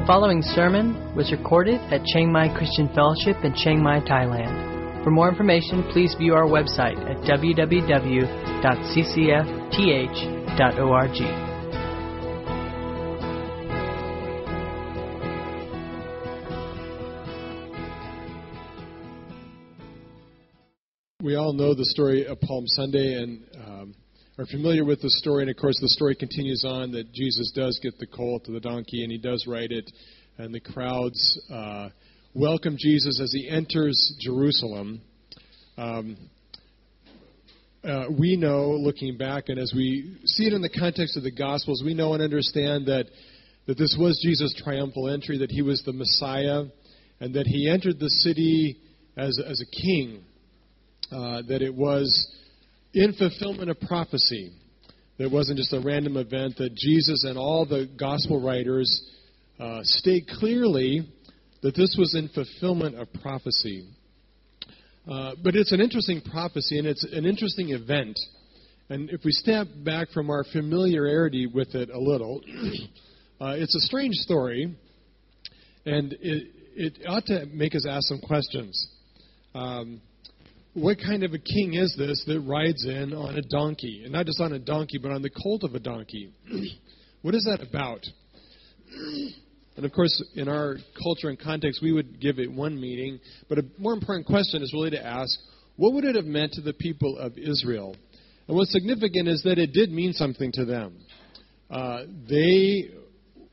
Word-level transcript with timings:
The 0.00 0.06
following 0.06 0.40
sermon 0.40 1.14
was 1.14 1.30
recorded 1.30 1.78
at 1.92 2.02
Chiang 2.06 2.32
Mai 2.32 2.48
Christian 2.56 2.88
Fellowship 2.94 3.36
in 3.44 3.52
Chiang 3.54 3.82
Mai, 3.82 4.00
Thailand. 4.00 5.04
For 5.04 5.10
more 5.10 5.28
information, 5.28 5.82
please 5.92 6.14
view 6.14 6.32
our 6.32 6.46
website 6.46 6.96
at 7.04 7.18
www.ccfth.org. 7.28 8.30
We 21.22 21.34
all 21.34 21.52
know 21.52 21.74
the 21.74 21.84
story 21.84 22.24
of 22.24 22.40
Palm 22.40 22.66
Sunday 22.68 23.22
and 23.22 23.44
are 24.40 24.46
familiar 24.46 24.86
with 24.86 25.02
the 25.02 25.10
story. 25.10 25.42
And 25.42 25.50
of 25.50 25.58
course, 25.58 25.78
the 25.82 25.88
story 25.90 26.14
continues 26.14 26.64
on 26.66 26.92
that 26.92 27.12
Jesus 27.12 27.52
does 27.54 27.78
get 27.82 27.98
the 27.98 28.06
colt 28.06 28.46
to 28.46 28.52
the 28.52 28.60
donkey 28.60 29.02
and 29.02 29.12
he 29.12 29.18
does 29.18 29.46
ride 29.46 29.70
it. 29.70 29.90
And 30.38 30.54
the 30.54 30.60
crowds 30.60 31.38
uh, 31.52 31.90
welcome 32.32 32.76
Jesus 32.78 33.20
as 33.22 33.30
he 33.34 33.50
enters 33.50 34.16
Jerusalem. 34.18 35.02
Um, 35.76 36.16
uh, 37.84 38.06
we 38.18 38.36
know, 38.36 38.70
looking 38.70 39.18
back, 39.18 39.44
and 39.48 39.58
as 39.58 39.74
we 39.76 40.18
see 40.24 40.46
it 40.46 40.54
in 40.54 40.62
the 40.62 40.70
context 40.70 41.18
of 41.18 41.22
the 41.22 41.30
Gospels, 41.30 41.82
we 41.84 41.92
know 41.92 42.14
and 42.14 42.22
understand 42.22 42.86
that, 42.86 43.08
that 43.66 43.76
this 43.76 43.94
was 44.00 44.18
Jesus' 44.24 44.54
triumphal 44.64 45.10
entry, 45.10 45.36
that 45.36 45.50
he 45.50 45.60
was 45.60 45.82
the 45.84 45.92
Messiah, 45.92 46.64
and 47.20 47.34
that 47.34 47.46
he 47.46 47.68
entered 47.68 47.98
the 47.98 48.08
city 48.08 48.78
as, 49.18 49.38
as 49.46 49.60
a 49.60 49.66
king 49.82 50.24
uh, 51.12 51.42
that 51.46 51.60
it 51.60 51.74
was 51.74 52.26
in 52.94 53.12
fulfillment 53.14 53.70
of 53.70 53.80
prophecy. 53.80 54.52
It 55.18 55.30
wasn't 55.30 55.58
just 55.58 55.72
a 55.72 55.80
random 55.80 56.16
event, 56.16 56.56
that 56.56 56.74
Jesus 56.74 57.24
and 57.24 57.36
all 57.36 57.66
the 57.66 57.88
gospel 57.98 58.40
writers 58.40 59.02
uh, 59.58 59.80
state 59.82 60.26
clearly 60.38 61.06
that 61.62 61.76
this 61.76 61.94
was 61.98 62.14
in 62.14 62.28
fulfillment 62.28 62.96
of 62.96 63.08
prophecy. 63.20 63.86
Uh, 65.10 65.32
but 65.42 65.54
it's 65.54 65.72
an 65.72 65.80
interesting 65.80 66.20
prophecy 66.20 66.78
and 66.78 66.86
it's 66.86 67.04
an 67.04 67.26
interesting 67.26 67.70
event. 67.70 68.18
And 68.88 69.10
if 69.10 69.20
we 69.24 69.30
step 69.32 69.66
back 69.84 70.08
from 70.10 70.30
our 70.30 70.44
familiarity 70.52 71.46
with 71.46 71.74
it 71.74 71.90
a 71.90 71.98
little, 71.98 72.40
uh, 73.40 73.54
it's 73.56 73.74
a 73.74 73.80
strange 73.80 74.14
story, 74.14 74.74
and 75.86 76.12
it, 76.14 76.48
it 76.74 76.98
ought 77.06 77.26
to 77.26 77.46
make 77.46 77.74
us 77.74 77.86
ask 77.88 78.08
some 78.08 78.20
questions. 78.20 78.88
Um, 79.54 80.00
what 80.74 80.98
kind 80.98 81.22
of 81.24 81.32
a 81.32 81.38
king 81.38 81.74
is 81.74 81.94
this 81.98 82.24
that 82.26 82.40
rides 82.40 82.84
in 82.84 83.12
on 83.12 83.36
a 83.36 83.42
donkey? 83.42 84.02
And 84.04 84.12
not 84.12 84.26
just 84.26 84.40
on 84.40 84.52
a 84.52 84.58
donkey, 84.58 84.98
but 84.98 85.10
on 85.10 85.22
the 85.22 85.30
colt 85.30 85.64
of 85.64 85.74
a 85.74 85.80
donkey. 85.80 86.32
what 87.22 87.34
is 87.34 87.44
that 87.44 87.66
about? 87.66 88.00
And 89.76 89.86
of 89.86 89.92
course, 89.92 90.22
in 90.34 90.46
our 90.46 90.76
culture 91.02 91.30
and 91.30 91.38
context, 91.38 91.80
we 91.82 91.92
would 91.92 92.20
give 92.20 92.38
it 92.38 92.52
one 92.52 92.78
meaning. 92.78 93.18
But 93.48 93.58
a 93.58 93.64
more 93.78 93.94
important 93.94 94.26
question 94.26 94.62
is 94.62 94.74
really 94.74 94.90
to 94.90 95.02
ask 95.02 95.38
what 95.76 95.94
would 95.94 96.04
it 96.04 96.16
have 96.16 96.26
meant 96.26 96.52
to 96.54 96.60
the 96.60 96.74
people 96.74 97.16
of 97.16 97.38
Israel? 97.38 97.96
And 98.46 98.56
what's 98.56 98.72
significant 98.72 99.28
is 99.28 99.42
that 99.44 99.58
it 99.58 99.72
did 99.72 99.90
mean 99.90 100.12
something 100.12 100.52
to 100.52 100.66
them. 100.66 100.98
Uh, 101.70 102.02
they 102.28 102.90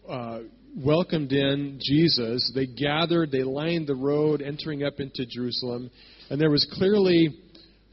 uh, 0.09 0.39
welcomed 0.75 1.31
in 1.31 1.79
Jesus. 1.81 2.51
They 2.53 2.65
gathered, 2.65 3.31
they 3.31 3.43
lined 3.43 3.87
the 3.87 3.95
road 3.95 4.41
entering 4.41 4.83
up 4.83 4.99
into 4.99 5.25
Jerusalem, 5.25 5.89
and 6.29 6.39
there 6.39 6.49
was 6.49 6.67
clearly 6.73 7.29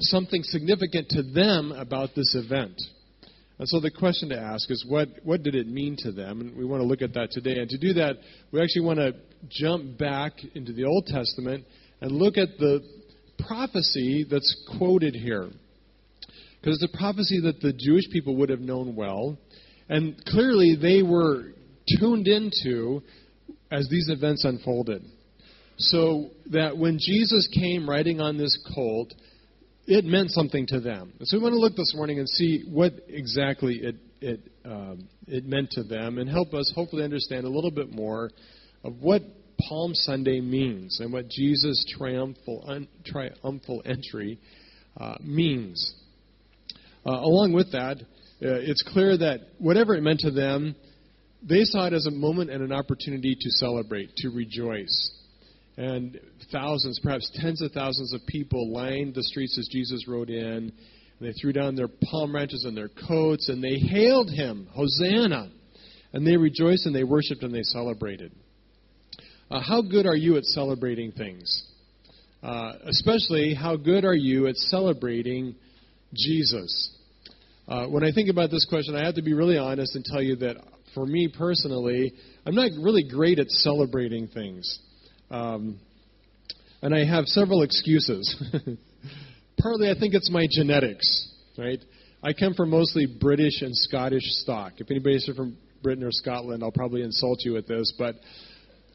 something 0.01 0.43
significant 0.43 1.09
to 1.11 1.23
them 1.23 1.73
about 1.73 2.11
this 2.15 2.35
event. 2.35 2.81
And 3.59 3.69
so 3.69 3.79
the 3.79 3.91
question 3.91 4.31
to 4.31 4.39
ask 4.39 4.69
is 4.71 4.85
what, 4.89 5.09
what 5.23 5.43
did 5.43 5.55
it 5.55 5.69
mean 5.69 5.97
to 6.01 6.11
them? 6.11 6.41
And 6.41 6.57
we 6.57 6.65
want 6.65 6.83
to 6.83 6.87
look 6.87 7.03
at 7.03 7.15
that 7.15 7.31
today. 7.31 7.61
And 7.61 7.69
to 7.69 7.79
do 7.79 7.93
that, 7.95 8.17
we 8.51 8.61
actually 8.61 8.85
want 8.85 8.99
to 8.99 9.15
jump 9.49 9.97
back 9.97 10.33
into 10.55 10.73
the 10.73 10.85
Old 10.85 11.07
Testament 11.07 11.65
and 12.01 12.11
look 12.11 12.37
at 12.37 12.59
the 12.59 12.81
prophecy 13.47 14.27
that's 14.29 14.57
quoted 14.77 15.15
here. 15.15 15.49
Because 16.61 16.83
it's 16.83 16.95
a 16.95 16.99
prophecy 16.99 17.41
that 17.43 17.61
the 17.61 17.73
Jewish 17.73 18.05
people 18.11 18.37
would 18.37 18.49
have 18.49 18.61
known 18.61 18.97
well. 18.97 19.39
And 19.89 20.17
clearly 20.25 20.77
they 20.81 21.03
were 21.03 21.53
tuned 22.01 22.27
into 22.27 23.03
as 23.71 23.87
these 23.89 24.09
events 24.09 24.45
unfolded. 24.45 25.05
So 25.77 26.31
that 26.53 26.77
when 26.77 26.99
Jesus 27.01 27.49
came 27.53 27.89
riding 27.89 28.21
on 28.21 28.39
this 28.39 28.57
colt, 28.75 29.13
it 29.87 30.05
meant 30.05 30.31
something 30.31 30.67
to 30.69 30.81
them. 30.81 31.13
So 31.23 31.37
we 31.37 31.43
want 31.43 31.55
to 31.55 31.59
look 31.59 31.77
this 31.77 31.95
morning 31.95 32.19
and 32.19 32.29
see 32.29 32.65
what 32.69 32.93
exactly 33.09 33.77
it 33.83 33.97
it 34.21 34.41
um, 34.65 35.09
it 35.27 35.45
meant 35.45 35.71
to 35.73 35.83
them, 35.83 36.19
and 36.19 36.29
help 36.29 36.55
us 36.55 36.73
hopefully 36.75 37.05
understand 37.05 37.45
a 37.45 37.49
little 37.49 37.71
bit 37.71 37.93
more 37.93 38.31
of 38.83 39.01
what 39.01 39.23
Palm 39.69 39.95
Sunday 39.95 40.41
means 40.41 41.01
and 41.01 41.13
what 41.13 41.29
Jesus' 41.29 41.85
triumphal 41.99 42.65
un, 42.67 42.89
triumphal 43.05 43.83
entry 43.85 44.39
uh, 44.99 45.17
means. 45.23 45.95
Uh, 47.07 47.11
along 47.11 47.53
with 47.53 47.73
that, 47.73 47.99
uh, 48.01 48.61
it's 48.61 48.83
clear 48.83 49.17
that 49.19 49.41
whatever 49.59 49.95
it 49.95 50.03
meant 50.03 50.21
to 50.21 50.31
them, 50.31 50.75
they 51.43 51.65
saw 51.65 51.87
it 51.87 51.93
as 51.93 52.07
a 52.07 52.11
moment 52.11 52.51
and 52.51 52.63
an 52.63 52.73
opportunity 52.73 53.37
to 53.39 53.51
celebrate, 53.51 54.15
to 54.17 54.31
rejoice. 54.31 55.13
And 55.77 56.21
thousands, 56.53 57.01
perhaps 57.03 57.31
tens 57.35 57.61
of 57.61 57.73
thousands 57.73 58.13
of 58.13 58.21
people 58.27 58.73
lined 58.73 59.15
the 59.15 59.25
streets 59.25 59.59
as 59.59 59.69
Jesus 59.71 60.07
rode 60.07 60.31
in. 60.31 60.45
And 60.45 60.73
they 61.21 61.33
threw 61.33 61.53
down 61.53 61.75
their 61.75 61.89
palm 62.11 62.33
branches 62.33 62.65
and 62.65 62.77
their 62.77 62.91
coats 63.09 63.49
and 63.49 63.63
they 63.63 63.79
hailed 63.79 64.31
him, 64.31 64.69
Hosanna. 64.73 65.51
And 66.13 66.27
they 66.27 66.37
rejoiced 66.37 66.87
and 66.87 66.95
they 66.95 67.05
worshiped 67.05 67.43
and 67.43 67.53
they 67.53 67.63
celebrated. 67.63 68.33
Uh, 69.51 69.61
how 69.61 69.83
good 69.83 70.07
are 70.07 70.17
you 70.17 70.37
at 70.37 70.45
celebrating 70.45 71.13
things? 71.13 71.65
Uh, 72.43 72.73
especially, 72.87 73.55
how 73.55 73.77
good 73.77 74.05
are 74.05 74.15
you 74.15 74.47
at 74.47 74.57
celebrating 74.57 75.55
Jesus? 76.15 76.91
Uh, 77.67 77.87
when 77.87 78.05
I 78.05 78.13
think 78.13 78.29
about 78.29 78.51
this 78.51 78.67
question, 78.69 78.95
I 78.95 79.05
have 79.05 79.15
to 79.15 79.23
be 79.23 79.33
really 79.33 79.57
honest 79.57 79.97
and 79.97 80.05
tell 80.05 80.23
you 80.23 80.37
that 80.37 80.57
for 80.95 81.07
me 81.07 81.33
personally, 81.37 82.13
I'm 82.47 82.55
not 82.55 82.71
really 82.79 83.09
great 83.09 83.39
at 83.39 83.49
celebrating 83.49 84.29
things. 84.29 84.79
Um, 85.31 85.79
and 86.83 86.95
I 86.95 87.05
have 87.05 87.27
several 87.27 87.63
excuses. 87.63 88.43
Partly, 89.61 89.91
I 89.91 89.99
think 89.99 90.15
it's 90.15 90.31
my 90.31 90.47
genetics, 90.51 91.33
right? 91.57 91.83
I 92.23 92.33
come 92.33 92.55
from 92.55 92.71
mostly 92.71 93.07
British 93.07 93.63
and 93.63 93.75
Scottish 93.75 94.25
stock. 94.25 94.75
If 94.79 94.91
anybody's 94.91 95.29
from 95.37 95.57
Britain 95.83 96.05
or 96.05 96.11
Scotland, 96.11 96.63
I'll 96.63 96.73
probably 96.73 97.03
insult 97.03 97.39
you 97.45 97.53
with 97.53 97.67
this, 97.67 97.93
but 97.99 98.17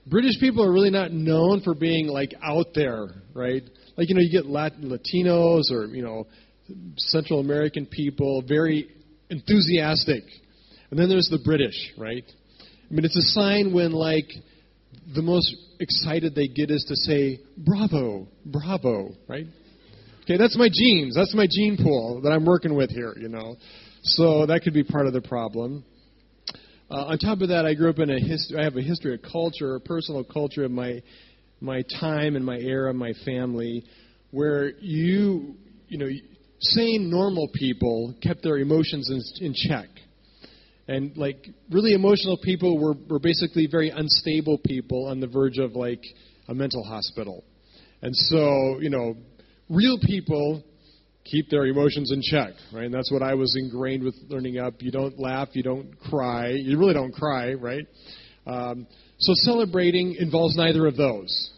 British 0.07 0.39
people 0.39 0.63
are 0.63 0.71
really 0.71 0.89
not 0.89 1.11
known 1.11 1.61
for 1.61 1.75
being 1.75 2.07
like 2.07 2.33
out 2.43 2.67
there, 2.73 3.07
right? 3.33 3.63
Like 3.97 4.09
you 4.09 4.15
know, 4.15 4.21
you 4.21 4.31
get 4.31 4.45
Latin, 4.45 4.89
Latinos 4.89 5.71
or 5.71 5.85
you 5.85 6.01
know, 6.01 6.27
Central 6.97 7.39
American 7.39 7.85
people, 7.85 8.43
very 8.47 8.89
enthusiastic, 9.29 10.23
and 10.89 10.99
then 10.99 11.09
there's 11.09 11.29
the 11.29 11.39
British, 11.43 11.93
right? 11.97 12.23
I 12.89 12.93
mean, 12.93 13.05
it's 13.05 13.17
a 13.17 13.21
sign 13.21 13.73
when 13.73 13.91
like 13.91 14.27
the 15.13 15.21
most 15.21 15.55
excited 15.79 16.35
they 16.35 16.47
get 16.47 16.69
is 16.71 16.85
to 16.87 16.95
say, 16.95 17.39
bravo, 17.57 18.27
bravo, 18.45 19.11
right? 19.27 19.45
Okay, 20.23 20.37
that's 20.37 20.57
my 20.57 20.69
genes. 20.71 21.15
That's 21.15 21.33
my 21.33 21.47
gene 21.49 21.77
pool 21.81 22.21
that 22.21 22.29
I'm 22.29 22.45
working 22.45 22.75
with 22.75 22.91
here, 22.91 23.15
you 23.17 23.29
know. 23.29 23.55
So 24.03 24.45
that 24.45 24.61
could 24.63 24.73
be 24.73 24.83
part 24.83 25.07
of 25.07 25.13
the 25.13 25.21
problem. 25.21 25.83
Uh, 26.91 27.05
on 27.05 27.17
top 27.17 27.41
of 27.41 27.49
that, 27.49 27.65
I 27.65 27.73
grew 27.73 27.89
up 27.89 27.99
in 27.99 28.09
a 28.09 28.19
history. 28.19 28.59
I 28.59 28.63
have 28.63 28.75
a 28.75 28.81
history 28.81 29.13
of 29.13 29.21
culture, 29.21 29.75
a 29.75 29.79
personal 29.79 30.23
culture 30.23 30.63
of 30.63 30.71
my 30.71 31.01
my 31.61 31.83
time 31.99 32.35
and 32.35 32.45
my 32.45 32.57
era, 32.57 32.93
my 32.93 33.13
family, 33.25 33.83
where 34.31 34.71
you 34.79 35.55
you 35.87 35.97
know 35.97 36.09
sane 36.59 37.09
normal 37.09 37.49
people 37.53 38.13
kept 38.21 38.43
their 38.43 38.57
emotions 38.57 39.09
in, 39.09 39.47
in 39.47 39.53
check 39.53 39.87
and 40.89 41.15
like 41.15 41.47
really 41.69 41.93
emotional 41.93 42.35
people 42.43 42.79
were, 42.79 42.95
were 43.07 43.19
basically 43.19 43.67
very 43.69 43.91
unstable 43.91 44.57
people 44.65 45.05
on 45.05 45.19
the 45.19 45.27
verge 45.27 45.59
of 45.59 45.73
like 45.73 46.01
a 46.47 46.53
mental 46.55 46.83
hospital. 46.83 47.43
And 48.01 48.15
so, 48.15 48.79
you 48.79 48.89
know, 48.89 49.15
real 49.69 49.99
people 50.01 50.63
keep 51.25 51.47
their 51.51 51.67
emotions 51.67 52.11
in 52.11 52.23
check, 52.23 52.53
right? 52.73 52.85
And 52.85 52.93
that's 52.93 53.11
what 53.11 53.21
I 53.21 53.35
was 53.35 53.55
ingrained 53.55 54.03
with 54.03 54.15
learning 54.29 54.57
up. 54.57 54.73
You 54.79 54.91
don't 54.91 55.19
laugh, 55.19 55.49
you 55.53 55.61
don't 55.61 55.95
cry. 56.09 56.49
You 56.49 56.79
really 56.79 56.95
don't 56.95 57.13
cry, 57.13 57.53
right? 57.53 57.85
Um, 58.47 58.87
so 59.19 59.33
celebrating 59.35 60.15
involves 60.17 60.57
neither 60.57 60.87
of 60.87 60.97
those. 60.97 61.51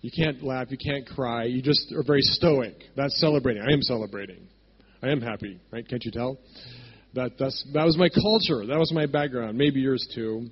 You 0.00 0.12
can't 0.16 0.44
laugh, 0.44 0.68
you 0.70 0.78
can't 0.78 1.04
cry. 1.08 1.44
You 1.44 1.60
just 1.60 1.92
are 1.92 2.04
very 2.06 2.22
stoic. 2.22 2.76
That's 2.94 3.18
celebrating. 3.18 3.64
I 3.68 3.72
am 3.72 3.82
celebrating. 3.82 4.46
I 5.02 5.08
am 5.08 5.20
happy, 5.20 5.58
right? 5.72 5.86
Can't 5.88 6.04
you 6.04 6.12
tell? 6.12 6.38
That, 7.16 7.32
that's, 7.38 7.64
that 7.72 7.84
was 7.84 7.96
my 7.96 8.10
culture. 8.10 8.66
That 8.66 8.78
was 8.78 8.92
my 8.92 9.06
background. 9.06 9.56
Maybe 9.56 9.80
yours 9.80 10.06
too. 10.14 10.50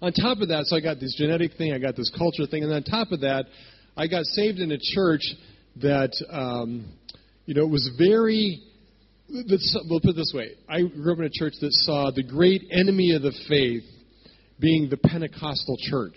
On 0.00 0.12
top 0.12 0.38
of 0.38 0.48
that, 0.48 0.64
so 0.66 0.76
I 0.76 0.80
got 0.80 1.00
this 1.00 1.14
genetic 1.18 1.54
thing, 1.58 1.72
I 1.72 1.78
got 1.78 1.96
this 1.96 2.10
culture 2.16 2.46
thing, 2.46 2.62
and 2.62 2.72
on 2.72 2.84
top 2.84 3.10
of 3.10 3.20
that, 3.22 3.46
I 3.96 4.06
got 4.06 4.24
saved 4.24 4.60
in 4.60 4.70
a 4.70 4.78
church 4.94 5.22
that, 5.82 6.12
um, 6.30 6.86
you 7.46 7.54
know, 7.54 7.66
was 7.66 7.90
very. 7.98 8.62
We'll 9.28 10.00
put 10.00 10.10
it 10.10 10.16
this 10.16 10.32
way: 10.34 10.52
I 10.68 10.82
grew 10.82 11.12
up 11.12 11.18
in 11.18 11.24
a 11.24 11.30
church 11.30 11.54
that 11.60 11.72
saw 11.72 12.10
the 12.14 12.22
great 12.22 12.62
enemy 12.70 13.14
of 13.16 13.22
the 13.22 13.32
faith 13.48 13.84
being 14.60 14.88
the 14.88 14.96
Pentecostal 14.96 15.76
church, 15.90 16.16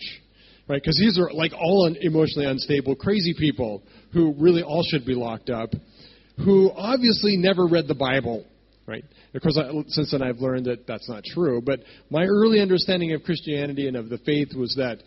right? 0.68 0.80
Because 0.80 0.98
these 0.98 1.18
are 1.18 1.32
like 1.32 1.52
all 1.58 1.86
un- 1.86 1.96
emotionally 2.00 2.46
unstable, 2.46 2.94
crazy 2.94 3.34
people 3.36 3.82
who 4.12 4.34
really 4.38 4.62
all 4.62 4.84
should 4.88 5.04
be 5.04 5.14
locked 5.14 5.50
up, 5.50 5.70
who 6.44 6.70
obviously 6.76 7.36
never 7.36 7.66
read 7.66 7.88
the 7.88 7.94
Bible, 7.94 8.44
right? 8.86 9.04
Of 9.34 9.42
course, 9.42 9.58
I, 9.58 9.70
since 9.88 10.12
then 10.12 10.22
I've 10.22 10.38
learned 10.38 10.66
that 10.66 10.86
that's 10.86 11.08
not 11.08 11.24
true. 11.24 11.60
But 11.60 11.80
my 12.10 12.24
early 12.24 12.60
understanding 12.60 13.12
of 13.12 13.22
Christianity 13.22 13.88
and 13.88 13.96
of 13.96 14.08
the 14.08 14.18
faith 14.18 14.54
was 14.54 14.74
that 14.76 14.98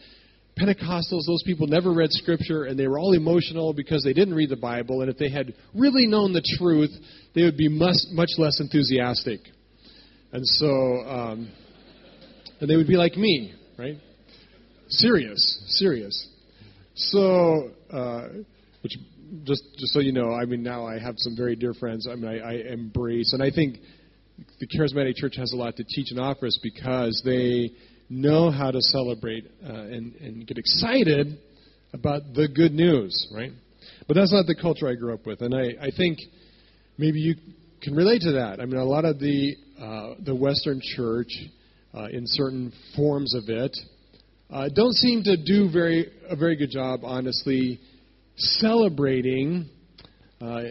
Pentecostals, 0.60 1.26
those 1.26 1.44
people 1.46 1.68
never 1.68 1.94
read 1.94 2.12
Scripture, 2.12 2.66
and 2.66 2.78
they 2.78 2.88
were 2.88 3.00
all 3.00 3.14
emotional 3.14 3.74
because 3.74 4.04
they 4.04 4.14
didn't 4.14 4.34
read 4.34 4.50
the 4.50 4.58
Bible. 4.58 5.02
And 5.02 5.10
if 5.10 5.18
they 5.18 5.30
had 5.30 5.54
really 5.74 6.06
known 6.06 6.34
the 6.34 6.44
truth, 6.58 6.92
they 7.34 7.44
would 7.44 7.58
be 7.58 7.70
much, 7.70 7.96
much 8.12 8.30
less 8.38 8.60
enthusiastic. 8.60 9.40
And 10.32 10.46
so, 10.46 10.68
um, 11.08 11.52
and 12.60 12.70
they 12.70 12.76
would 12.76 12.88
be 12.88 12.98
like 12.98 13.16
me, 13.16 13.54
right? 13.78 13.98
Serious, 14.90 15.64
serious. 15.80 16.28
So, 16.96 17.72
uh, 17.92 18.28
which 18.82 18.98
just 19.44 19.64
just 19.78 19.94
so 19.94 20.00
you 20.00 20.12
know, 20.12 20.34
I 20.34 20.46
mean, 20.46 20.64
now 20.64 20.86
I 20.86 21.00
have 21.00 21.16
some 21.18 21.36
very 21.36 21.56
dear 21.56 21.74
friends. 21.74 22.08
I 22.10 22.16
mean, 22.16 22.28
I, 22.28 22.40
I 22.40 22.54
embrace, 22.74 23.34
and 23.34 23.44
I 23.44 23.52
think 23.52 23.78
the 24.60 24.68
charismatic 24.68 25.16
church 25.16 25.36
has 25.38 25.52
a 25.54 25.56
lot 25.56 25.76
to 25.78 25.84
teach 25.84 26.12
and 26.12 26.20
offer 26.20 26.48
us 26.48 26.60
because 26.62 27.22
they 27.26 27.72
know 28.10 28.50
how 28.50 28.72
to 28.72 28.82
celebrate 28.82 29.46
uh, 29.64 29.72
and, 29.72 30.16
and 30.16 30.48
get 30.48 30.58
excited 30.58 31.38
about 31.94 32.22
the 32.34 32.48
good 32.48 32.74
news, 32.74 33.28
right? 33.34 33.52
But 34.08 34.16
that's 34.16 34.32
not 34.32 34.46
the 34.48 34.56
culture 34.56 34.88
I 34.88 34.96
grew 34.96 35.14
up 35.14 35.26
with, 35.26 35.42
and 35.42 35.54
I, 35.54 35.76
I 35.82 35.90
think 35.96 36.20
maybe 36.98 37.20
you 37.20 37.36
can 37.82 37.96
relate 37.96 38.22
to 38.22 38.34
that. 38.34 38.60
I 38.60 38.66
mean, 38.66 38.78
a 38.78 38.86
lot 38.86 39.06
of 39.06 39.20
the 39.20 39.56
uh, 39.80 40.16
the 40.26 40.36
Western 40.36 40.82
church, 40.96 41.32
uh, 41.94 42.08
in 42.12 42.24
certain 42.26 42.74
forms 42.96 43.34
of 43.34 43.44
it, 43.48 43.78
uh, 44.50 44.68
don't 44.76 44.94
seem 44.94 45.24
to 45.24 45.38
do 45.38 45.72
very 45.72 46.12
a 46.30 46.36
very 46.36 46.56
good 46.56 46.72
job, 46.72 47.02
honestly, 47.04 47.80
celebrating 48.40 49.70
uh, 50.42 50.62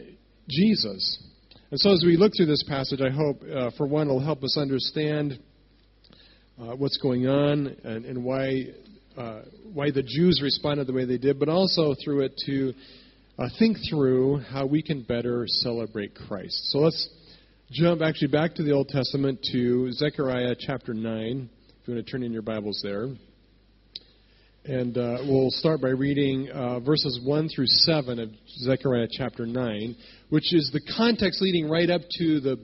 Jesus. 0.48 1.22
And 1.70 1.78
so, 1.78 1.92
as 1.92 2.02
we 2.04 2.16
look 2.16 2.32
through 2.36 2.46
this 2.46 2.64
passage, 2.66 3.00
I 3.00 3.10
hope, 3.10 3.42
uh, 3.42 3.70
for 3.76 3.86
one, 3.86 4.08
it'll 4.08 4.20
help 4.20 4.42
us 4.42 4.56
understand 4.56 5.38
uh, 6.60 6.74
what's 6.76 6.96
going 6.96 7.26
on 7.26 7.76
and, 7.84 8.04
and 8.04 8.24
why 8.24 8.64
uh, 9.16 9.42
why 9.72 9.90
the 9.90 10.02
Jews 10.02 10.40
responded 10.42 10.86
the 10.86 10.92
way 10.92 11.04
they 11.04 11.18
did, 11.18 11.38
but 11.38 11.48
also 11.48 11.94
through 12.02 12.20
it 12.20 12.40
to 12.46 12.72
uh, 13.38 13.48
think 13.58 13.76
through 13.90 14.38
how 14.38 14.66
we 14.66 14.82
can 14.82 15.02
better 15.02 15.44
celebrate 15.46 16.14
Christ. 16.14 16.70
So 16.70 16.78
let's 16.78 17.08
jump 17.70 18.00
actually 18.00 18.28
back 18.28 18.54
to 18.54 18.62
the 18.62 18.72
Old 18.72 18.88
Testament 18.88 19.40
to 19.52 19.92
Zechariah 19.92 20.54
chapter 20.58 20.94
9, 20.94 21.50
if 21.82 21.88
you 21.88 21.94
want 21.94 22.06
to 22.06 22.10
turn 22.10 22.22
in 22.22 22.32
your 22.32 22.42
Bibles 22.42 22.80
there. 22.82 23.08
And 24.68 24.98
uh, 24.98 25.20
we'll 25.26 25.50
start 25.50 25.80
by 25.80 25.88
reading 25.88 26.50
uh, 26.50 26.80
verses 26.80 27.18
1 27.24 27.48
through 27.48 27.68
7 27.68 28.18
of 28.18 28.28
Zechariah 28.58 29.08
chapter 29.10 29.46
9, 29.46 29.96
which 30.28 30.52
is 30.52 30.70
the 30.70 30.82
context 30.94 31.40
leading 31.40 31.70
right 31.70 31.88
up 31.88 32.02
to 32.18 32.38
the, 32.40 32.58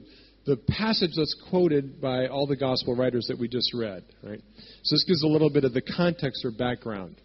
the 0.45 0.55
passage 0.55 1.13
that's 1.17 1.35
quoted 1.49 1.99
by 1.99 2.27
all 2.27 2.45
the 2.45 2.55
gospel 2.55 2.95
writers 2.95 3.25
that 3.29 3.39
we 3.39 3.47
just 3.47 3.73
read. 3.73 4.03
Right? 4.21 4.39
So 4.83 4.93
this 4.93 5.03
gives 5.05 5.23
a 5.23 5.27
little 5.27 5.49
bit 5.49 5.63
of 5.63 5.73
the 5.73 5.81
context 5.81 6.45
or 6.45 6.51
background. 6.51 7.15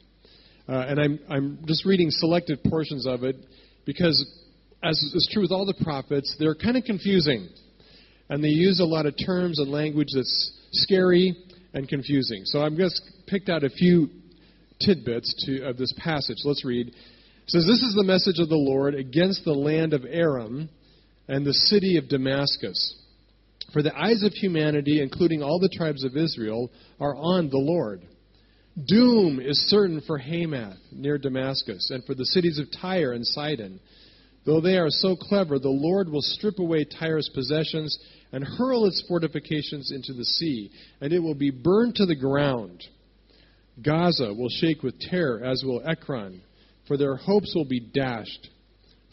Uh, 0.67 0.87
and 0.89 0.99
I'm, 0.99 1.19
I'm 1.29 1.59
just 1.67 1.85
reading 1.85 2.09
selected 2.11 2.61
portions 2.65 3.07
of 3.07 3.23
it 3.23 3.37
because, 3.85 4.17
as 4.83 4.97
is 4.97 5.29
true 5.31 5.43
with 5.43 5.53
all 5.53 5.67
the 5.67 5.85
prophets, 5.85 6.35
they're 6.39 6.55
kind 6.55 6.79
of 6.79 6.85
confusing. 6.85 7.51
And 8.31 8.43
they 8.43 8.49
use 8.49 8.81
a 8.81 8.87
lot 8.87 9.05
of 9.05 9.15
terms 9.27 9.59
and 9.59 9.71
language 9.71 10.09
that's 10.15 10.59
scary 10.73 11.37
and 11.75 11.87
confusing. 11.87 12.47
So 12.47 12.63
I've 12.63 12.77
just 12.77 13.03
picked 13.27 13.51
out 13.51 13.63
a 13.63 13.69
few 13.69 14.09
tidbits 14.85 15.35
to, 15.47 15.69
of 15.69 15.77
this 15.77 15.93
passage. 15.97 16.39
Let's 16.45 16.65
read. 16.65 16.89
It 16.89 16.95
says, 17.49 17.67
This 17.67 17.83
is 17.83 17.95
the 17.95 18.05
message 18.05 18.39
of 18.39 18.49
the 18.49 18.55
Lord 18.55 18.95
against 18.95 19.45
the 19.45 19.53
land 19.53 19.93
of 19.93 20.05
Aram 20.05 20.69
and 21.29 21.47
the 21.47 21.55
city 21.55 21.97
of 21.97 22.09
Damascus. 22.09 22.97
For 23.73 23.83
the 23.83 23.97
eyes 23.97 24.23
of 24.25 24.33
humanity, 24.33 25.01
including 25.01 25.43
all 25.43 25.61
the 25.61 25.69
tribes 25.69 26.05
of 26.05 26.17
Israel, 26.17 26.71
are 26.99 27.15
on 27.15 27.51
the 27.51 27.59
Lord. 27.59 28.03
Doom 28.87 29.41
is 29.41 29.69
certain 29.69 30.01
for 30.07 30.19
Hamath 30.19 30.79
near 30.93 31.19
Damascus, 31.19 31.91
and 31.91 32.05
for 32.05 32.15
the 32.15 32.27
cities 32.27 32.59
of 32.59 32.67
Tyre 32.81 33.13
and 33.13 33.27
Sidon. 33.27 33.81
Though 34.47 34.61
they 34.61 34.79
are 34.79 34.91
so 34.91 35.17
clever, 35.17 35.59
the 35.59 35.69
Lord 35.69 36.09
will 36.09 36.23
strip 36.23 36.59
away 36.59 36.85
Tyre's 36.85 37.31
possessions 37.35 37.99
and 38.33 38.45
hurl 38.45 38.87
its 38.87 39.05
fortifications 39.07 39.93
into 39.93 40.15
the 40.15 40.25
sea, 40.25 40.71
and 41.01 41.13
it 41.13 41.19
will 41.19 41.35
be 41.35 41.51
burned 41.51 41.97
to 41.97 42.07
the 42.07 42.17
ground. 42.17 42.83
Gaza 43.83 44.33
will 44.33 44.49
shake 44.49 44.83
with 44.83 44.99
terror, 44.99 45.43
as 45.45 45.63
will 45.65 45.83
Ekron, 45.87 46.43
for 46.87 46.97
their 46.97 47.17
hopes 47.17 47.53
will 47.55 47.65
be 47.65 47.81
dashed. 47.81 48.49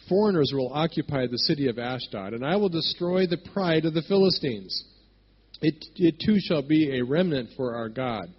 Foreigners 0.09 0.51
will 0.53 0.71
occupy 0.73 1.27
the 1.27 1.37
city 1.37 1.67
of 1.67 1.77
Ashdod, 1.77 2.33
and 2.33 2.45
I 2.45 2.55
will 2.55 2.69
destroy 2.69 3.27
the 3.27 3.37
pride 3.53 3.85
of 3.85 3.93
the 3.93 4.03
Philistines. 4.03 4.83
It, 5.61 5.85
it 5.95 6.15
too 6.25 6.37
shall 6.39 6.61
be 6.61 6.97
a 6.97 7.03
remnant 7.03 7.49
for 7.57 7.75
our 7.75 7.89
God. 7.89 8.29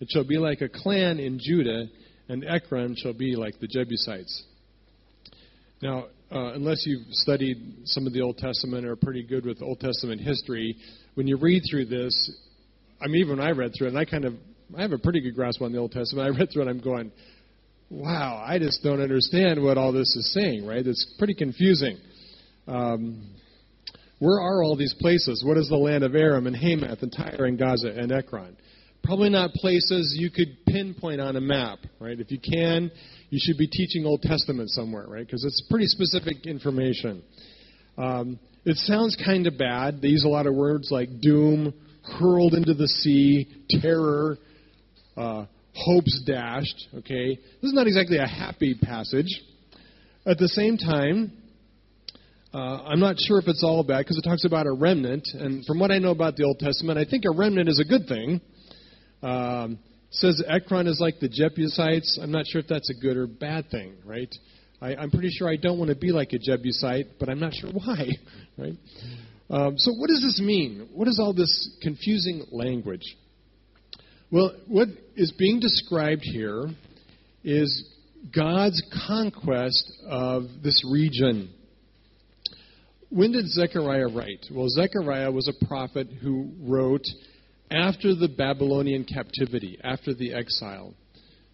It 0.00 0.08
shall 0.10 0.24
be 0.24 0.38
like 0.38 0.62
a 0.62 0.68
clan 0.68 1.20
in 1.20 1.38
Judah, 1.40 1.86
and 2.28 2.44
Ekron 2.44 2.96
shall 2.96 3.12
be 3.12 3.36
like 3.36 3.58
the 3.60 3.68
Jebusites. 3.68 4.42
Now, 5.80 6.06
uh, 6.30 6.54
unless 6.54 6.84
you've 6.86 7.06
studied 7.10 7.58
some 7.84 8.06
of 8.06 8.12
the 8.12 8.22
Old 8.22 8.38
Testament 8.38 8.86
or 8.86 8.92
are 8.92 8.96
pretty 8.96 9.22
good 9.22 9.44
with 9.44 9.62
Old 9.62 9.80
Testament 9.80 10.20
history, 10.20 10.76
when 11.14 11.26
you 11.26 11.36
read 11.36 11.62
through 11.70 11.86
this, 11.86 12.32
I 13.00 13.06
mean, 13.06 13.22
even 13.22 13.38
when 13.38 13.46
I 13.46 13.50
read 13.50 13.72
through 13.76 13.88
it, 13.88 13.90
and 13.90 13.98
I 13.98 14.04
kind 14.04 14.24
of 14.24 14.34
I 14.76 14.82
have 14.82 14.92
a 14.92 14.98
pretty 14.98 15.20
good 15.20 15.34
grasp 15.34 15.60
on 15.60 15.72
the 15.72 15.78
Old 15.78 15.92
Testament. 15.92 16.26
I 16.34 16.38
read 16.38 16.50
through 16.52 16.62
it, 16.62 16.68
I'm 16.68 16.80
going, 16.80 17.12
wow, 17.90 18.42
I 18.44 18.58
just 18.58 18.82
don't 18.82 19.00
understand 19.00 19.62
what 19.62 19.76
all 19.76 19.92
this 19.92 20.16
is 20.16 20.32
saying, 20.32 20.66
right? 20.66 20.86
It's 20.86 21.14
pretty 21.18 21.34
confusing. 21.34 21.98
Um, 22.66 23.28
where 24.18 24.40
are 24.40 24.62
all 24.62 24.76
these 24.76 24.94
places? 25.00 25.42
What 25.44 25.56
is 25.58 25.68
the 25.68 25.76
land 25.76 26.04
of 26.04 26.14
Aram 26.14 26.46
and 26.46 26.56
Hamath 26.56 27.02
and 27.02 27.12
Tyre 27.12 27.44
and 27.44 27.58
Gaza 27.58 27.88
and 27.88 28.12
Ekron? 28.12 28.56
Probably 29.02 29.30
not 29.30 29.52
places 29.54 30.14
you 30.16 30.30
could 30.30 30.64
pinpoint 30.66 31.20
on 31.20 31.34
a 31.36 31.40
map, 31.40 31.80
right? 31.98 32.18
If 32.18 32.30
you 32.30 32.38
can, 32.38 32.90
you 33.30 33.38
should 33.42 33.58
be 33.58 33.66
teaching 33.66 34.06
Old 34.06 34.22
Testament 34.22 34.70
somewhere, 34.70 35.06
right? 35.08 35.26
Because 35.26 35.44
it's 35.44 35.60
pretty 35.68 35.86
specific 35.86 36.46
information. 36.46 37.22
Um, 37.98 38.38
it 38.64 38.76
sounds 38.76 39.16
kind 39.24 39.48
of 39.48 39.58
bad. 39.58 40.00
They 40.00 40.08
use 40.08 40.24
a 40.24 40.28
lot 40.28 40.46
of 40.46 40.54
words 40.54 40.88
like 40.92 41.20
doom, 41.20 41.74
hurled 42.20 42.54
into 42.54 42.74
the 42.74 42.86
sea, 42.86 43.48
terror, 43.80 44.38
uh, 45.16 45.46
hopes 45.74 46.22
dashed. 46.26 46.88
Okay, 46.98 47.36
this 47.36 47.68
is 47.68 47.74
not 47.74 47.86
exactly 47.86 48.18
a 48.18 48.26
happy 48.26 48.74
passage. 48.74 49.40
At 50.24 50.38
the 50.38 50.48
same 50.48 50.76
time, 50.76 51.32
uh, 52.54 52.84
I'm 52.84 53.00
not 53.00 53.16
sure 53.18 53.38
if 53.38 53.48
it's 53.48 53.64
all 53.64 53.82
bad 53.82 53.98
because 53.98 54.18
it 54.18 54.28
talks 54.28 54.44
about 54.44 54.66
a 54.66 54.72
remnant, 54.72 55.26
and 55.34 55.64
from 55.64 55.78
what 55.78 55.90
I 55.90 55.98
know 55.98 56.10
about 56.10 56.36
the 56.36 56.44
Old 56.44 56.58
Testament, 56.58 56.98
I 56.98 57.04
think 57.04 57.24
a 57.24 57.34
remnant 57.34 57.68
is 57.68 57.80
a 57.80 57.84
good 57.84 58.06
thing. 58.06 58.40
Um, 59.22 59.78
says 60.10 60.42
Ekron 60.46 60.86
is 60.86 61.00
like 61.00 61.18
the 61.20 61.28
Jebusites. 61.28 62.18
I'm 62.22 62.30
not 62.30 62.46
sure 62.46 62.60
if 62.60 62.68
that's 62.68 62.90
a 62.90 62.94
good 62.94 63.16
or 63.16 63.26
bad 63.26 63.70
thing, 63.70 63.94
right? 64.04 64.32
I, 64.82 64.94
I'm 64.96 65.10
pretty 65.10 65.30
sure 65.30 65.48
I 65.48 65.56
don't 65.56 65.78
want 65.78 65.88
to 65.88 65.96
be 65.96 66.12
like 66.12 66.32
a 66.32 66.38
Jebusite, 66.38 67.18
but 67.18 67.28
I'm 67.28 67.40
not 67.40 67.54
sure 67.54 67.70
why, 67.72 68.08
right? 68.58 68.76
Um, 69.48 69.78
so, 69.78 69.92
what 69.92 70.08
does 70.08 70.22
this 70.22 70.40
mean? 70.44 70.88
What 70.92 71.08
is 71.08 71.18
all 71.22 71.32
this 71.32 71.70
confusing 71.82 72.44
language? 72.50 73.02
Well, 74.32 74.54
what 74.66 74.88
is 75.14 75.30
being 75.32 75.60
described 75.60 76.22
here 76.22 76.64
is 77.44 77.84
God's 78.34 78.82
conquest 79.06 79.92
of 80.08 80.44
this 80.62 80.82
region. 80.90 81.50
When 83.10 83.32
did 83.32 83.46
Zechariah 83.48 84.08
write? 84.08 84.46
Well, 84.50 84.70
Zechariah 84.70 85.30
was 85.30 85.48
a 85.48 85.66
prophet 85.66 86.08
who 86.22 86.48
wrote 86.62 87.04
after 87.70 88.14
the 88.14 88.28
Babylonian 88.28 89.04
captivity, 89.04 89.78
after 89.84 90.14
the 90.14 90.32
exile. 90.32 90.94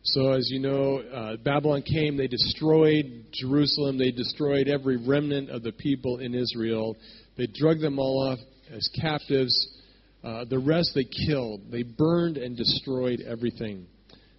So, 0.05 0.31
as 0.31 0.49
you 0.49 0.61
know, 0.61 0.99
uh, 0.99 1.37
Babylon 1.39 1.83
came, 1.83 2.17
they 2.17 2.29
destroyed 2.29 3.25
Jerusalem, 3.33 3.99
they 3.99 4.13
destroyed 4.13 4.69
every 4.69 4.99
remnant 4.99 5.51
of 5.51 5.65
the 5.65 5.73
people 5.73 6.19
in 6.19 6.33
Israel, 6.33 6.97
they 7.37 7.49
drug 7.53 7.81
them 7.81 7.99
all 7.99 8.29
off 8.29 8.39
as 8.73 8.89
captives. 9.01 9.75
Uh, 10.23 10.45
the 10.45 10.59
rest 10.59 10.93
they 10.95 11.05
killed. 11.27 11.63
They 11.71 11.85
burned 11.85 12.39
and 12.39 12.57
destroyed 12.57 13.21
everything. 13.21 13.87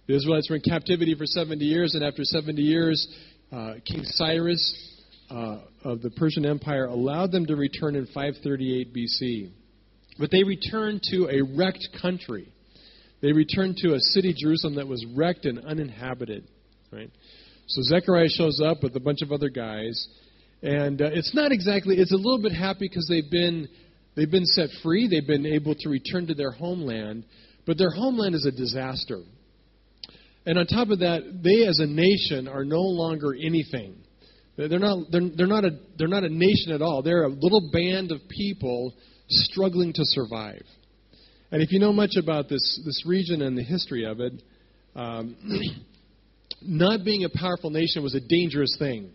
The 0.06 0.16
Israelites 0.16 0.50
were 0.50 0.56
in 0.56 0.62
captivity 0.62 1.14
for 1.14 1.24
70 1.24 1.64
years, 1.64 1.94
and 1.94 2.04
after 2.04 2.22
70 2.22 2.60
years, 2.60 3.06
uh, 3.52 3.74
King 3.86 4.02
Cyrus 4.04 4.90
uh, 5.30 5.58
of 5.84 6.02
the 6.02 6.10
Persian 6.10 6.44
Empire 6.44 6.86
allowed 6.86 7.32
them 7.32 7.46
to 7.46 7.56
return 7.56 7.96
in 7.96 8.06
538 8.06 8.94
BC. 8.94 9.50
But 10.18 10.30
they 10.30 10.42
returned 10.42 11.02
to 11.10 11.28
a 11.30 11.42
wrecked 11.56 11.88
country. 12.02 12.52
They 13.22 13.32
returned 13.32 13.76
to 13.78 13.94
a 13.94 14.00
city, 14.00 14.34
Jerusalem, 14.36 14.74
that 14.74 14.86
was 14.86 15.04
wrecked 15.14 15.46
and 15.46 15.60
uninhabited. 15.60 16.44
Right? 16.92 17.10
So 17.68 17.82
Zechariah 17.82 18.28
shows 18.28 18.60
up 18.60 18.82
with 18.82 18.96
a 18.96 19.00
bunch 19.00 19.22
of 19.22 19.32
other 19.32 19.48
guys, 19.48 20.08
and 20.62 21.00
uh, 21.00 21.10
it's 21.12 21.34
not 21.34 21.52
exactly. 21.52 21.96
It's 21.96 22.12
a 22.12 22.16
little 22.16 22.42
bit 22.42 22.52
happy 22.52 22.88
because 22.88 23.06
they've 23.08 23.30
been 23.30 23.68
They've 24.14 24.30
been 24.30 24.46
set 24.46 24.68
free, 24.82 25.08
they've 25.08 25.26
been 25.26 25.46
able 25.46 25.74
to 25.74 25.88
return 25.88 26.26
to 26.26 26.34
their 26.34 26.50
homeland, 26.50 27.24
But 27.66 27.78
their 27.78 27.90
homeland 27.90 28.34
is 28.34 28.46
a 28.46 28.50
disaster. 28.50 29.20
And 30.46 30.58
on 30.58 30.66
top 30.66 30.88
of 30.88 31.00
that, 31.00 31.22
they 31.42 31.66
as 31.66 31.78
a 31.78 31.86
nation 31.86 32.48
are 32.48 32.64
no 32.64 32.80
longer 32.80 33.34
anything. 33.34 33.96
They're 34.56 34.78
not, 34.78 35.06
they're, 35.10 35.28
they're, 35.36 35.46
not 35.46 35.64
a, 35.64 35.78
they're 35.96 36.08
not 36.08 36.24
a 36.24 36.28
nation 36.28 36.72
at 36.72 36.82
all. 36.82 37.02
They're 37.02 37.24
a 37.24 37.28
little 37.28 37.70
band 37.72 38.10
of 38.12 38.20
people 38.28 38.94
struggling 39.28 39.92
to 39.92 40.02
survive. 40.04 40.64
And 41.50 41.62
if 41.62 41.72
you 41.72 41.78
know 41.78 41.92
much 41.92 42.16
about 42.16 42.48
this, 42.48 42.80
this 42.84 43.04
region 43.06 43.42
and 43.42 43.56
the 43.56 43.62
history 43.62 44.04
of 44.04 44.20
it, 44.20 44.32
um, 44.94 45.36
not 46.62 47.04
being 47.04 47.24
a 47.24 47.30
powerful 47.30 47.70
nation 47.70 48.02
was 48.02 48.14
a 48.14 48.20
dangerous 48.20 48.76
thing 48.78 49.10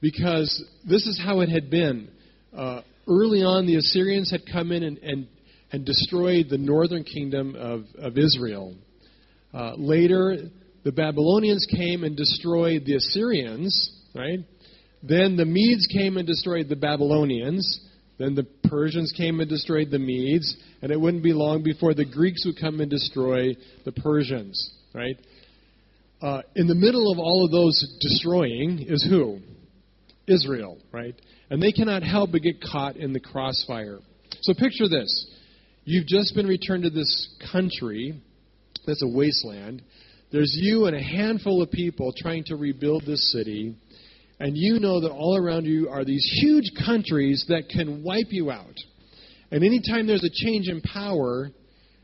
because 0.00 0.64
this 0.88 1.06
is 1.06 1.20
how 1.22 1.40
it 1.40 1.48
had 1.48 1.70
been. 1.70 2.08
Uh, 2.56 2.82
early 3.08 3.42
on, 3.42 3.66
the 3.66 3.76
Assyrians 3.76 4.30
had 4.30 4.42
come 4.50 4.72
in 4.72 4.82
and, 4.82 4.98
and, 4.98 5.28
and 5.72 5.84
destroyed 5.84 6.46
the 6.48 6.58
northern 6.58 7.04
kingdom 7.04 7.54
of, 7.54 7.84
of 7.98 8.18
Israel. 8.18 8.74
Uh, 9.52 9.72
later, 9.76 10.36
the 10.84 10.92
Babylonians 10.92 11.66
came 11.70 12.04
and 12.04 12.16
destroyed 12.16 12.84
the 12.84 12.96
Assyrians, 12.96 13.90
right? 14.14 14.40
Then 15.02 15.36
the 15.36 15.44
Medes 15.44 15.86
came 15.86 16.16
and 16.16 16.26
destroyed 16.26 16.68
the 16.68 16.76
Babylonians. 16.76 17.80
Then 18.18 18.34
the 18.34 18.46
Persians 18.68 19.12
came 19.16 19.40
and 19.40 19.48
destroyed 19.48 19.90
the 19.90 19.98
Medes. 19.98 20.56
And 20.82 20.90
it 20.90 21.00
wouldn't 21.00 21.22
be 21.22 21.32
long 21.32 21.62
before 21.62 21.94
the 21.94 22.04
Greeks 22.04 22.44
would 22.46 22.60
come 22.60 22.80
and 22.80 22.90
destroy 22.90 23.56
the 23.84 23.92
Persians, 23.92 24.74
right? 24.94 25.16
Uh, 26.20 26.42
in 26.54 26.66
the 26.66 26.74
middle 26.74 27.12
of 27.12 27.18
all 27.18 27.44
of 27.44 27.50
those 27.50 27.98
destroying 28.00 28.86
is 28.88 29.04
who? 29.08 29.40
Israel, 30.26 30.78
right? 30.92 31.14
And 31.50 31.62
they 31.62 31.72
cannot 31.72 32.02
help 32.02 32.32
but 32.32 32.42
get 32.42 32.60
caught 32.60 32.96
in 32.96 33.12
the 33.12 33.20
crossfire. 33.20 33.98
So 34.42 34.54
picture 34.54 34.88
this. 34.88 35.26
You've 35.84 36.06
just 36.06 36.34
been 36.34 36.46
returned 36.46 36.82
to 36.82 36.90
this 36.90 37.28
country 37.52 38.20
that's 38.86 39.02
a 39.02 39.08
wasteland. 39.08 39.82
There's 40.32 40.52
you 40.60 40.86
and 40.86 40.96
a 40.96 41.02
handful 41.02 41.62
of 41.62 41.70
people 41.70 42.12
trying 42.16 42.44
to 42.46 42.56
rebuild 42.56 43.04
this 43.06 43.32
city, 43.32 43.76
and 44.40 44.56
you 44.56 44.80
know 44.80 45.00
that 45.00 45.10
all 45.10 45.36
around 45.36 45.64
you 45.64 45.88
are 45.88 46.04
these 46.04 46.28
huge 46.40 46.72
countries 46.84 47.44
that 47.48 47.68
can 47.68 48.02
wipe 48.02 48.26
you 48.30 48.50
out. 48.50 48.74
And 49.50 49.62
anytime 49.62 50.06
there's 50.06 50.24
a 50.24 50.44
change 50.44 50.68
in 50.68 50.80
power, 50.80 51.50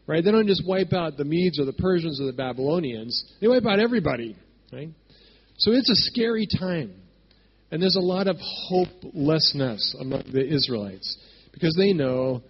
right, 0.07 0.25
they 0.25 0.31
don't 0.31 0.47
just 0.47 0.63
wipe 0.67 0.93
out 0.93 1.17
the 1.17 1.25
Medes 1.25 1.59
or 1.59 1.65
the 1.65 1.73
Persians 1.73 2.21
or 2.21 2.27
the 2.27 2.33
Babylonians, 2.33 3.35
they 3.41 3.49
wipe 3.49 3.67
out 3.67 3.81
everybody, 3.81 4.37
right? 4.73 4.91
So 5.59 5.73
it's 5.73 5.91
a 5.91 5.97
scary 5.97 6.47
time. 6.59 6.95
And 7.73 7.81
there's 7.81 7.97
a 7.97 8.01
lot 8.01 8.29
of 8.29 8.37
hopelessness 8.39 9.97
among 9.99 10.25
the 10.31 10.47
Israelites 10.47 11.17
because 11.53 11.75
they 11.75 11.95
know 11.95 12.43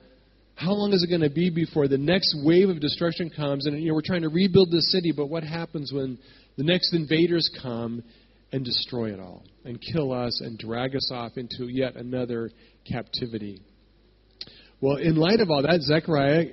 how 0.57 0.73
long 0.73 0.93
is 0.93 1.05
it 1.05 1.09
going 1.09 1.23
to 1.23 1.31
be 1.35 1.49
before 1.49 1.87
the 1.87 1.97
next 1.97 2.37
wave 2.45 2.69
of 2.69 2.81
destruction 2.81 3.31
comes? 3.31 3.67
And 3.67 3.81
you 3.81 3.89
know, 3.89 3.95
we're 3.95 4.03
trying 4.05 4.23
to 4.23 4.29
rebuild 4.29 4.73
the 4.73 4.83
city, 4.83 5.13
but 5.17 5.27
what 5.27 5.45
happens 5.45 5.93
when 5.93 6.19
the 6.57 6.65
next 6.65 6.93
invaders 6.93 7.49
come 7.63 8.03
and 8.51 8.65
destroy 8.65 9.13
it 9.13 9.21
all 9.21 9.45
and 9.65 9.81
kill 9.81 10.13
us 10.13 10.41
and 10.41 10.59
drag 10.59 10.97
us 10.97 11.09
off 11.13 11.33
into 11.37 11.69
yet 11.69 11.95
another 11.95 12.51
captivity? 12.91 13.63
Well, 14.81 14.97
in 14.97 15.15
light 15.15 15.39
of 15.39 15.51
all 15.53 15.63
that, 15.63 15.83
Zechariah 15.83 16.47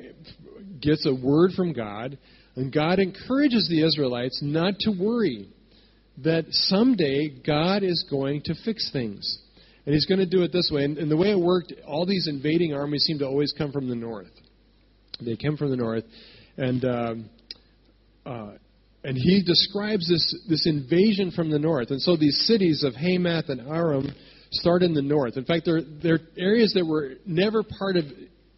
gets 0.80 1.08
a 1.08 1.14
word 1.14 1.54
from 1.56 1.74
God, 1.74 2.20
and 2.56 2.72
God 2.72 3.00
encourages 3.00 3.68
the 3.68 3.84
Israelites 3.84 4.42
not 4.44 4.76
to 4.82 4.92
worry 4.92 5.50
that 6.24 6.46
someday 6.50 7.30
God 7.46 7.84
is 7.84 8.06
going 8.10 8.42
to 8.46 8.56
fix 8.66 8.90
things. 8.92 9.40
And 9.86 9.94
he's 9.94 10.06
going 10.06 10.20
to 10.20 10.26
do 10.26 10.44
it 10.44 10.52
this 10.52 10.70
way. 10.72 10.84
And, 10.84 10.98
and 10.98 11.10
the 11.10 11.18
way 11.18 11.32
it 11.32 11.40
worked, 11.40 11.74
all 11.88 12.06
these 12.06 12.28
invading 12.28 12.74
armies 12.74 13.04
seem 13.04 13.20
to 13.20 13.26
always 13.26 13.54
come 13.58 13.72
from 13.72 13.90
the 13.90 13.96
north. 13.96 14.32
They 15.22 15.36
come 15.36 15.58
from 15.58 15.70
the 15.72 15.78
north. 15.78 16.04
And, 16.58 16.86
um, 16.86 17.30
uh, 18.26 18.52
and 19.04 19.18
he 19.18 19.42
describes 19.44 20.08
this, 20.10 20.36
this 20.50 20.68
invasion 20.68 21.32
from 21.32 21.50
the 21.50 21.60
north. 21.60 21.92
And 21.92 22.02
so 22.02 22.18
these 22.18 22.46
cities 22.46 22.84
of 22.84 22.94
Hamath 22.94 23.46
and 23.48 23.62
Aram 23.62 24.14
start 24.52 24.84
in 24.84 24.94
the 24.94 25.02
north. 25.02 25.38
In 25.38 25.46
fact, 25.46 25.64
they're, 25.66 25.82
they're 26.04 26.20
areas 26.38 26.74
that 26.74 26.86
were 26.86 27.14
never 27.26 27.64
part 27.64 27.96
of 27.96 28.04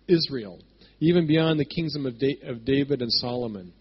Israel, 0.07 0.59
even 0.99 1.27
beyond 1.27 1.59
the 1.59 1.65
kingdom 1.65 2.05
of, 2.05 2.17
da- 2.17 2.41
of 2.47 2.65
David 2.65 3.01
and 3.01 3.11
Solomon. 3.11 3.71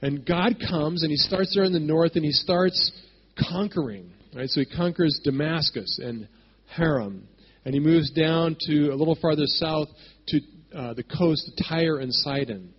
And 0.00 0.26
God 0.26 0.56
comes 0.68 1.02
and 1.02 1.10
he 1.10 1.16
starts 1.16 1.54
there 1.54 1.64
in 1.64 1.72
the 1.72 1.78
north 1.78 2.16
and 2.16 2.24
he 2.24 2.32
starts 2.32 2.90
conquering. 3.36 4.10
Right? 4.34 4.48
So 4.48 4.60
he 4.60 4.66
conquers 4.66 5.20
Damascus 5.22 5.98
and 6.02 6.28
Haram. 6.66 7.28
And 7.64 7.74
he 7.74 7.80
moves 7.80 8.10
down 8.10 8.56
to 8.66 8.88
a 8.88 8.96
little 8.96 9.16
farther 9.20 9.46
south 9.46 9.88
to 10.28 10.40
uh, 10.74 10.94
the 10.94 11.04
coast, 11.04 11.48
of 11.48 11.66
Tyre 11.66 11.98
and 11.98 12.12
Sidon. 12.12 12.72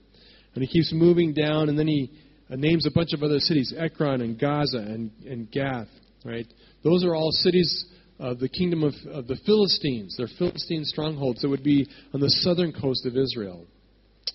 And 0.56 0.64
he 0.64 0.68
keeps 0.68 0.92
moving 0.94 1.34
down, 1.34 1.70
and 1.70 1.78
then 1.78 1.88
he 1.88 2.12
uh, 2.50 2.56
names 2.56 2.86
a 2.86 2.92
bunch 2.92 3.14
of 3.14 3.24
other 3.24 3.40
cities 3.40 3.74
Ekron 3.78 4.22
and 4.22 4.40
Gaza 4.40 4.78
and, 4.78 5.12
and 5.26 5.50
Gath. 5.52 5.88
Right? 6.26 6.48
Those 6.84 7.04
are 7.06 7.16
all 7.16 7.32
cities 7.32 7.86
of 8.20 8.40
the 8.40 8.50
kingdom 8.50 8.84
of, 8.84 8.94
of 9.12 9.28
the 9.28 9.38
Philistines. 9.46 10.16
They're 10.18 10.28
Philistine 10.38 10.86
strongholds 10.86 11.42
that 11.42 11.50
would 11.50 11.64
be 11.64 11.88
on 12.14 12.20
the 12.20 12.30
southern 12.30 12.74
coast 12.74 13.06
of 13.06 13.18
Israel. 13.18 13.66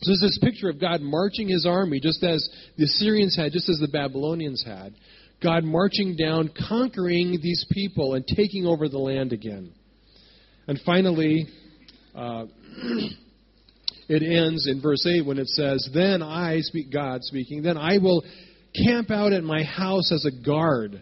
So 0.01 0.11
there's 0.11 0.21
this 0.21 0.39
picture 0.43 0.69
of 0.69 0.81
God 0.81 1.01
marching 1.01 1.49
his 1.49 1.67
army, 1.67 1.99
just 2.01 2.23
as 2.23 2.49
the 2.77 2.85
Assyrians 2.85 3.37
had, 3.37 3.53
just 3.53 3.69
as 3.69 3.79
the 3.79 3.89
Babylonians 3.89 4.63
had, 4.65 4.95
God 5.43 5.65
marching 5.65 6.17
down, 6.17 6.51
conquering 6.69 7.39
these 7.43 7.65
people, 7.71 8.15
and 8.15 8.27
taking 8.27 8.67
over 8.67 8.89
the 8.89 8.99
land 8.99 9.33
again. 9.33 9.73
And 10.67 10.81
finally, 10.85 11.47
uh, 12.15 12.47
it 14.09 14.23
ends 14.23 14.67
in 14.67 14.83
verse 14.83 15.07
8 15.07 15.25
when 15.25 15.39
it 15.39 15.49
says, 15.49 15.89
Then 15.95 16.23
I, 16.23 16.61
speak 16.61 16.93
God 16.93 17.23
speaking, 17.23 17.63
then 17.63 17.77
I 17.77 17.99
will 17.99 18.25
camp 18.85 19.11
out 19.11 19.33
at 19.33 19.45
my 19.45 19.63
house 19.63 20.13
as 20.13 20.25
a 20.25 20.45
guard, 20.45 21.01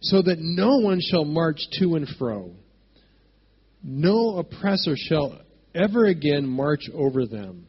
so 0.00 0.22
that 0.22 0.38
no 0.38 0.78
one 0.78 1.00
shall 1.00 1.24
march 1.24 1.60
to 1.78 1.94
and 1.94 2.08
fro. 2.18 2.52
No 3.82 4.38
oppressor 4.38 4.94
shall 4.96 5.38
ever 5.74 6.06
again 6.06 6.46
march 6.46 6.88
over 6.92 7.26
them. 7.26 7.66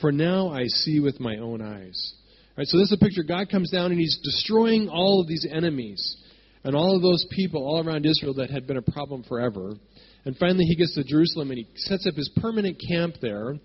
For 0.00 0.10
now 0.10 0.48
I 0.48 0.66
see 0.66 1.00
with 1.00 1.20
my 1.20 1.36
own 1.36 1.62
eyes. 1.62 2.14
Right, 2.56 2.68
so 2.68 2.78
this 2.78 2.92
is 2.92 2.98
a 3.00 3.04
picture. 3.04 3.24
God 3.24 3.48
comes 3.50 3.70
down 3.72 3.90
and 3.90 3.98
he's 3.98 4.16
destroying 4.22 4.88
all 4.88 5.20
of 5.20 5.26
these 5.26 5.44
enemies 5.50 6.16
and 6.62 6.76
all 6.76 6.94
of 6.94 7.02
those 7.02 7.26
people 7.30 7.66
all 7.66 7.84
around 7.84 8.06
Israel 8.06 8.34
that 8.34 8.48
had 8.48 8.66
been 8.68 8.76
a 8.76 8.82
problem 8.82 9.24
forever. 9.24 9.72
And 10.24 10.36
finally, 10.36 10.64
he 10.64 10.76
gets 10.76 10.94
to 10.94 11.02
Jerusalem 11.02 11.50
and 11.50 11.58
he 11.58 11.66
sets 11.74 12.06
up 12.06 12.14
his 12.14 12.30
permanent 12.36 12.80
camp 12.88 13.16
there. 13.20 13.56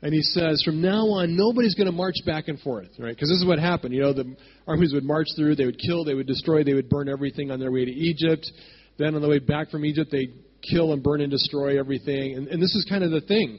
And 0.00 0.12
he 0.12 0.22
says, 0.22 0.62
from 0.64 0.80
now 0.80 1.06
on, 1.20 1.36
nobody's 1.36 1.74
going 1.74 1.86
to 1.86 1.92
march 1.92 2.16
back 2.24 2.48
and 2.48 2.58
forth, 2.60 2.88
right? 2.98 3.14
Because 3.14 3.28
this 3.28 3.38
is 3.38 3.46
what 3.46 3.58
happened. 3.58 3.94
You 3.94 4.02
know, 4.02 4.12
the 4.14 4.36
armies 4.66 4.92
would 4.94 5.04
march 5.04 5.28
through, 5.36 5.56
they 5.56 5.66
would 5.66 5.78
kill, 5.78 6.04
they 6.04 6.14
would 6.14 6.26
destroy, 6.26 6.64
they 6.64 6.74
would 6.74 6.88
burn 6.88 7.10
everything 7.10 7.50
on 7.50 7.60
their 7.60 7.70
way 7.70 7.84
to 7.84 7.90
Egypt. 7.90 8.50
Then 8.98 9.14
on 9.14 9.22
the 9.22 9.28
way 9.28 9.38
back 9.38 9.70
from 9.70 9.84
Egypt, 9.84 10.10
they'd 10.10 10.34
kill 10.70 10.94
and 10.94 11.02
burn 11.02 11.20
and 11.20 11.30
destroy 11.30 11.78
everything. 11.78 12.36
And, 12.36 12.48
and 12.48 12.62
this 12.62 12.74
is 12.74 12.86
kind 12.88 13.04
of 13.04 13.10
the 13.10 13.20
thing. 13.20 13.58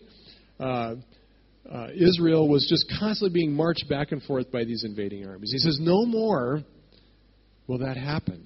Uh, 0.60 0.96
uh, 1.72 1.88
Israel 1.96 2.48
was 2.48 2.68
just 2.70 2.86
constantly 3.00 3.34
being 3.34 3.54
marched 3.54 3.90
back 3.90 4.12
and 4.12 4.22
forth 4.24 4.52
by 4.52 4.64
these 4.64 4.84
invading 4.84 5.28
armies. 5.28 5.52
He 5.52 5.58
says, 5.58 5.80
No 5.82 6.06
more 6.06 6.64
will 7.68 7.80
that 7.80 7.98
happen. 7.98 8.46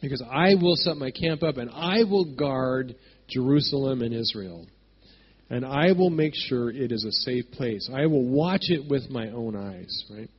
Because 0.00 0.22
I 0.22 0.54
will 0.54 0.76
set 0.76 0.96
my 0.96 1.10
camp 1.10 1.42
up 1.42 1.58
and 1.58 1.70
I 1.70 2.04
will 2.04 2.34
guard 2.34 2.94
Jerusalem 3.28 4.02
and 4.02 4.14
Israel. 4.14 4.66
And 5.50 5.64
I 5.64 5.92
will 5.92 6.10
make 6.10 6.32
sure 6.34 6.70
it 6.70 6.92
is 6.92 7.04
a 7.04 7.12
safe 7.12 7.50
place. 7.52 7.90
I 7.92 8.06
will 8.06 8.24
watch 8.24 8.66
it 8.68 8.88
with 8.88 9.10
my 9.10 9.30
own 9.30 9.56
eyes, 9.56 10.04
right? 10.10 10.30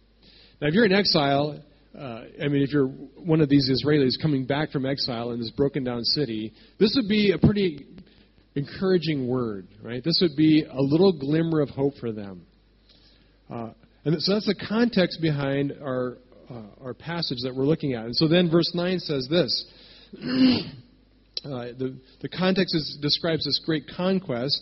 Now, 0.62 0.68
if 0.68 0.74
you're 0.74 0.86
in 0.86 0.94
exile, 0.94 1.62
uh, 1.98 2.22
I 2.41 2.48
mean, 2.48 2.62
if 2.62 2.72
you're 2.72 2.88
one 2.88 3.41
of 3.41 3.50
these 3.50 3.70
Israelis 3.70 4.22
coming 4.22 4.46
back 4.46 4.72
from 4.72 4.86
exile 4.86 5.32
in 5.32 5.39
this 5.39 5.51
broken 5.51 5.84
down 5.84 6.03
city, 6.03 6.53
this 6.80 6.94
would 6.96 7.10
be 7.10 7.32
a 7.32 7.38
pretty 7.38 7.86
encouraging 8.55 9.27
word, 9.27 9.67
right? 9.81 10.03
This 10.03 10.20
would 10.22 10.36
be 10.36 10.65
a 10.70 10.81
little 10.81 11.17
glimmer 11.17 11.62
of 11.62 11.70
hope 11.70 11.93
for 12.00 12.12
them. 12.12 12.46
Uh, 13.50 13.72
and 14.03 14.22
so 14.22 14.34
that's 14.34 14.48
the 14.48 14.65
context 14.67 15.22
behind 15.22 15.74
our, 15.81 16.17
uh, 16.50 16.84
our 16.84 16.93
passage 16.93 17.39
that 17.43 17.55
we're 17.55 17.65
looking 17.65 17.93
at. 17.93 18.05
And 18.05 18.15
so 18.15 18.27
then 18.27 18.50
verse 18.50 18.72
9 18.74 19.00
says 19.00 19.27
this. 19.29 19.65
Uh, 21.43 21.74
the, 21.75 21.98
the 22.22 22.29
context 22.29 22.75
is, 22.75 23.00
describes 23.01 23.43
this 23.46 23.60
great 23.65 23.84
conquest. 23.98 24.62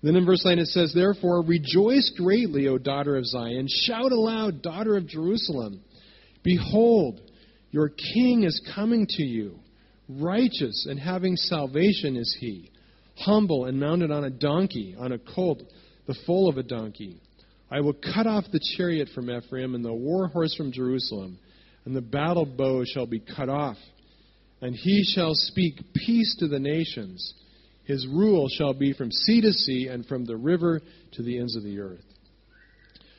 And 0.00 0.08
then 0.08 0.16
in 0.16 0.24
verse 0.24 0.42
9 0.42 0.58
it 0.58 0.68
says, 0.68 0.94
Therefore, 0.94 1.42
rejoice 1.42 2.10
greatly, 2.16 2.66
O 2.66 2.78
daughter 2.78 3.18
of 3.18 3.26
Zion. 3.26 3.66
Shout 3.68 4.10
aloud, 4.10 4.62
daughter 4.62 4.96
of 4.96 5.06
Jerusalem. 5.06 5.82
Behold, 6.42 7.20
your 7.72 7.90
king 7.90 8.44
is 8.44 8.58
coming 8.74 9.06
to 9.06 9.22
you. 9.22 9.58
Righteous 10.08 10.86
and 10.88 10.98
having 10.98 11.36
salvation 11.36 12.16
is 12.16 12.34
he 12.40 12.70
humble 13.16 13.66
and 13.66 13.78
mounted 13.78 14.10
on 14.10 14.24
a 14.24 14.30
donkey, 14.30 14.96
on 14.98 15.12
a 15.12 15.18
colt, 15.18 15.62
the 16.06 16.16
foal 16.26 16.48
of 16.48 16.58
a 16.58 16.62
donkey. 16.62 17.20
I 17.70 17.80
will 17.80 17.94
cut 17.94 18.26
off 18.26 18.44
the 18.52 18.60
chariot 18.76 19.08
from 19.14 19.30
Ephraim 19.30 19.74
and 19.74 19.84
the 19.84 19.92
war 19.92 20.28
horse 20.28 20.54
from 20.54 20.72
Jerusalem, 20.72 21.38
and 21.84 21.94
the 21.94 22.00
battle 22.00 22.46
bow 22.46 22.84
shall 22.84 23.06
be 23.06 23.20
cut 23.20 23.48
off. 23.48 23.76
And 24.60 24.74
he 24.74 25.04
shall 25.14 25.32
speak 25.34 25.80
peace 25.94 26.36
to 26.38 26.48
the 26.48 26.58
nations. 26.58 27.34
His 27.84 28.06
rule 28.06 28.48
shall 28.48 28.72
be 28.72 28.92
from 28.92 29.10
sea 29.10 29.40
to 29.42 29.52
sea 29.52 29.88
and 29.88 30.06
from 30.06 30.24
the 30.24 30.36
river 30.36 30.80
to 31.12 31.22
the 31.22 31.38
ends 31.38 31.56
of 31.56 31.62
the 31.62 31.80
earth. 31.80 32.04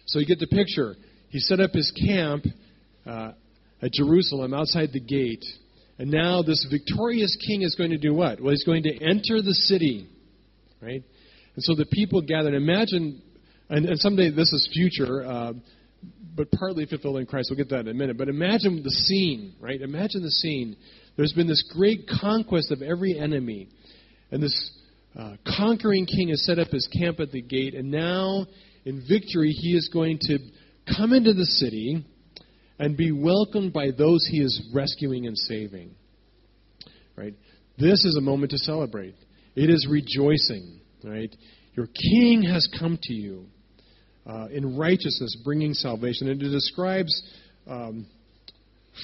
So 0.08 0.20
you 0.20 0.26
get 0.26 0.40
the 0.40 0.48
picture. 0.48 0.96
He 1.30 1.40
set 1.40 1.60
up 1.60 1.72
his 1.72 1.92
camp 1.92 2.46
uh, 3.06 3.32
at 3.82 3.92
Jerusalem 3.92 4.54
outside 4.54 4.90
the 4.92 5.00
gate. 5.00 5.44
And 5.98 6.12
now 6.12 6.42
this 6.42 6.66
victorious 6.70 7.38
king 7.48 7.62
is 7.62 7.76
going 7.76 7.92
to 7.92 7.98
do 7.98 8.14
what? 8.14 8.42
Well, 8.42 8.52
he's 8.52 8.66
going 8.66 8.84
to 8.84 8.94
enter 9.04 9.42
the 9.42 9.54
city, 9.54 10.10
right? 10.82 11.04
And 11.56 11.64
so 11.64 11.76
the 11.76 11.86
people 11.86 12.22
gathered. 12.22 12.54
Imagine, 12.54 13.22
and, 13.70 13.86
and 13.86 14.00
someday 14.00 14.30
this 14.30 14.52
is 14.52 14.70
future, 14.74 15.26
uh, 15.26 15.54
but 16.36 16.52
partly 16.52 16.86
fulfilled 16.86 17.18
in 17.18 17.26
Christ. 17.26 17.48
We'll 17.50 17.58
get 17.58 17.70
that 17.70 17.82
in 17.82 17.88
a 17.88 17.94
minute. 17.94 18.18
But 18.18 18.28
imagine 18.28 18.84
the 18.84 18.92
scene, 18.92 19.56
right? 19.62 19.82
Imagine 19.82 20.22
the 20.22 20.32
scene. 20.32 20.76
There's 21.16 21.32
been 21.32 21.48
this 21.48 21.64
great 21.74 22.10
conquest 22.22 22.72
of 22.72 22.82
every 22.82 23.18
enemy. 23.18 23.70
And 24.32 24.44
this 24.44 24.72
uh, 25.18 25.36
conquering 25.58 26.06
king 26.06 26.28
has 26.30 26.46
set 26.46 26.60
up 26.60 26.68
his 26.70 26.88
camp 26.88 27.22
at 27.22 27.32
the 27.32 27.42
gate. 27.42 27.74
And 27.74 27.90
now, 27.90 28.48
in 28.84 29.06
victory, 29.08 29.52
he 29.52 29.78
is 29.78 29.90
going 29.94 30.20
to 30.24 30.40
come 30.98 31.14
into 31.14 31.34
the 31.34 31.46
city 31.46 32.06
and 32.80 32.98
be 32.98 33.12
welcomed 33.12 33.74
by 33.74 33.92
those 33.98 34.28
he 34.30 34.40
is 34.40 34.70
rescuing 34.74 35.28
and 35.28 35.38
saving. 35.38 35.92
Right? 37.16 37.34
This 37.78 38.04
is 38.06 38.16
a 38.18 38.22
moment 38.22 38.52
to 38.52 38.58
celebrate. 38.58 39.16
It 39.56 39.70
is 39.70 39.88
rejoicing. 39.90 40.80
Right? 41.04 41.34
Your 41.74 41.88
king 41.88 42.44
has 42.44 42.68
come 42.80 42.98
to 43.04 43.14
you 43.14 43.46
uh, 44.26 44.48
in 44.52 44.78
righteousness, 44.78 45.38
bringing 45.44 45.74
salvation. 45.74 46.30
And 46.30 46.42
it 46.42 46.50
describes 46.50 47.22
um, 47.68 48.08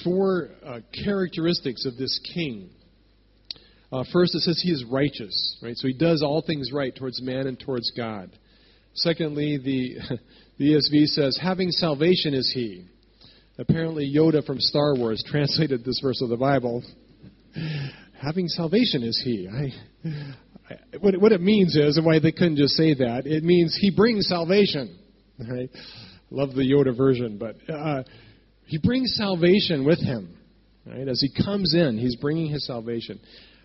four 0.04 0.48
uh, 0.64 0.80
characteristics 1.04 1.86
of 1.86 1.96
this 1.96 2.20
king. 2.34 2.70
Uh, 3.92 4.04
first, 4.12 4.34
it 4.34 4.40
says 4.40 4.60
he 4.62 4.70
is 4.70 4.84
righteous, 4.90 5.58
right? 5.62 5.76
So 5.76 5.86
he 5.86 5.94
does 5.94 6.22
all 6.22 6.42
things 6.46 6.70
right 6.72 6.94
towards 6.94 7.20
man 7.20 7.46
and 7.46 7.60
towards 7.60 7.90
God. 7.90 8.30
Secondly, 8.94 9.58
the, 9.62 10.18
the 10.58 10.72
ESV 10.72 11.06
says, 11.06 11.38
having 11.40 11.70
salvation 11.70 12.34
is 12.34 12.50
he. 12.54 12.86
Apparently, 13.58 14.10
Yoda 14.10 14.44
from 14.44 14.58
Star 14.60 14.94
Wars 14.94 15.22
translated 15.30 15.84
this 15.84 16.00
verse 16.02 16.22
of 16.22 16.28
the 16.28 16.36
Bible. 16.36 16.82
having 18.20 18.48
salvation 18.48 19.02
is 19.02 19.20
he. 19.22 19.48
I, 19.48 20.08
I, 20.70 20.76
what, 21.00 21.16
what 21.20 21.32
it 21.32 21.40
means 21.40 21.76
is, 21.76 21.96
and 21.96 22.06
why 22.06 22.18
they 22.18 22.32
couldn't 22.32 22.56
just 22.56 22.74
say 22.74 22.94
that, 22.94 23.26
it 23.26 23.44
means 23.44 23.76
he 23.78 23.90
brings 23.90 24.26
salvation. 24.28 24.98
Right? 25.38 25.70
Love 26.30 26.54
the 26.54 26.62
Yoda 26.62 26.96
version, 26.96 27.38
but 27.38 27.56
uh, 27.72 28.04
he 28.66 28.78
brings 28.78 29.14
salvation 29.16 29.84
with 29.84 29.98
him. 29.98 30.34
Right? 30.86 31.06
As 31.06 31.20
he 31.20 31.30
comes 31.44 31.74
in, 31.74 31.98
he's 31.98 32.16
bringing 32.16 32.50
his 32.50 32.66
salvation. 32.66 33.20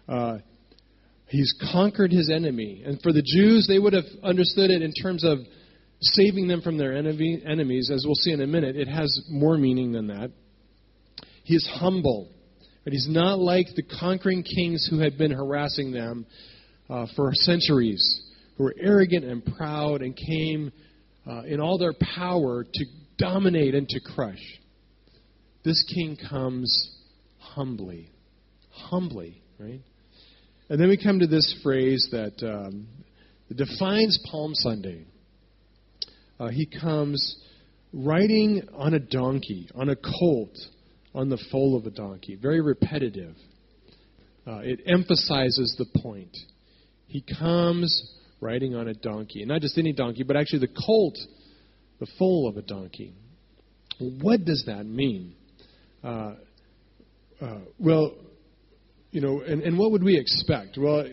Uh, 0.08 0.40
he's 1.28 1.54
conquered 1.72 2.12
his 2.12 2.30
enemy. 2.30 2.84
And 2.86 3.02
for 3.02 3.14
the 3.14 3.22
Jews, 3.22 3.68
they 3.68 3.80
would 3.80 3.94
have 3.94 4.06
understood 4.22 4.70
it 4.70 4.82
in 4.82 4.92
terms 4.92 5.24
of 5.24 5.40
saving 6.00 6.48
them 6.48 6.62
from 6.62 6.78
their 6.78 6.96
enemy, 6.96 7.42
enemies. 7.46 7.90
As 7.94 8.04
we'll 8.06 8.16
see 8.16 8.32
in 8.32 8.42
a 8.42 8.48
minute, 8.48 8.76
it 8.76 8.88
has 8.88 9.22
more 9.30 9.58
meaning 9.58 9.92
than 9.92 10.08
that. 10.08 10.32
He 11.44 11.56
is 11.56 11.68
humble. 11.80 12.30
But 12.84 12.94
he's 12.94 13.08
not 13.10 13.40
like 13.40 13.68
the 13.76 13.84
conquering 13.84 14.44
kings 14.44 14.88
who 14.90 15.00
had 15.00 15.18
been 15.18 15.32
harassing 15.32 15.92
them 15.92 16.26
uh, 16.90 17.06
for 17.16 17.32
centuries, 17.34 18.22
who 18.56 18.64
were 18.64 18.76
arrogant 18.80 19.26
and 19.26 19.44
proud 19.44 20.02
and 20.02 20.16
came 20.16 20.72
uh, 21.30 21.42
in 21.42 21.60
all 21.60 21.78
their 21.78 21.94
power 22.16 22.64
to 22.64 22.86
dominate 23.18 23.76
and 23.76 23.90
to 23.90 24.00
crush. 24.00 24.42
This 25.66 25.84
king 25.94 26.18
comes 26.30 26.96
humbly. 27.40 28.10
Humbly, 28.70 29.42
right? 29.60 29.82
And 30.70 30.80
then 30.80 30.88
we 30.88 31.02
come 31.02 31.20
to 31.20 31.28
this 31.28 31.60
phrase 31.64 32.08
that, 32.12 32.42
um, 32.42 32.88
defines 33.54 34.18
Palm 34.32 34.54
Sunday. 34.54 35.06
Uh, 36.40 36.48
he 36.48 36.66
comes 36.66 37.38
riding 37.94 38.68
on 38.76 38.94
a 38.94 39.00
donkey, 39.00 39.70
on 39.74 39.90
a 39.90 39.96
colt, 39.96 40.56
on 41.16 41.30
the 41.30 41.38
foal 41.52 41.76
of 41.76 41.86
a 41.86 41.90
donkey. 41.90 42.36
Very 42.36 42.62
repetitive. 42.62 43.36
Uh, 44.46 44.60
it 44.60 44.82
emphasizes 44.86 45.76
the 45.78 46.00
point. 46.02 46.36
He 47.08 47.22
comes 47.22 48.14
riding 48.40 48.76
on 48.76 48.88
a 48.88 48.94
donkey. 48.94 49.42
And 49.42 49.50
not 49.50 49.62
just 49.62 49.78
any 49.78 49.94
donkey, 49.94 50.24
but 50.24 50.38
actually 50.38 50.60
the 50.60 50.74
colt, 50.86 51.18
the 52.00 52.08
foal 52.20 52.48
of 52.48 52.58
a 52.58 52.62
donkey. 52.62 53.14
What 54.00 54.46
does 54.46 54.64
that 54.68 54.86
mean? 54.86 55.34
Uh, 56.04 56.36
uh, 57.42 57.58
well, 57.80 58.14
you 59.12 59.22
know, 59.22 59.42
and, 59.42 59.62
and 59.64 59.78
what 59.78 59.92
would 59.92 60.04
we 60.04 60.18
expect? 60.18 60.78
Well, 60.78 61.06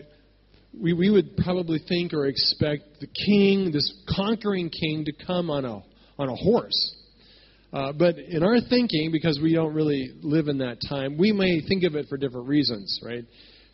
we, 0.81 0.93
we 0.93 1.09
would 1.09 1.37
probably 1.37 1.79
think 1.87 2.13
or 2.13 2.25
expect 2.25 2.99
the 2.99 3.07
king, 3.07 3.71
this 3.71 3.93
conquering 4.15 4.69
king, 4.69 5.05
to 5.05 5.25
come 5.25 5.49
on 5.49 5.65
a, 5.65 5.81
on 6.19 6.29
a 6.29 6.35
horse. 6.35 6.95
Uh, 7.73 7.91
but 7.91 8.17
in 8.17 8.43
our 8.43 8.57
thinking, 8.69 9.11
because 9.11 9.39
we 9.41 9.53
don't 9.53 9.73
really 9.73 10.11
live 10.21 10.47
in 10.47 10.59
that 10.59 10.77
time, 10.87 11.17
we 11.17 11.31
may 11.31 11.61
think 11.67 11.83
of 11.83 11.95
it 11.95 12.07
for 12.07 12.17
different 12.17 12.47
reasons, 12.47 13.01
right? 13.03 13.25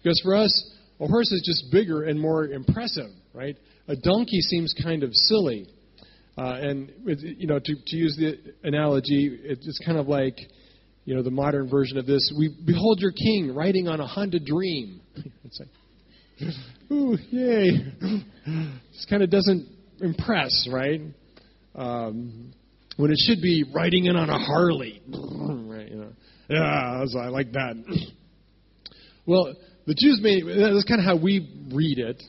Because 0.02 0.20
for 0.24 0.36
us, 0.36 0.72
a 1.00 1.08
horse 1.08 1.32
is 1.32 1.44
just 1.46 1.72
bigger 1.72 2.04
and 2.04 2.20
more 2.20 2.46
impressive, 2.48 3.10
right? 3.34 3.56
A 3.88 3.96
donkey 3.96 4.40
seems 4.42 4.74
kind 4.84 5.04
of 5.04 5.14
silly. 5.14 5.68
Uh, 6.38 6.58
and, 6.62 6.92
you 7.06 7.46
know, 7.46 7.60
to, 7.60 7.76
to 7.86 7.96
use 7.96 8.16
the 8.18 8.38
analogy, 8.68 9.40
it's 9.44 9.80
kind 9.86 9.98
of 9.98 10.08
like, 10.08 10.38
you 11.06 11.16
know, 11.16 11.22
the 11.22 11.32
modern 11.32 11.70
version 11.70 11.98
of 11.98 12.06
this. 12.06 12.34
We 12.38 12.56
behold 12.66 13.00
your 13.00 13.12
king 13.12 13.54
riding 13.54 13.88
on 13.88 14.00
a 14.00 14.08
Honda 14.08 14.40
Dream. 14.40 15.02
it's 15.44 15.60
like, 15.60 15.70
ooh, 16.92 17.18
yay. 17.30 17.72
this 18.92 19.06
kind 19.10 19.24
of 19.24 19.30
doesn't 19.30 19.68
impress, 20.02 20.68
right? 20.72 21.02
Um, 21.76 22.54
when 22.98 23.12
it 23.12 23.18
should 23.26 23.42
be 23.42 23.64
riding 23.74 24.06
in 24.06 24.16
on 24.16 24.30
a 24.30 24.38
Harley. 24.38 25.02
right, 25.10 25.90
you 25.90 25.98
know. 25.98 26.14
Yeah, 26.50 27.06
I 27.20 27.30
like 27.30 27.54
that. 27.54 27.76
well, 29.26 29.54
the 29.88 29.96
Jews 29.98 30.20
may, 30.22 30.42
that's 30.42 30.84
kind 30.84 31.00
of 31.00 31.06
how 31.06 31.16
we 31.22 31.68
read 31.74 32.00
it. 32.00 32.22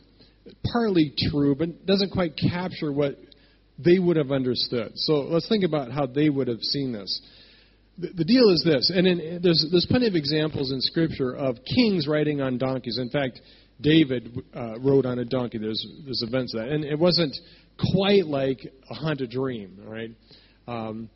Partly 0.72 1.12
true, 1.31 1.55
but 1.55 1.87
doesn't 1.87 2.11
quite 2.11 2.33
capture 2.37 2.92
what 2.92 3.18
they 3.79 3.98
would 3.98 4.16
have 4.16 4.31
understood. 4.31 4.92
So 4.94 5.20
let's 5.20 5.48
think 5.48 5.64
about 5.64 5.90
how 5.90 6.07
they 6.07 6.29
would 6.29 6.48
have 6.48 6.61
seen 6.61 6.92
this. 6.92 7.20
The, 7.98 8.09
the 8.09 8.25
deal 8.25 8.48
is 8.51 8.64
this, 8.64 8.90
and 8.94 9.07
in, 9.07 9.40
there's, 9.42 9.66
there's 9.70 9.87
plenty 9.88 10.07
of 10.07 10.14
examples 10.14 10.72
in 10.72 10.81
Scripture 10.81 11.35
of 11.35 11.59
kings 11.64 12.07
riding 12.09 12.40
on 12.40 12.59
donkeys. 12.59 12.98
In 12.98 13.11
fact, 13.11 13.40
David 13.83 14.42
uh, 14.55 14.79
rode 14.81 15.07
on 15.07 15.18
a 15.18 15.25
donkey. 15.25 15.59
There's, 15.59 15.87
there's 16.05 16.23
events 16.23 16.55
of 16.55 16.61
that. 16.61 16.68
And 16.68 16.85
it 16.85 16.99
wasn't 16.99 17.37
quite 17.92 18.27
like 18.27 18.61
a 18.90 18.95
Honda 18.95 19.27
Dream, 19.27 19.79
right? 19.85 20.11
Um, 20.66 21.11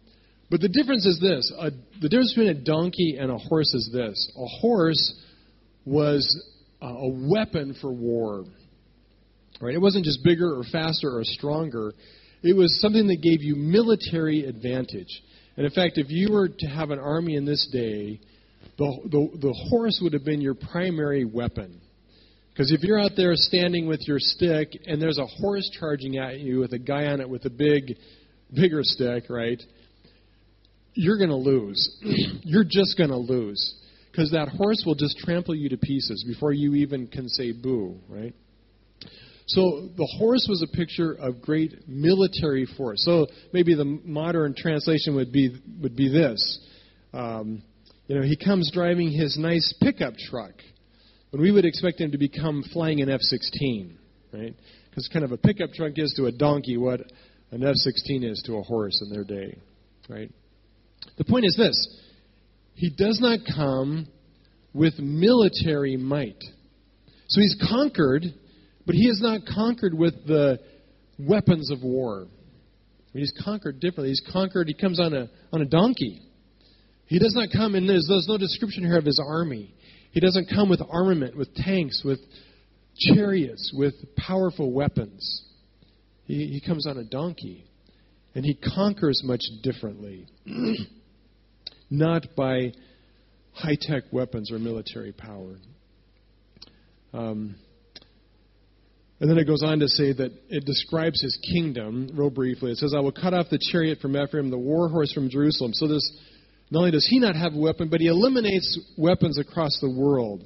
but 0.51 0.61
the 0.61 0.69
difference 0.69 1.07
is 1.07 1.19
this 1.21 1.53
a, 1.59 1.71
the 2.01 2.09
difference 2.09 2.35
between 2.35 2.57
a 2.57 2.61
donkey 2.61 3.17
and 3.19 3.31
a 3.31 3.39
horse 3.39 3.73
is 3.75 3.91
this 3.93 4.33
a 4.37 4.47
horse 4.61 5.15
was 5.85 6.53
a 6.83 7.09
weapon 7.09 7.75
for 7.81 7.93
war. 7.93 8.45
Right? 9.61 9.75
It 9.75 9.81
wasn't 9.81 10.05
just 10.05 10.23
bigger 10.23 10.59
or 10.59 10.65
faster 10.71 11.09
or 11.17 11.25
stronger. 11.25 11.93
It 12.43 12.55
was 12.55 12.81
something 12.81 13.07
that 13.07 13.23
gave 13.23 13.43
you 13.43 13.57
military 13.57 14.45
advantage. 14.45 15.23
And 15.57 15.65
in 15.65 15.73
fact, 15.73 15.95
if 15.97 16.11
you 16.11 16.33
were 16.33 16.49
to 16.49 16.67
have 16.67 16.91
an 16.91 16.99
army 16.99 17.37
in 17.37 17.47
this 17.47 17.67
day, 17.73 18.21
the, 18.77 18.99
the, 19.05 19.39
the 19.39 19.55
horse 19.71 19.99
would 20.03 20.13
have 20.13 20.25
been 20.25 20.43
your 20.43 20.55
primary 20.55 21.25
weapon. 21.25 21.81
Because 22.57 22.73
if 22.73 22.83
you're 22.83 22.99
out 22.99 23.11
there 23.16 23.33
standing 23.35 23.87
with 23.87 24.09
your 24.09 24.16
stick 24.19 24.73
and 24.87 25.01
there's 25.01 25.19
a 25.19 25.27
horse 25.27 25.71
charging 25.79 26.16
at 26.16 26.40
you 26.40 26.61
with 26.61 26.73
a 26.73 26.79
guy 26.79 27.05
on 27.05 27.21
it 27.21 27.29
with 27.29 27.45
a 27.45 27.51
big, 27.51 27.99
bigger 28.55 28.81
stick, 28.83 29.25
right? 29.29 29.62
You're 30.95 31.19
going 31.19 31.29
to 31.29 31.37
lose. 31.37 31.99
you're 32.45 32.64
just 32.64 32.97
going 32.97 33.11
to 33.11 33.16
lose 33.19 33.75
because 34.11 34.31
that 34.31 34.49
horse 34.49 34.83
will 34.87 34.95
just 34.95 35.19
trample 35.19 35.55
you 35.55 35.69
to 35.69 35.77
pieces 35.77 36.25
before 36.27 36.55
you 36.55 36.75
even 36.77 37.09
can 37.09 37.29
say 37.29 37.53
boo, 37.53 37.99
right? 38.09 38.35
So 39.49 39.90
the 39.95 40.09
horse 40.19 40.47
was 40.49 40.62
a 40.62 40.75
picture 40.75 41.12
of 41.12 41.42
great 41.42 41.87
military 41.87 42.66
force. 42.79 43.05
So 43.05 43.27
maybe 43.53 43.75
the 43.75 43.85
modern 43.85 44.55
translation 44.57 45.14
would 45.16 45.31
be 45.31 45.61
would 45.83 45.95
be 45.95 46.09
this. 46.09 46.59
Um, 47.12 47.62
you 48.07 48.16
know, 48.16 48.23
he 48.23 48.37
comes 48.37 48.71
driving 48.73 49.11
his 49.11 49.37
nice 49.38 49.75
pickup 49.83 50.14
truck, 50.16 50.53
when 51.31 51.43
we 51.43 51.51
would 51.51 51.65
expect 51.65 52.01
him 52.01 52.12
to 52.12 52.19
become 52.19 52.62
flying 52.73 53.01
an 53.01 53.11
F-16, 53.11 53.93
right? 54.33 54.55
Because 54.89 55.09
kind 55.12 55.25
of 55.25 55.33
a 55.33 55.37
pickup 55.37 55.73
truck 55.73 55.93
is 55.97 56.12
to 56.17 56.27
a 56.27 56.33
donkey 56.33 56.77
what 56.77 57.01
an 57.51 57.62
F-16 57.62 58.31
is 58.31 58.43
to 58.47 58.57
a 58.57 58.62
horse 58.62 59.03
in 59.05 59.12
their 59.12 59.25
day, 59.25 59.59
right? 60.09 60.31
The 61.19 61.25
point 61.25 61.45
is 61.45 61.57
this: 61.57 61.77
he 62.75 62.91
does 62.91 63.19
not 63.21 63.41
come 63.55 64.09
with 64.73 64.99
military 64.99 65.97
might. 65.97 66.43
So 67.29 67.41
he's 67.41 67.57
conquered, 67.71 68.25
but 68.85 68.95
he 68.95 69.09
is 69.09 69.21
not 69.21 69.41
conquered 69.53 69.95
with 69.95 70.15
the 70.27 70.61
weapons 71.19 71.71
of 71.71 71.83
war. 71.83 72.27
He's 73.12 73.33
conquered 73.43 73.81
differently. 73.81 74.11
He's 74.11 74.23
conquered, 74.33 74.69
he 74.69 74.75
comes 74.75 75.01
on 75.01 75.15
a, 75.15 75.31
on 75.53 75.62
a 75.62 75.65
donkey. 75.65 76.21
He 77.07 77.19
does 77.19 77.35
not 77.35 77.49
come, 77.53 77.75
and 77.75 77.89
there's, 77.89 78.07
there's 78.09 78.29
no 78.29 78.37
description 78.37 78.85
here 78.85 78.99
of 78.99 79.05
his 79.05 79.21
army. 79.25 79.75
He 80.17 80.21
doesn't 80.21 80.49
come 80.49 80.71
with 80.71 80.81
armament, 80.91 81.37
with 81.37 81.55
tanks, 81.55 82.01
with 82.03 82.21
chariots, 82.97 83.71
with 83.77 83.93
powerful 84.17 84.73
weapons. 84.73 85.45
He, 86.25 86.47
he 86.47 86.67
comes 86.67 86.87
on 86.87 86.97
a 86.97 87.05
donkey. 87.05 87.67
And 88.35 88.43
he 88.43 88.55
conquers 88.55 89.21
much 89.23 89.43
differently, 89.63 90.27
not 91.91 92.29
by 92.35 92.73
high 93.53 93.77
tech 93.79 94.05
weapons 94.11 94.51
or 94.51 94.59
military 94.59 95.13
power. 95.13 95.57
Um, 97.13 97.57
and 99.21 99.29
then 99.29 99.37
it 99.37 99.45
goes 99.45 99.63
on 99.63 99.81
to 99.81 99.89
say 99.89 100.15
that 100.15 100.33
it 100.49 100.65
describes 100.65 101.21
his 101.21 101.39
kingdom 101.53 102.09
real 102.15 102.31
briefly. 102.31 102.71
It 102.71 102.79
says, 102.79 102.95
I 102.97 103.01
will 103.01 103.13
cut 103.13 103.35
off 103.35 103.51
the 103.51 103.61
chariot 103.71 103.99
from 104.01 104.17
Ephraim, 104.17 104.49
the 104.49 104.57
war 104.57 104.89
horse 104.89 105.13
from 105.13 105.29
Jerusalem. 105.29 105.73
So 105.75 105.87
this 105.87 106.11
not 106.71 106.81
only 106.81 106.91
does 106.91 107.07
he 107.09 107.19
not 107.19 107.37
have 107.37 107.55
a 107.55 107.59
weapon, 107.59 107.89
but 107.89 108.01
he 108.01 108.09
eliminates 108.09 108.79
weapons 108.97 109.39
across 109.39 109.79
the 109.81 109.91
world. 109.91 110.43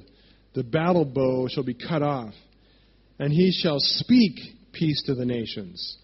The 0.53 0.63
battle 0.63 1.05
bow 1.05 1.47
shall 1.49 1.63
be 1.63 1.73
cut 1.73 2.03
off, 2.03 2.33
and 3.17 3.31
he 3.31 3.51
shall 3.51 3.77
speak 3.79 4.33
peace 4.71 5.01
to 5.05 5.15
the 5.15 5.25
nations, 5.25 5.97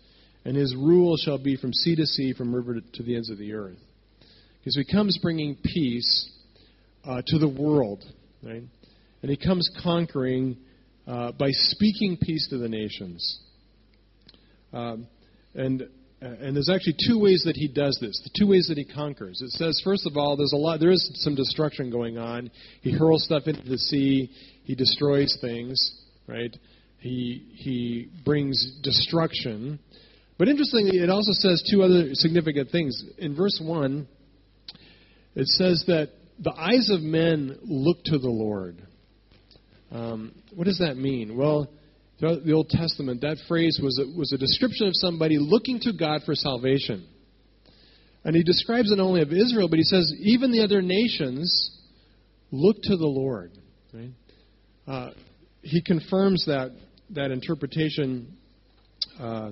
and 0.46 0.56
his 0.56 0.76
rule 0.76 1.18
shall 1.18 1.38
be 1.38 1.56
from 1.56 1.74
sea 1.74 1.96
to 1.96 2.06
sea, 2.06 2.34
from 2.34 2.54
river 2.54 2.80
to 2.94 3.04
the 3.04 3.16
ends 3.16 3.30
of 3.30 3.38
the 3.38 3.54
earth. 3.54 3.78
Because 4.60 4.76
he 4.76 4.92
comes 4.92 5.18
bringing 5.22 5.56
peace 5.64 6.32
uh, 7.06 7.22
to 7.28 7.38
the 7.38 7.48
world, 7.48 8.04
right? 8.44 8.64
And 9.22 9.32
he 9.32 9.38
comes 9.38 9.70
conquering 9.84 10.58
uh, 11.06 11.32
by 11.34 11.50
speaking 11.52 12.18
peace 12.22 12.48
to 12.50 12.58
the 12.58 12.68
nations. 12.68 13.40
Um, 14.74 15.08
and 15.56 15.88
and 16.20 16.56
there's 16.56 16.70
actually 16.70 16.96
two 17.08 17.20
ways 17.20 17.44
that 17.46 17.56
he 17.56 17.68
does 17.68 17.98
this. 18.02 18.20
The 18.24 18.32
two 18.40 18.50
ways 18.50 18.68
that 18.70 18.78
he 18.78 18.86
conquers. 18.86 19.42
It 19.42 19.52
says, 19.52 19.80
first 19.84 20.08
of 20.08 20.18
all, 20.18 20.36
there's 20.36 20.54
a 20.54 20.58
lot. 20.58 20.80
There 20.80 20.92
is 20.92 21.12
some 21.24 21.36
destruction 21.36 21.92
going 21.92 22.18
on. 22.18 22.50
He 22.82 22.92
hurls 22.92 23.24
stuff 23.24 23.44
into 23.46 23.62
the 23.62 23.78
sea. 23.78 24.32
He 24.64 24.76
destroys 24.76 25.38
things. 25.42 26.04
Right. 26.28 26.56
He 27.00 27.46
he 27.54 28.10
brings 28.26 28.80
destruction. 28.82 29.80
But 30.38 30.48
interestingly, 30.48 30.98
it 30.98 31.10
also 31.10 31.32
says 31.34 31.64
two 31.72 31.84
other 31.84 32.10
significant 32.14 32.70
things. 32.72 33.04
In 33.18 33.36
verse 33.36 33.60
one, 33.64 34.08
it 35.36 35.48
says 35.48 35.84
that 35.88 36.10
the 36.40 36.52
eyes 36.52 36.90
of 36.92 37.02
men 37.02 37.58
look 37.64 37.98
to 38.06 38.18
the 38.18 38.30
Lord. 38.30 38.82
Um, 39.92 40.34
what 40.54 40.66
does 40.66 40.80
that 40.80 40.98
mean? 40.98 41.38
Well, 41.38 41.70
throughout 42.20 42.44
the 42.44 42.54
Old 42.54 42.70
Testament, 42.70 43.22
that 43.22 43.38
phrase 43.48 43.80
was 43.82 44.00
a, 44.00 44.18
was 44.18 44.32
a 44.34 44.38
description 44.38 44.88
of 44.88 44.94
somebody 44.96 45.38
looking 45.38 45.80
to 45.82 45.94
God 45.94 46.22
for 46.26 46.36
salvation. 46.36 47.08
And 48.24 48.36
he 48.36 48.44
describes 48.44 48.92
it 48.92 49.00
only 49.00 49.22
of 49.22 49.32
Israel, 49.32 49.70
but 49.70 49.78
he 49.78 49.84
says 49.84 50.12
even 50.20 50.52
the 50.52 50.62
other 50.62 50.82
nations 50.82 51.72
look 52.52 52.78
to 52.84 52.98
the 52.98 53.06
Lord. 53.06 53.52
Right? 53.94 54.12
Uh, 54.88 55.12
he 55.62 55.82
confirms 55.82 56.46
that 56.46 56.72
that 57.12 57.32
interpretation 57.32 58.36
uh, 59.20 59.52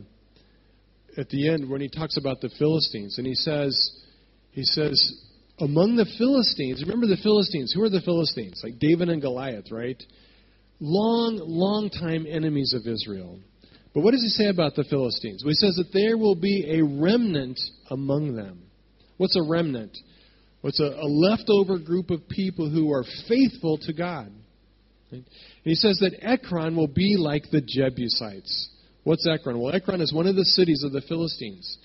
at 1.17 1.29
the 1.29 1.49
end 1.49 1.69
when 1.69 1.81
he 1.81 1.87
talks 1.87 2.17
about 2.17 2.41
the 2.41 2.49
Philistines, 2.57 3.17
and 3.17 3.25
he 3.25 3.35
says 3.35 4.01
he 4.51 4.63
says 4.63 5.13
among 5.59 5.95
the 5.95 6.05
Philistines. 6.17 6.83
Remember 6.83 7.07
the 7.07 7.21
Philistines? 7.21 7.73
Who 7.73 7.83
are 7.83 7.89
the 7.89 8.01
Philistines? 8.01 8.59
Like 8.63 8.79
David 8.79 9.09
and 9.09 9.21
Goliath, 9.21 9.71
right? 9.71 10.01
Long, 10.79 11.39
long 11.43 11.89
time 11.89 12.25
enemies 12.29 12.73
of 12.73 12.87
Israel. 12.87 13.39
But 13.93 14.03
what 14.03 14.11
does 14.11 14.21
he 14.21 14.29
say 14.29 14.49
about 14.49 14.75
the 14.75 14.83
Philistines? 14.83 15.43
Well, 15.43 15.51
he 15.51 15.55
says 15.55 15.75
that 15.75 15.93
there 15.93 16.17
will 16.17 16.35
be 16.35 16.65
a 16.69 16.83
remnant 16.83 17.59
among 17.89 18.35
them. 18.35 18.63
What's 19.17 19.37
a 19.37 19.41
remnant? 19.41 19.97
What's 20.61 20.79
well, 20.79 20.91
a, 20.91 21.05
a, 21.05 21.07
leftover 21.07 21.79
group 21.79 22.09
of 22.09 22.27
people 22.27 22.69
who 22.69 22.91
are 22.91 23.05
faithful 23.29 23.77
to 23.83 23.93
God. 23.93 24.31
He 25.63 25.75
says 25.75 25.99
that 25.99 26.17
Ekron 26.21 26.75
will 26.75 26.87
be 26.87 27.15
like 27.17 27.43
the 27.51 27.61
Jebusites. 27.61 28.69
What's 29.03 29.25
Ekron? 29.27 29.59
Well, 29.59 29.73
Ekron 29.73 30.01
is 30.01 30.11
one 30.11 30.27
of 30.27 30.35
the 30.35 30.43
cities 30.43 30.83
of 30.83 30.91
the 30.91 31.01
Philistines. 31.01 31.77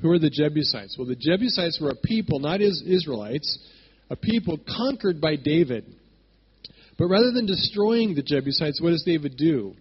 Who 0.00 0.10
are 0.10 0.18
the 0.18 0.30
Jebusites? 0.30 0.96
Well, 0.96 1.08
the 1.08 1.16
Jebusites 1.16 1.80
were 1.80 1.90
a 1.90 1.96
people, 1.96 2.38
not 2.38 2.60
Israelites, 2.60 3.58
a 4.10 4.16
people 4.16 4.60
conquered 4.76 5.20
by 5.20 5.34
David. 5.36 5.86
But 6.98 7.06
rather 7.06 7.30
than 7.30 7.46
destroying 7.46 8.14
the 8.14 8.22
Jebusites, 8.22 8.80
what 8.80 8.90
does 8.90 9.04
David 9.04 9.36
do? 9.36 9.74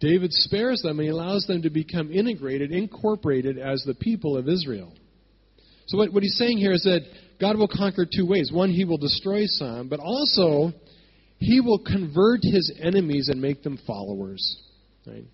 David 0.00 0.32
spares 0.32 0.82
them 0.82 0.98
and 0.98 1.06
he 1.06 1.10
allows 1.10 1.46
them 1.46 1.62
to 1.62 1.70
become 1.70 2.12
integrated, 2.12 2.70
incorporated 2.70 3.58
as 3.58 3.82
the 3.86 3.94
people 3.94 4.36
of 4.36 4.48
Israel. 4.48 4.92
So, 5.86 5.98
what, 5.98 6.12
what 6.12 6.22
he's 6.22 6.36
saying 6.36 6.58
here 6.58 6.72
is 6.72 6.82
that 6.82 7.00
God 7.40 7.56
will 7.56 7.68
conquer 7.68 8.06
two 8.06 8.26
ways. 8.26 8.50
One, 8.52 8.70
he 8.70 8.84
will 8.84 8.98
destroy 8.98 9.44
some, 9.46 9.88
but 9.88 10.00
also 10.00 10.72
he 11.38 11.60
will 11.60 11.78
convert 11.78 12.40
his 12.42 12.72
enemies 12.80 13.28
and 13.28 13.40
make 13.40 13.62
them 13.62 13.78
followers. 13.86 14.62
Right? 15.06 15.24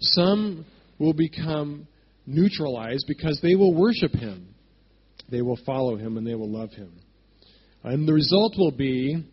Some 0.00 0.64
will 0.98 1.12
become 1.12 1.86
neutralized 2.26 3.04
because 3.08 3.40
they 3.42 3.54
will 3.54 3.74
worship 3.74 4.12
him, 4.12 4.54
they 5.28 5.42
will 5.42 5.58
follow 5.64 5.96
him, 5.96 6.16
and 6.16 6.26
they 6.26 6.34
will 6.34 6.50
love 6.50 6.70
him. 6.70 6.92
And 7.82 8.06
the 8.06 8.12
result 8.12 8.54
will 8.58 8.72
be 8.72 9.24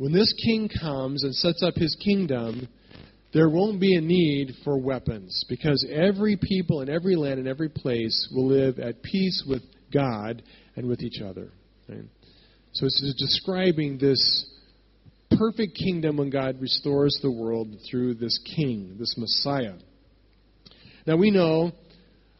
when 0.00 0.12
this 0.14 0.32
king 0.42 0.70
comes 0.80 1.24
and 1.24 1.34
sets 1.34 1.62
up 1.62 1.74
his 1.76 1.94
kingdom, 2.02 2.66
there 3.34 3.50
won't 3.50 3.78
be 3.78 3.96
a 3.96 4.00
need 4.00 4.54
for 4.64 4.78
weapons 4.78 5.44
because 5.46 5.86
every 5.92 6.38
people 6.40 6.80
in 6.80 6.88
every 6.88 7.16
land 7.16 7.38
and 7.38 7.46
every 7.46 7.68
place 7.68 8.26
will 8.34 8.46
live 8.46 8.78
at 8.78 9.02
peace 9.02 9.44
with 9.46 9.60
God 9.92 10.42
and 10.74 10.88
with 10.88 11.02
each 11.02 11.20
other. 11.20 11.50
Right? 11.86 12.06
So 12.72 12.86
it's 12.86 13.14
describing 13.18 13.98
this 13.98 14.46
perfect 15.36 15.76
kingdom 15.76 16.16
when 16.16 16.30
God 16.30 16.62
restores 16.62 17.18
the 17.20 17.30
world 17.30 17.68
through 17.90 18.14
this 18.14 18.40
king, 18.56 18.96
this 18.98 19.16
Messiah. 19.18 19.74
Now 21.06 21.18
we 21.18 21.30
know, 21.30 21.72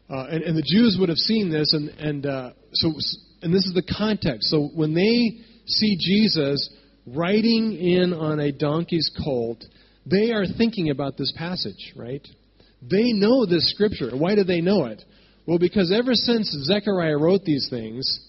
uh, 0.09 0.25
and, 0.31 0.41
and, 0.41 0.57
the 0.57 0.65
Jews 0.65 0.97
would 0.99 1.09
have 1.09 1.17
seen 1.19 1.51
this, 1.51 1.73
and, 1.73 1.89
and 1.89 2.25
uh, 2.25 2.49
so 2.73 2.91
and 3.43 3.53
this 3.53 3.65
is 3.65 3.73
the 3.75 3.83
context. 3.83 4.49
So 4.49 4.67
when 4.73 4.95
they 4.95 5.43
see 5.67 5.97
Jesus, 5.99 6.67
riding 7.07 7.73
in 7.73 8.13
on 8.13 8.39
a 8.39 8.51
donkey's 8.51 9.09
colt, 9.23 9.63
they 10.05 10.31
are 10.31 10.45
thinking 10.57 10.89
about 10.89 11.17
this 11.17 11.31
passage, 11.35 11.93
right? 11.95 12.25
They 12.81 13.13
know 13.13 13.45
this 13.45 13.71
scripture. 13.71 14.15
Why 14.15 14.35
do 14.35 14.43
they 14.43 14.61
know 14.61 14.85
it? 14.85 15.03
Well, 15.45 15.59
because 15.59 15.91
ever 15.91 16.13
since 16.13 16.49
Zechariah 16.63 17.17
wrote 17.17 17.43
these 17.43 17.67
things, 17.69 18.19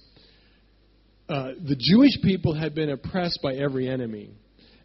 uh, 1.29 1.53
the 1.67 1.77
Jewish 1.79 2.21
people 2.23 2.55
had 2.55 2.75
been 2.75 2.91
oppressed 2.91 3.41
by 3.43 3.55
every 3.55 3.89
enemy. 3.89 4.31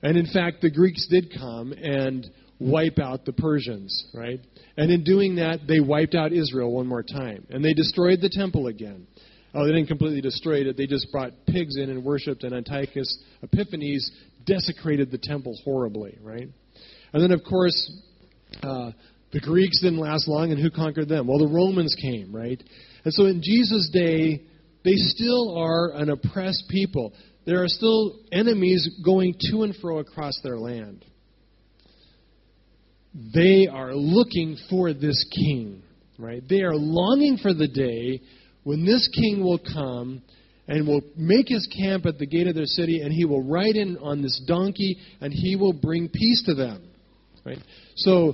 And 0.02 0.17
in 0.17 0.28
fact, 0.28 0.62
the 0.62 0.69
Greeks 0.69 1.08
did 1.10 1.34
come 1.38 1.73
and 1.73 2.26
wipe 2.60 3.00
out 3.00 3.26
the 3.26 3.34
Persians, 3.34 4.06
right? 4.13 4.39
And 4.78 4.91
in 4.91 5.04
doing 5.04 5.36
that, 5.36 5.62
they 5.67 5.80
wiped 5.80 6.15
out 6.15 6.32
Israel 6.32 6.71
one 6.71 6.88
more 6.88 7.04
time. 7.04 7.45
And 7.50 7.63
they 7.63 7.73
destroyed 7.73 8.19
the 8.21 8.30
temple 8.30 8.67
again. 8.67 9.08
Oh, 9.54 9.66
they 9.66 9.72
didn't 9.72 9.88
completely 9.88 10.22
destroy 10.22 10.62
it. 10.62 10.78
They 10.78 10.88
just 10.88 11.12
brought 11.12 11.32
pigs 11.48 11.78
in 11.78 11.90
and 11.90 12.04
worshipped, 12.04 12.44
and 12.44 12.54
Antiochus 12.54 13.24
Epiphanes 13.42 14.12
desecrated 14.46 15.12
the 15.12 15.18
temple 15.18 15.58
horribly, 15.64 16.18
right? 16.22 16.48
And 17.14 17.24
then, 17.24 17.32
of 17.32 17.44
course, 17.44 17.92
uh, 18.62 18.92
the 19.32 19.40
Greeks 19.40 19.82
didn't 19.82 20.00
last 20.00 20.28
long, 20.28 20.52
and 20.52 20.62
who 20.62 20.70
conquered 20.70 21.10
them? 21.10 21.28
Well, 21.28 21.40
the 21.40 21.48
Romans 21.48 21.96
came, 22.02 22.36
right? 22.36 22.62
And 23.04 23.14
so 23.14 23.26
in 23.26 23.42
Jesus' 23.42 23.90
day, 23.92 24.44
they 24.84 24.96
still 24.96 25.58
are 25.58 25.92
an 25.94 26.10
oppressed 26.10 26.66
people. 26.70 27.14
There 27.46 27.64
are 27.64 27.68
still 27.68 28.20
enemies 28.32 29.00
going 29.04 29.36
to 29.52 29.64
and 29.64 29.76
fro 29.76 30.00
across 30.00 30.40
their 30.44 30.58
land. 30.58 31.06
They 33.34 33.68
are 33.68 33.94
looking 33.96 34.58
for 34.70 34.94
this 34.94 35.26
king, 35.34 35.82
right? 36.20 36.44
They 36.48 36.62
are 36.62 36.76
longing 36.76 37.38
for 37.38 37.54
the 37.54 37.68
day 37.68 38.22
when 38.68 38.86
this 38.86 39.08
king 39.16 39.42
will 39.42 39.60
come 39.60 40.22
and 40.68 40.86
will 40.86 41.00
make 41.16 41.48
his 41.48 41.66
camp 41.68 42.06
at 42.06 42.20
the 42.20 42.26
gate 42.26 42.48
of 42.48 42.54
their 42.54 42.66
city, 42.66 43.00
and 43.00 43.14
he 43.14 43.24
will 43.24 43.42
ride 43.42 43.78
in 43.78 43.98
on 44.00 44.22
this 44.22 44.42
donkey, 44.46 44.98
and 45.22 45.32
he 45.32 45.56
will 45.56 45.72
bring 45.72 46.10
peace 46.10 46.44
to 46.48 46.54
them. 46.54 46.90
Right? 47.46 47.60
So 47.96 48.34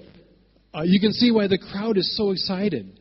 uh, 0.74 0.82
you 0.86 1.00
can 1.00 1.14
see 1.14 1.30
why 1.30 1.46
the 1.46 1.60
crowd 1.60 2.00
is 2.00 2.18
so 2.18 2.32
excited. 2.32 3.00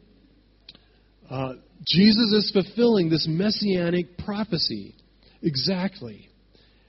Uh, 1.31 1.55
Jesus 1.87 2.35
is 2.35 2.51
fulfilling 2.53 3.09
this 3.09 3.27
messianic 3.27 4.19
prophecy 4.19 4.95
exactly. 5.41 6.29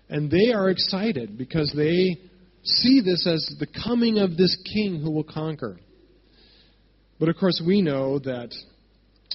And 0.10 0.30
they 0.30 0.52
are 0.52 0.70
excited 0.70 1.38
because 1.38 1.72
they 1.74 2.18
see 2.64 3.00
this 3.00 3.26
as 3.26 3.56
the 3.62 3.68
coming 3.82 4.20
of 4.20 4.36
this 4.36 4.58
king 4.74 5.00
who 5.02 5.12
will 5.12 5.24
conquer. 5.24 5.80
But 7.18 7.30
of 7.30 7.38
course, 7.38 7.64
we 7.66 7.82
know 7.82 8.20
that 8.20 8.54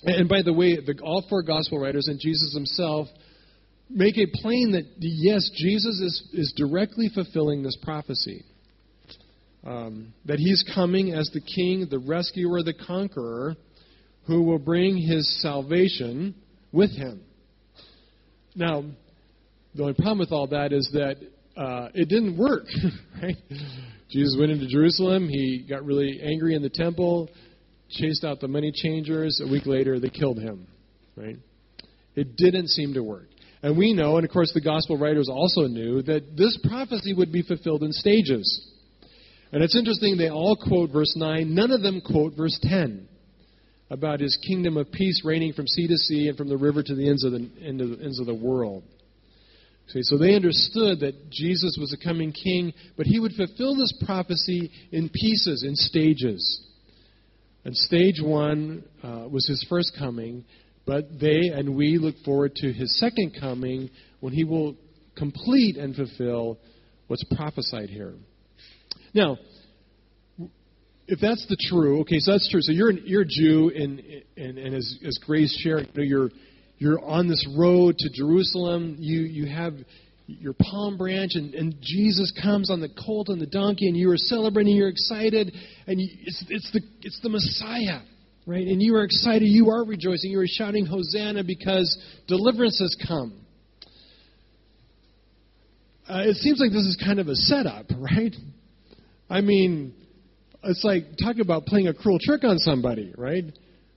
and 0.02 0.28
by 0.28 0.42
the 0.42 0.52
way, 0.52 0.76
the, 0.76 0.98
all 1.02 1.24
four 1.28 1.42
gospel 1.42 1.78
writers 1.78 2.08
and 2.08 2.20
Jesus 2.20 2.54
himself 2.54 3.08
make 3.90 4.18
it 4.18 4.32
plain 4.34 4.72
that, 4.72 4.84
yes, 4.98 5.50
Jesus 5.54 6.00
is, 6.00 6.28
is 6.32 6.54
directly 6.56 7.10
fulfilling 7.12 7.62
this 7.62 7.76
prophecy. 7.82 8.44
Um, 9.66 10.14
that 10.26 10.38
he's 10.38 10.64
coming 10.74 11.12
as 11.12 11.30
the 11.34 11.40
king, 11.40 11.88
the 11.90 11.98
rescuer, 11.98 12.62
the 12.62 12.74
conqueror, 12.74 13.56
who 14.26 14.42
will 14.42 14.58
bring 14.58 14.96
his 14.96 15.42
salvation 15.42 16.34
with 16.70 16.90
him. 16.90 17.22
Now, 18.54 18.84
the 19.74 19.82
only 19.82 19.94
problem 19.94 20.18
with 20.18 20.32
all 20.32 20.46
that 20.48 20.72
is 20.72 20.88
that 20.92 21.16
uh, 21.56 21.88
it 21.94 22.08
didn't 22.08 22.38
work, 22.38 22.64
right? 23.22 23.36
Jesus 24.10 24.36
went 24.38 24.52
into 24.52 24.68
Jerusalem. 24.68 25.28
He 25.28 25.66
got 25.68 25.84
really 25.84 26.20
angry 26.22 26.54
in 26.54 26.62
the 26.62 26.70
temple 26.70 27.28
chased 27.90 28.24
out 28.24 28.40
the 28.40 28.48
money 28.48 28.72
changers. 28.74 29.40
A 29.44 29.50
week 29.50 29.66
later, 29.66 29.98
they 29.98 30.10
killed 30.10 30.38
him. 30.38 30.66
Right? 31.16 31.36
It 32.14 32.36
didn't 32.36 32.68
seem 32.68 32.94
to 32.94 33.02
work. 33.02 33.28
And 33.62 33.76
we 33.76 33.92
know, 33.92 34.16
and 34.16 34.24
of 34.24 34.30
course 34.30 34.52
the 34.54 34.60
gospel 34.60 34.96
writers 34.96 35.28
also 35.28 35.62
knew, 35.66 36.02
that 36.02 36.36
this 36.36 36.58
prophecy 36.68 37.12
would 37.12 37.32
be 37.32 37.42
fulfilled 37.42 37.82
in 37.82 37.92
stages. 37.92 38.68
And 39.52 39.62
it's 39.62 39.76
interesting, 39.76 40.16
they 40.16 40.30
all 40.30 40.56
quote 40.56 40.90
verse 40.92 41.14
9, 41.16 41.54
none 41.54 41.70
of 41.72 41.82
them 41.82 42.00
quote 42.00 42.34
verse 42.36 42.58
10 42.62 43.08
about 43.90 44.20
his 44.20 44.38
kingdom 44.46 44.76
of 44.76 44.92
peace 44.92 45.22
reigning 45.24 45.54
from 45.54 45.66
sea 45.66 45.88
to 45.88 45.96
sea 45.96 46.28
and 46.28 46.36
from 46.36 46.48
the 46.48 46.56
river 46.56 46.82
to 46.82 46.94
the 46.94 47.08
ends 47.08 47.24
of 47.24 47.32
the, 47.32 47.50
end 47.62 47.80
of 47.80 47.90
the, 47.90 48.04
ends 48.04 48.20
of 48.20 48.26
the 48.26 48.34
world. 48.34 48.84
See, 49.88 50.02
so 50.02 50.18
they 50.18 50.34
understood 50.34 51.00
that 51.00 51.30
Jesus 51.30 51.78
was 51.80 51.96
a 51.98 52.04
coming 52.04 52.32
king, 52.32 52.74
but 52.98 53.06
he 53.06 53.18
would 53.18 53.32
fulfill 53.32 53.74
this 53.74 53.94
prophecy 54.04 54.70
in 54.92 55.08
pieces, 55.08 55.64
in 55.66 55.74
stages. 55.74 56.66
And 57.68 57.76
stage 57.76 58.18
one 58.22 58.82
uh, 59.02 59.28
was 59.30 59.46
his 59.46 59.62
first 59.68 59.92
coming, 59.98 60.46
but 60.86 61.20
they 61.20 61.50
and 61.52 61.76
we 61.76 61.98
look 61.98 62.14
forward 62.24 62.54
to 62.54 62.72
his 62.72 62.98
second 62.98 63.36
coming 63.38 63.90
when 64.20 64.32
he 64.32 64.42
will 64.42 64.74
complete 65.18 65.76
and 65.76 65.94
fulfill 65.94 66.56
what's 67.08 67.22
prophesied 67.36 67.90
here. 67.90 68.14
Now, 69.12 69.36
if 71.08 71.20
that's 71.20 71.46
the 71.50 71.58
true, 71.68 72.00
okay, 72.00 72.20
so 72.20 72.32
that's 72.32 72.50
true. 72.50 72.62
So 72.62 72.72
you're 72.72 72.92
you're 72.92 73.20
a 73.20 73.28
Jew, 73.28 73.70
and 73.76 74.00
and, 74.38 74.56
and 74.56 74.74
as 74.74 74.98
as 75.06 75.18
Grace 75.26 75.54
shared, 75.62 75.90
you 75.92 76.00
know, 76.00 76.04
you're 76.04 76.30
you're 76.78 77.04
on 77.04 77.28
this 77.28 77.46
road 77.54 77.98
to 77.98 78.08
Jerusalem. 78.14 78.96
You 78.98 79.20
you 79.20 79.44
have 79.44 79.74
your 80.28 80.52
palm 80.52 80.98
branch, 80.98 81.32
and, 81.34 81.54
and 81.54 81.74
Jesus 81.80 82.32
comes 82.42 82.70
on 82.70 82.80
the 82.80 82.90
colt 82.90 83.30
and 83.30 83.40
the 83.40 83.46
donkey, 83.46 83.88
and 83.88 83.96
you 83.96 84.10
are 84.10 84.18
celebrating. 84.18 84.76
You're 84.76 84.90
excited, 84.90 85.54
and 85.86 85.98
you, 85.98 86.08
it's 86.20 86.44
it's 86.50 86.70
the 86.72 86.80
it's 87.00 87.18
the 87.22 87.30
Messiah, 87.30 88.02
right? 88.46 88.66
And 88.66 88.82
you 88.82 88.94
are 88.96 89.04
excited. 89.04 89.46
You 89.46 89.70
are 89.70 89.84
rejoicing. 89.84 90.30
You 90.30 90.40
are 90.40 90.46
shouting 90.46 90.84
Hosanna 90.84 91.44
because 91.44 91.98
deliverance 92.26 92.78
has 92.78 92.94
come. 93.08 93.40
Uh, 96.06 96.24
it 96.26 96.36
seems 96.36 96.60
like 96.60 96.72
this 96.72 96.84
is 96.84 97.02
kind 97.02 97.20
of 97.20 97.28
a 97.28 97.34
setup, 97.34 97.86
right? 97.98 98.34
I 99.30 99.40
mean, 99.40 99.94
it's 100.62 100.84
like 100.84 101.04
talking 101.22 101.40
about 101.40 101.64
playing 101.64 101.88
a 101.88 101.94
cruel 101.94 102.18
trick 102.20 102.44
on 102.44 102.58
somebody, 102.58 103.14
right? 103.16 103.44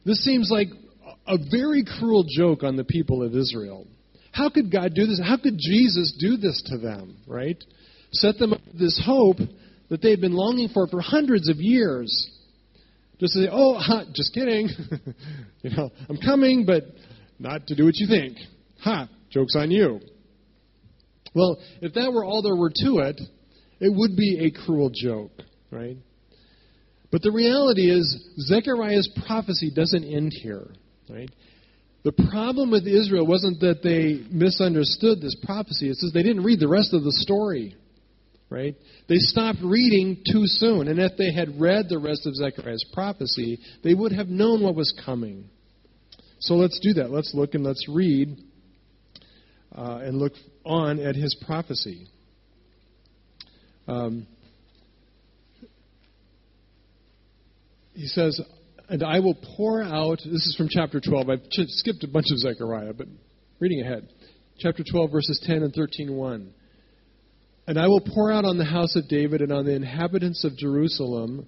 This 0.05 0.23
seems 0.23 0.49
like 0.49 0.67
a 1.27 1.37
very 1.51 1.83
cruel 1.99 2.23
joke 2.37 2.63
on 2.63 2.77
the 2.77 2.85
people 2.85 3.21
of 3.21 3.35
Israel. 3.35 3.85
How 4.31 4.49
could 4.49 4.71
God 4.71 4.93
do 4.93 5.05
this? 5.05 5.21
How 5.23 5.37
could 5.37 5.57
Jesus 5.57 6.15
do 6.19 6.37
this 6.37 6.61
to 6.67 6.77
them, 6.77 7.17
right? 7.27 7.61
Set 8.11 8.37
them 8.37 8.53
up 8.53 8.61
this 8.73 9.01
hope 9.05 9.37
that 9.89 10.01
they've 10.01 10.19
been 10.19 10.33
longing 10.33 10.69
for 10.69 10.87
for 10.87 11.01
hundreds 11.01 11.49
of 11.49 11.57
years. 11.57 12.29
Just 13.19 13.33
to 13.33 13.43
say, 13.43 13.49
oh, 13.51 13.75
ha, 13.75 14.05
just 14.13 14.33
kidding. 14.33 14.69
you 15.61 15.69
know, 15.75 15.91
I'm 16.09 16.17
coming, 16.17 16.65
but 16.65 16.83
not 17.39 17.67
to 17.67 17.75
do 17.75 17.85
what 17.85 17.95
you 17.97 18.07
think. 18.07 18.37
Ha, 18.83 19.09
joke's 19.29 19.55
on 19.55 19.69
you. 19.69 19.99
Well, 21.35 21.59
if 21.81 21.93
that 21.93 22.11
were 22.11 22.25
all 22.25 22.41
there 22.41 22.55
were 22.55 22.71
to 22.73 22.99
it, 22.99 23.21
it 23.79 23.93
would 23.93 24.15
be 24.15 24.45
a 24.45 24.65
cruel 24.65 24.91
joke, 24.93 25.31
right? 25.69 25.97
But 27.11 27.21
the 27.21 27.31
reality 27.31 27.91
is, 27.91 28.29
Zechariah's 28.39 29.09
prophecy 29.25 29.71
doesn't 29.75 30.03
end 30.03 30.31
here. 30.33 30.67
Right? 31.09 31.29
The 32.03 32.11
problem 32.11 32.71
with 32.71 32.87
Israel 32.87 33.27
wasn't 33.27 33.59
that 33.59 33.83
they 33.83 34.25
misunderstood 34.31 35.21
this 35.21 35.35
prophecy. 35.43 35.89
It's 35.89 36.01
that 36.01 36.11
they 36.13 36.23
didn't 36.23 36.43
read 36.43 36.59
the 36.59 36.67
rest 36.67 36.93
of 36.93 37.03
the 37.03 37.11
story. 37.11 37.75
Right? 38.49 38.75
They 39.07 39.17
stopped 39.17 39.59
reading 39.63 40.23
too 40.29 40.43
soon. 40.45 40.87
And 40.87 40.99
if 40.99 41.13
they 41.17 41.31
had 41.31 41.59
read 41.61 41.87
the 41.87 41.99
rest 41.99 42.25
of 42.25 42.35
Zechariah's 42.35 42.85
prophecy, 42.91 43.59
they 43.83 43.93
would 43.93 44.11
have 44.11 44.27
known 44.27 44.63
what 44.63 44.75
was 44.75 44.93
coming. 45.05 45.45
So 46.39 46.55
let's 46.55 46.79
do 46.79 46.93
that. 46.93 47.11
Let's 47.11 47.33
look 47.35 47.53
and 47.53 47.63
let's 47.63 47.87
read 47.87 48.35
uh, 49.75 49.99
and 50.03 50.17
look 50.17 50.33
on 50.65 50.99
at 50.99 51.15
his 51.15 51.35
prophecy. 51.45 52.07
Um, 53.87 54.25
he 57.93 58.07
says, 58.07 58.41
And 58.91 59.03
I 59.03 59.19
will 59.21 59.37
pour 59.55 59.81
out, 59.81 60.17
this 60.17 60.45
is 60.45 60.55
from 60.57 60.67
chapter 60.69 60.99
12. 60.99 61.29
I've 61.29 61.39
skipped 61.49 62.03
a 62.03 62.09
bunch 62.09 62.25
of 62.29 62.39
Zechariah, 62.39 62.91
but 62.91 63.07
reading 63.57 63.79
ahead. 63.79 64.09
Chapter 64.59 64.83
12, 64.83 65.09
verses 65.09 65.41
10 65.45 65.63
and 65.63 65.73
13, 65.73 66.13
1. 66.13 66.53
And 67.67 67.79
I 67.79 67.87
will 67.87 68.01
pour 68.01 68.33
out 68.33 68.43
on 68.43 68.57
the 68.57 68.65
house 68.65 68.97
of 68.97 69.07
David 69.07 69.39
and 69.41 69.53
on 69.53 69.63
the 69.63 69.71
inhabitants 69.71 70.43
of 70.43 70.57
Jerusalem 70.57 71.47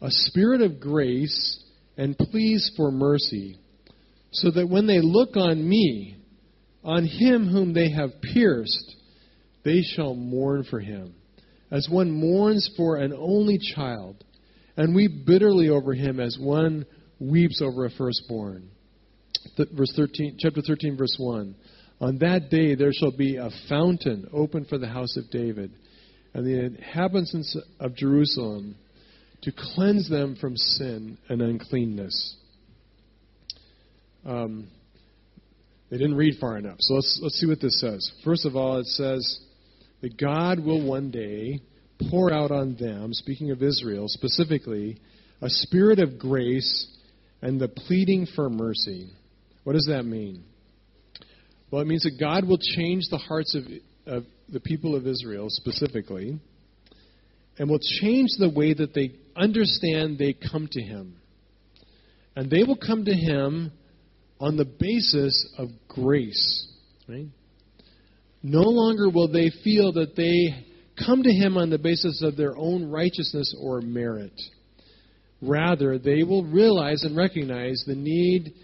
a 0.00 0.08
spirit 0.10 0.62
of 0.62 0.80
grace 0.80 1.62
and 1.98 2.16
pleas 2.16 2.72
for 2.74 2.90
mercy, 2.90 3.58
so 4.30 4.50
that 4.52 4.70
when 4.70 4.86
they 4.86 5.00
look 5.02 5.36
on 5.36 5.68
me, 5.68 6.16
on 6.82 7.04
him 7.04 7.48
whom 7.48 7.74
they 7.74 7.90
have 7.90 8.22
pierced, 8.32 8.96
they 9.62 9.82
shall 9.82 10.14
mourn 10.14 10.64
for 10.64 10.80
him, 10.80 11.12
as 11.70 11.86
one 11.90 12.10
mourns 12.10 12.70
for 12.78 12.96
an 12.96 13.12
only 13.12 13.58
child 13.74 14.24
and 14.78 14.94
weep 14.94 15.26
bitterly 15.26 15.68
over 15.68 15.92
him 15.92 16.20
as 16.20 16.38
one 16.40 16.86
weeps 17.18 17.60
over 17.60 17.84
a 17.84 17.90
firstborn. 17.90 18.70
verse 19.58 19.92
13, 19.96 20.36
chapter 20.38 20.62
13, 20.62 20.96
verse 20.96 21.16
1. 21.18 21.54
On 22.00 22.18
that 22.18 22.48
day 22.48 22.76
there 22.76 22.92
shall 22.92 23.10
be 23.10 23.36
a 23.36 23.50
fountain 23.68 24.28
open 24.32 24.64
for 24.64 24.78
the 24.78 24.86
house 24.86 25.16
of 25.16 25.28
David, 25.30 25.72
and 26.32 26.46
the 26.46 26.64
inhabitants 26.64 27.56
of 27.80 27.96
Jerusalem 27.96 28.76
to 29.42 29.52
cleanse 29.74 30.08
them 30.08 30.36
from 30.40 30.56
sin 30.56 31.18
and 31.28 31.42
uncleanness. 31.42 32.36
Um, 34.24 34.68
they 35.90 35.98
didn't 35.98 36.16
read 36.16 36.38
far 36.40 36.56
enough. 36.56 36.76
So 36.78 36.94
let's, 36.94 37.18
let's 37.20 37.40
see 37.40 37.46
what 37.48 37.60
this 37.60 37.80
says. 37.80 38.12
First 38.24 38.46
of 38.46 38.54
all, 38.54 38.78
it 38.78 38.86
says 38.86 39.40
that 40.02 40.16
God 40.16 40.60
will 40.60 40.86
one 40.86 41.10
day 41.10 41.60
pour 42.10 42.32
out 42.32 42.50
on 42.50 42.76
them, 42.76 43.12
speaking 43.12 43.50
of 43.50 43.62
Israel 43.62 44.06
specifically, 44.08 45.00
a 45.40 45.48
spirit 45.48 45.98
of 45.98 46.18
grace 46.18 46.86
and 47.42 47.60
the 47.60 47.68
pleading 47.68 48.26
for 48.34 48.50
mercy. 48.50 49.10
What 49.64 49.74
does 49.74 49.86
that 49.88 50.04
mean? 50.04 50.44
Well, 51.70 51.82
it 51.82 51.86
means 51.86 52.02
that 52.04 52.18
God 52.18 52.46
will 52.46 52.58
change 52.58 53.04
the 53.10 53.18
hearts 53.18 53.54
of, 53.54 53.64
of 54.06 54.24
the 54.48 54.60
people 54.60 54.96
of 54.96 55.06
Israel 55.06 55.46
specifically 55.48 56.40
and 57.58 57.68
will 57.68 57.80
change 58.00 58.30
the 58.38 58.50
way 58.50 58.72
that 58.72 58.94
they 58.94 59.12
understand 59.36 60.18
they 60.18 60.32
come 60.32 60.68
to 60.72 60.80
Him. 60.80 61.16
And 62.34 62.50
they 62.50 62.62
will 62.62 62.78
come 62.78 63.04
to 63.04 63.14
Him 63.14 63.72
on 64.40 64.56
the 64.56 64.64
basis 64.64 65.52
of 65.58 65.68
grace. 65.88 66.68
Right? 67.08 67.26
No 68.42 68.62
longer 68.62 69.10
will 69.10 69.30
they 69.30 69.50
feel 69.64 69.92
that 69.94 70.14
they 70.16 70.67
come 71.04 71.22
to 71.22 71.32
Him 71.32 71.56
on 71.56 71.70
the 71.70 71.78
basis 71.78 72.22
of 72.22 72.36
their 72.36 72.56
own 72.56 72.90
righteousness 72.90 73.54
or 73.60 73.80
merit. 73.80 74.32
Rather, 75.40 75.98
they 75.98 76.22
will 76.22 76.44
realize 76.44 77.04
and 77.04 77.16
recognize 77.16 77.84
the 77.86 77.94
need 77.94 78.54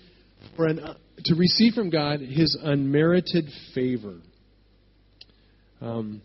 for 0.56 0.66
an, 0.66 0.80
to 1.24 1.34
receive 1.34 1.74
from 1.74 1.90
God 1.90 2.20
His 2.20 2.56
unmerited 2.60 3.46
favor. 3.74 4.16
Um, 5.80 6.22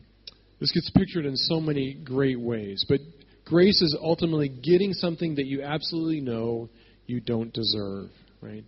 this 0.60 0.72
gets 0.72 0.90
pictured 0.92 1.26
in 1.26 1.36
so 1.36 1.60
many 1.60 1.94
great 1.94 2.40
ways, 2.40 2.86
but 2.88 3.00
grace 3.46 3.82
is 3.82 3.98
ultimately 4.00 4.50
getting 4.50 4.94
something 4.94 5.36
that 5.36 5.46
you 5.46 5.64
absolutely 5.64 6.22
know 6.22 6.70
you 7.06 7.20
don't 7.20 7.54
deserve, 7.54 8.10
right? 8.42 8.64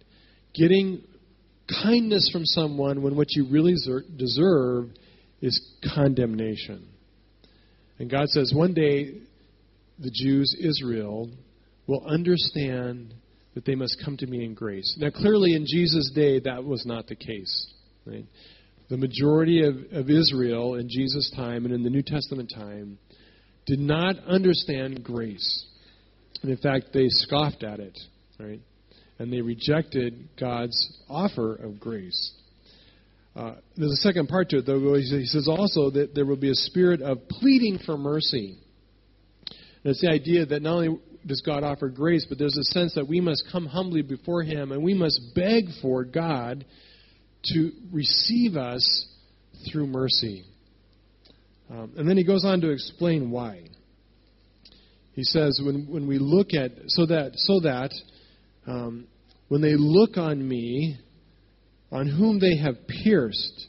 Getting 0.54 1.04
kindness 1.84 2.30
from 2.32 2.46
someone 2.46 3.02
when 3.02 3.16
what 3.16 3.28
you 3.32 3.48
really 3.50 3.76
deserve 4.18 4.90
is 5.42 5.60
condemnation. 5.94 6.88
And 8.02 8.10
God 8.10 8.30
says 8.30 8.52
one 8.52 8.74
day 8.74 9.14
the 10.00 10.10
Jews, 10.12 10.56
Israel, 10.60 11.30
will 11.86 12.04
understand 12.08 13.14
that 13.54 13.64
they 13.64 13.76
must 13.76 14.02
come 14.04 14.18
to 14.18 14.26
me 14.26 14.44
in 14.44 14.56
grace. 14.56 14.98
Now, 15.00 15.12
clearly 15.12 15.54
in 15.54 15.68
Jesus' 15.68 16.10
day, 16.16 16.40
that 16.40 16.64
was 16.64 16.84
not 16.84 17.06
the 17.06 17.16
case. 17.16 17.72
Right? 18.08 18.26
The 18.90 18.98
majority 18.98 19.64
of, 19.64 19.76
of 19.92 20.10
Israel 20.10 20.74
in 20.76 20.90
Jesus' 20.90 21.32
time 21.36 21.66
and 21.66 21.76
in 21.76 21.84
the 21.84 21.92
New 21.92 22.02
Testament 22.02 22.52
time 22.56 22.98
did 23.68 23.78
not 23.78 24.16
understand 24.26 25.04
grace. 25.04 25.68
And 26.42 26.50
in 26.50 26.58
fact, 26.58 26.86
they 26.96 27.06
scoffed 27.08 27.62
at 27.62 27.80
it, 27.80 28.00
right? 28.40 28.62
And 29.20 29.32
they 29.32 29.42
rejected 29.42 30.28
God's 30.40 31.04
offer 31.08 31.54
of 31.54 31.80
grace. 31.80 32.32
Uh, 33.36 33.54
there's 33.78 33.92
a 33.92 33.98
second 33.98 34.28
part 34.28 34.50
to 34.50 34.58
it, 34.58 34.66
though. 34.66 34.96
He 34.96 35.26
says 35.26 35.48
also 35.48 35.90
that 35.92 36.14
there 36.14 36.26
will 36.26 36.36
be 36.36 36.52
a 36.52 36.56
spirit 36.56 37.02
of 37.02 37.28
pleading 37.30 37.80
for 37.86 37.98
mercy. 37.98 38.58
It's 39.84 40.02
the 40.02 40.10
idea 40.10 40.46
that 40.46 40.62
not 40.62 40.74
only 40.74 41.00
does 41.26 41.42
God 41.42 41.64
offer 41.64 41.90
grace, 41.90 42.26
but 42.28 42.38
there's 42.38 42.58
a 42.58 42.64
sense 42.66 42.96
that 42.96 43.08
we 43.08 43.22
must 43.22 43.46
come 43.52 43.66
humbly 43.66 44.02
before 44.02 44.44
Him 44.44 44.72
and 44.72 44.84
we 44.84 44.94
must 44.94 45.20
beg 45.34 45.66
for 45.82 46.04
God 46.04 46.66
to 47.46 47.72
receive 47.92 48.56
us 48.56 49.08
through 49.72 49.88
mercy. 49.88 50.46
Um, 51.70 51.94
and 51.98 52.08
then 52.08 52.18
he 52.18 52.24
goes 52.24 52.44
on 52.44 52.62
to 52.62 52.70
explain 52.70 53.32
why. 53.32 53.64
He 55.14 55.24
says, 55.24 55.62
when, 55.64 55.88
when 55.90 56.08
we 56.08 56.20
look 56.20 56.54
at, 56.54 56.72
so 56.88 57.06
that, 57.06 57.32
so 57.36 57.62
that 57.62 57.92
um, 58.68 59.08
when 59.48 59.62
they 59.62 59.76
look 59.76 60.18
on 60.18 60.46
me, 60.48 60.98
on 61.92 62.08
whom 62.08 62.40
they 62.40 62.58
have 62.58 62.76
pierced, 63.04 63.68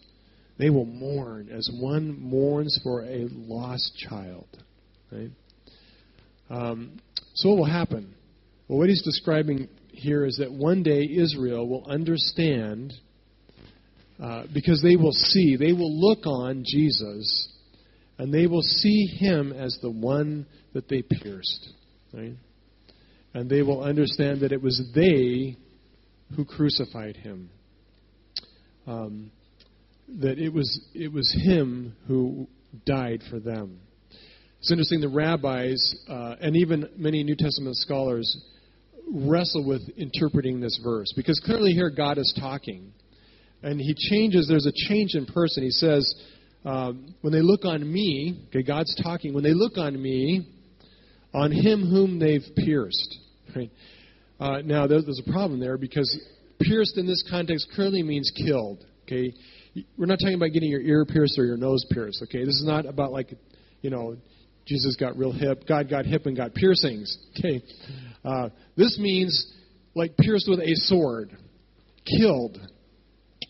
they 0.59 0.71
will 0.71 0.85
mourn 0.85 1.49
as 1.51 1.69
one 1.81 2.21
mourns 2.21 2.79
for 2.83 3.03
a 3.03 3.27
lost 3.31 3.97
child. 4.09 4.47
Right? 5.11 5.31
Um, 6.49 7.01
so, 7.35 7.51
what 7.51 7.59
will 7.59 7.65
happen? 7.65 8.15
Well, 8.69 8.79
what 8.79 8.89
he's 8.89 9.03
describing 9.03 9.69
here 9.89 10.25
is 10.25 10.37
that 10.39 10.53
one 10.53 10.83
day 10.83 11.03
Israel 11.03 11.69
will 11.69 11.85
understand 11.87 12.93
uh, 14.23 14.45
because 14.55 14.81
they 14.83 14.97
will 14.97 15.13
see, 15.13 15.57
they 15.57 15.73
will 15.73 15.99
look 15.99 16.27
on 16.27 16.65
Jesus, 16.65 17.49
and 18.19 18.33
they 18.33 18.47
will 18.47 18.63
see 18.63 19.07
him 19.07 19.53
as 19.53 19.77
the 19.83 19.91
one 19.91 20.47
that 20.75 20.89
they 20.89 21.03
pierced. 21.03 21.71
Right? 22.13 22.35
And 23.35 23.51
they 23.51 23.63
will 23.63 23.83
understand 23.83 24.41
that 24.43 24.53
it 24.53 24.63
was 24.63 24.81
they 24.95 25.57
who 26.37 26.45
crucified 26.45 27.17
him. 27.17 27.51
Um, 28.87 29.31
that 30.21 30.39
it 30.39 30.53
was 30.53 30.81
it 30.95 31.13
was 31.13 31.33
him 31.45 31.95
who 32.07 32.47
died 32.85 33.23
for 33.31 33.39
them. 33.39 33.81
It's 34.61 34.71
interesting. 34.71 35.01
The 35.01 35.09
rabbis 35.09 35.97
uh, 36.09 36.37
and 36.41 36.57
even 36.57 36.89
many 36.97 37.23
New 37.25 37.37
Testament 37.37 37.77
scholars 37.77 38.37
wrestle 39.13 39.67
with 39.67 39.83
interpreting 39.97 40.61
this 40.61 40.79
verse 40.83 41.13
because 41.17 41.41
clearly 41.45 41.73
here 41.73 41.91
God 41.91 42.19
is 42.19 42.37
talking, 42.41 42.93
and 43.63 43.81
He 43.81 43.95
changes. 43.95 44.47
There's 44.49 44.67
a 44.67 44.89
change 44.89 45.15
in 45.15 45.27
person. 45.27 45.63
He 45.63 45.71
says, 45.71 46.15
um, 46.65 47.15
"When 47.23 47.33
they 47.33 47.43
look 47.43 47.65
on 47.65 47.91
me, 47.91 48.45
okay, 48.49 48.63
God's 48.63 48.95
talking. 49.03 49.35
When 49.35 49.45
they 49.45 49.55
look 49.55 49.79
on 49.79 50.01
me, 50.01 50.49
on 51.35 51.51
Him 51.51 51.89
whom 51.89 52.19
they've 52.19 52.45
pierced." 52.57 53.19
Right? 53.55 53.71
Uh, 54.41 54.61
now, 54.65 54.87
there's, 54.87 55.05
there's 55.05 55.23
a 55.25 55.31
problem 55.31 55.61
there 55.61 55.79
because 55.79 56.09
pierced 56.63 56.97
in 56.99 57.07
this 57.07 57.25
context 57.31 57.69
clearly 57.75 58.03
means 58.03 58.31
killed. 58.37 58.85
Okay, 59.05 59.33
we're 59.97 60.07
not 60.07 60.19
talking 60.21 60.35
about 60.35 60.53
getting 60.53 60.71
your 60.71 60.81
ear 60.81 61.05
pierced 61.05 61.39
or 61.39 61.45
your 61.45 61.57
nose 61.57 61.85
pierced. 61.91 62.23
Okay, 62.23 62.45
this 62.45 62.55
is 62.55 62.65
not 62.67 62.87
about 62.87 63.13
like, 63.13 63.35
you 63.81 63.91
know, 63.91 64.17
Jesus 64.67 64.97
got 64.97 65.17
real 65.17 65.33
hip, 65.33 65.67
God 65.67 65.91
got 65.91 66.07
hip 66.07 66.27
and 66.27 66.37
got 66.37 66.55
piercings. 66.55 67.17
Okay, 67.39 67.63
uh, 68.25 68.49
this 68.77 68.99
means 68.99 69.53
like 69.95 70.17
pierced 70.17 70.47
with 70.49 70.61
a 70.61 70.73
sword, 70.75 71.37
killed, 72.19 72.59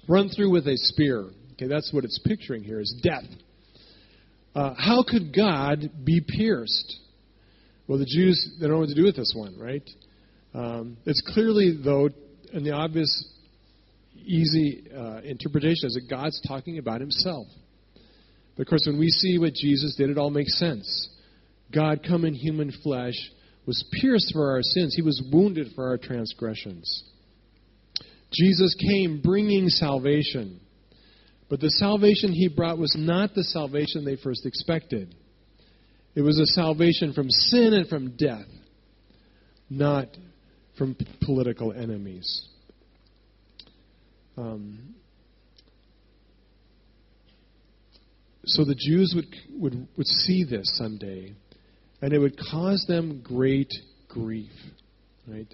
run 0.09 0.29
through 0.29 0.51
with 0.51 0.67
a 0.67 0.77
spear. 0.77 1.29
Okay, 1.53 1.67
that's 1.67 1.93
what 1.93 2.05
it's 2.05 2.19
picturing 2.27 2.63
here 2.65 2.81
is 2.81 2.95
death. 3.03 3.25
Uh, 4.55 4.75
how 4.77 5.05
could 5.07 5.35
God 5.35 5.91
be 6.05 6.21
pierced? 6.21 6.99
Well, 7.87 7.99
the 7.99 8.07
Jews 8.07 8.57
they 8.59 8.67
don't 8.67 8.77
know 8.77 8.81
what 8.81 8.89
to 8.89 8.95
do 8.95 9.05
with 9.05 9.17
this 9.17 9.33
one, 9.37 9.59
right? 9.59 9.89
Um, 10.55 10.97
it's 11.07 11.23
clearly 11.35 11.79
though, 11.83 12.11
and 12.53 12.65
the 12.65 12.73
obvious 12.73 13.29
easy 14.25 14.85
uh, 14.95 15.21
interpretation 15.23 15.87
is 15.87 15.95
that 15.95 16.09
God's 16.09 16.41
talking 16.47 16.79
about 16.79 17.01
himself. 17.01 17.47
But 18.57 18.63
of 18.63 18.69
course, 18.69 18.85
when 18.87 18.99
we 18.99 19.09
see 19.09 19.39
what 19.39 19.55
Jesus 19.55 19.95
did, 19.97 20.11
it 20.11 20.19
all 20.19 20.31
makes 20.31 20.59
sense. 20.59 21.09
God, 21.73 22.01
come 22.07 22.25
in 22.25 22.35
human 22.35 22.73
flesh, 22.83 23.15
was 23.67 23.83
pierced 24.01 24.33
for 24.33 24.53
our 24.53 24.63
sins, 24.63 24.95
he 24.95 25.03
was 25.03 25.23
wounded 25.33 25.69
for 25.75 25.89
our 25.89 25.99
transgressions. 25.99 27.05
Jesus 28.33 28.75
came 28.75 29.21
bringing 29.23 29.69
salvation. 29.69 30.61
But 31.49 31.61
the 31.61 31.71
salvation 31.71 32.33
he 32.33 32.49
brought 32.49 32.79
was 32.79 32.95
not 32.99 33.35
the 33.35 33.45
salvation 33.45 34.05
they 34.05 34.17
first 34.17 34.47
expected. 34.47 35.15
It 36.15 36.23
was 36.23 36.39
a 36.39 36.47
salvation 36.47 37.13
from 37.13 37.31
sin 37.31 37.75
and 37.75 37.89
from 37.89 38.17
death, 38.17 38.47
not 39.69 40.07
from 40.77 40.97
political 41.21 41.73
enemies. 41.73 42.49
Um, 44.37 44.95
so 48.45 48.65
the 48.65 48.75
Jews 48.75 49.13
would, 49.15 49.27
would, 49.61 49.89
would 49.97 50.07
see 50.07 50.45
this 50.45 50.77
someday, 50.79 51.35
and 52.01 52.13
it 52.13 52.19
would 52.19 52.39
cause 52.39 52.85
them 52.89 53.21
great 53.23 53.73
grief. 54.09 54.51
Right? 55.29 55.53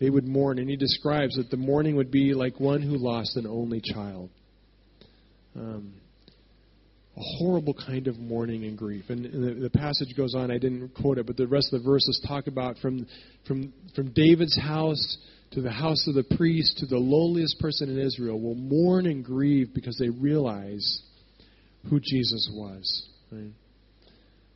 They 0.00 0.10
would 0.10 0.26
mourn, 0.26 0.58
and 0.58 0.68
he 0.68 0.76
describes 0.76 1.36
that 1.36 1.50
the 1.50 1.56
mourning 1.56 1.96
would 1.96 2.10
be 2.10 2.34
like 2.34 2.58
one 2.58 2.82
who 2.82 2.96
lost 2.96 3.36
an 3.36 3.46
only 3.46 3.80
child. 3.80 4.30
Um, 5.56 5.94
a 7.16 7.20
horrible 7.38 7.74
kind 7.74 8.08
of 8.08 8.18
mourning 8.18 8.64
and 8.64 8.76
grief. 8.76 9.04
And, 9.08 9.24
the, 9.24 9.60
the, 9.60 9.70
passage 9.70 10.16
goes 10.16 10.34
on. 10.34 10.50
I 10.50 10.58
didn't 10.58 10.94
quote 10.94 11.18
it, 11.18 11.26
but 11.26 11.36
the 11.36 11.46
rest 11.46 11.72
of 11.72 11.82
the 11.82 11.88
verses 11.88 12.20
talk 12.26 12.48
about 12.48 12.78
from 12.78 13.06
from 13.46 13.72
from 13.94 14.12
David's 14.12 14.58
house 14.58 15.18
to 15.52 15.60
the 15.60 15.70
house 15.70 16.08
of 16.08 16.14
the 16.14 16.36
priest, 16.36 16.78
to 16.78 16.86
the 16.86 16.98
lowliest 16.98 17.60
person 17.60 17.88
in 17.88 17.98
Israel, 17.98 18.40
will 18.40 18.56
mourn 18.56 19.06
and 19.06 19.24
grieve 19.24 19.72
because 19.72 19.96
they 19.98 20.08
realize 20.08 21.02
who 21.88 22.00
Jesus 22.00 22.50
was. 22.52 23.08
Right? 23.30 23.52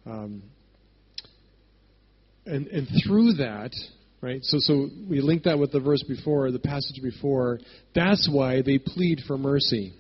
Um, 0.07 0.43
and, 2.47 2.67
and 2.69 2.89
through 3.07 3.35
that, 3.35 3.71
right, 4.23 4.41
so, 4.43 4.57
so 4.61 4.89
we 5.09 5.21
link 5.21 5.43
that 5.45 5.59
with 5.59 5.71
the 5.71 5.81
verse 5.81 6.03
before, 6.03 6.51
the 6.51 6.59
passage 6.59 7.03
before, 7.03 7.61
that's 7.95 8.29
why 8.31 8.63
they 8.63 8.79
plead 8.79 9.21
for 9.27 9.37
mercy. 9.37 9.93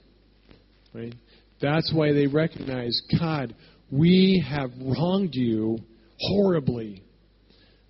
Right? 0.95 1.15
That's 1.61 1.93
why 1.93 2.13
they 2.13 2.27
recognize, 2.27 3.01
God, 3.19 3.55
we 3.91 4.45
have 4.49 4.71
wronged 4.81 5.35
you 5.35 5.79
horribly. 6.19 7.03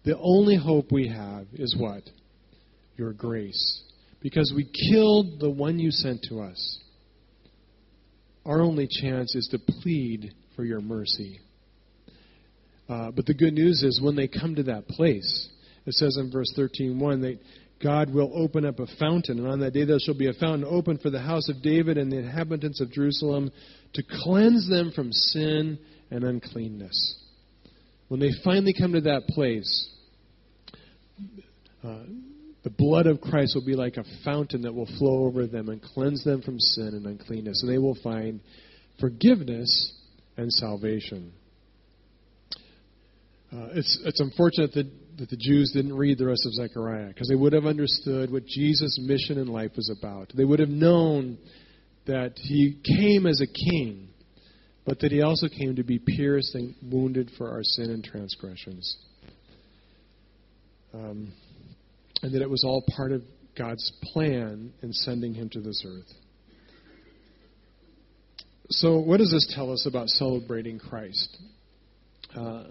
The 0.04 0.16
only 0.18 0.56
hope 0.56 0.90
we 0.90 1.08
have 1.08 1.46
is 1.54 1.76
what? 1.78 2.02
your 2.98 3.12
grace. 3.12 3.82
Because 4.20 4.52
we 4.54 4.68
killed 4.90 5.40
the 5.40 5.48
one 5.48 5.78
you 5.78 5.90
sent 5.90 6.26
to 6.28 6.40
us. 6.40 6.78
Our 8.44 8.60
only 8.60 8.88
chance 8.90 9.34
is 9.34 9.48
to 9.52 9.58
plead 9.58 10.34
for 10.56 10.64
your 10.64 10.80
mercy. 10.80 11.40
Uh, 12.88 13.10
but 13.12 13.26
the 13.26 13.34
good 13.34 13.54
news 13.54 13.82
is 13.82 14.00
when 14.02 14.16
they 14.16 14.28
come 14.28 14.56
to 14.56 14.64
that 14.64 14.88
place, 14.88 15.48
it 15.86 15.94
says 15.94 16.16
in 16.18 16.30
verse 16.30 16.52
13:1 16.56 17.20
that 17.20 17.38
God 17.82 18.12
will 18.12 18.32
open 18.34 18.64
up 18.64 18.80
a 18.80 18.86
fountain, 18.98 19.38
and 19.38 19.46
on 19.46 19.60
that 19.60 19.72
day 19.72 19.84
there 19.84 19.98
shall 20.00 20.16
be 20.16 20.28
a 20.28 20.32
fountain 20.32 20.66
open 20.68 20.98
for 20.98 21.10
the 21.10 21.20
house 21.20 21.48
of 21.48 21.62
David 21.62 21.96
and 21.96 22.10
the 22.10 22.18
inhabitants 22.18 22.80
of 22.80 22.90
Jerusalem 22.90 23.52
to 23.94 24.02
cleanse 24.22 24.68
them 24.68 24.92
from 24.94 25.12
sin 25.12 25.78
and 26.10 26.24
uncleanness. 26.24 27.16
When 28.08 28.20
they 28.20 28.30
finally 28.42 28.74
come 28.78 28.94
to 28.94 29.02
that 29.02 29.26
place, 29.28 29.90
uh, 31.84 32.02
the 32.64 32.70
blood 32.70 33.06
of 33.06 33.20
Christ 33.20 33.54
will 33.54 33.64
be 33.64 33.76
like 33.76 33.96
a 33.96 34.04
fountain 34.24 34.62
that 34.62 34.74
will 34.74 34.88
flow 34.98 35.26
over 35.26 35.46
them 35.46 35.68
and 35.68 35.80
cleanse 35.80 36.24
them 36.24 36.42
from 36.42 36.58
sin 36.58 36.88
and 36.88 37.06
uncleanness, 37.06 37.62
and 37.62 37.70
they 37.72 37.78
will 37.78 37.96
find 38.02 38.40
forgiveness 38.98 39.92
and 40.36 40.52
salvation. 40.52 41.32
Uh, 43.52 43.68
it's, 43.74 43.98
it's 44.04 44.20
unfortunate 44.20 44.72
that, 44.72 44.90
that 45.18 45.30
the 45.30 45.36
Jews 45.36 45.72
didn't 45.74 45.96
read 45.96 46.18
the 46.18 46.26
rest 46.26 46.46
of 46.46 46.54
Zechariah 46.54 47.08
because 47.08 47.28
they 47.28 47.34
would 47.34 47.52
have 47.52 47.66
understood 47.66 48.30
what 48.30 48.46
Jesus' 48.46 48.98
mission 49.02 49.38
in 49.38 49.48
life 49.48 49.72
was 49.76 49.90
about. 49.90 50.32
They 50.34 50.44
would 50.44 50.60
have 50.60 50.68
known 50.68 51.38
that 52.06 52.32
he 52.36 52.80
came 52.84 53.26
as 53.26 53.40
a 53.40 53.46
king, 53.46 54.08
but 54.86 55.00
that 55.00 55.10
he 55.10 55.22
also 55.22 55.48
came 55.48 55.76
to 55.76 55.82
be 55.82 55.98
pierced 55.98 56.54
and 56.54 56.74
wounded 56.82 57.30
for 57.36 57.50
our 57.50 57.62
sin 57.62 57.90
and 57.90 58.02
transgressions. 58.02 58.96
Um, 60.94 61.32
and 62.22 62.34
that 62.34 62.40
it 62.40 62.48
was 62.48 62.64
all 62.64 62.84
part 62.96 63.12
of 63.12 63.22
God's 63.56 63.92
plan 64.12 64.72
in 64.82 64.92
sending 64.92 65.34
him 65.34 65.48
to 65.50 65.60
this 65.60 65.84
earth. 65.86 66.10
So, 68.70 68.98
what 68.98 69.18
does 69.18 69.30
this 69.30 69.52
tell 69.54 69.72
us 69.72 69.86
about 69.86 70.08
celebrating 70.08 70.78
Christ? 70.78 71.36
Uh, 72.36 72.64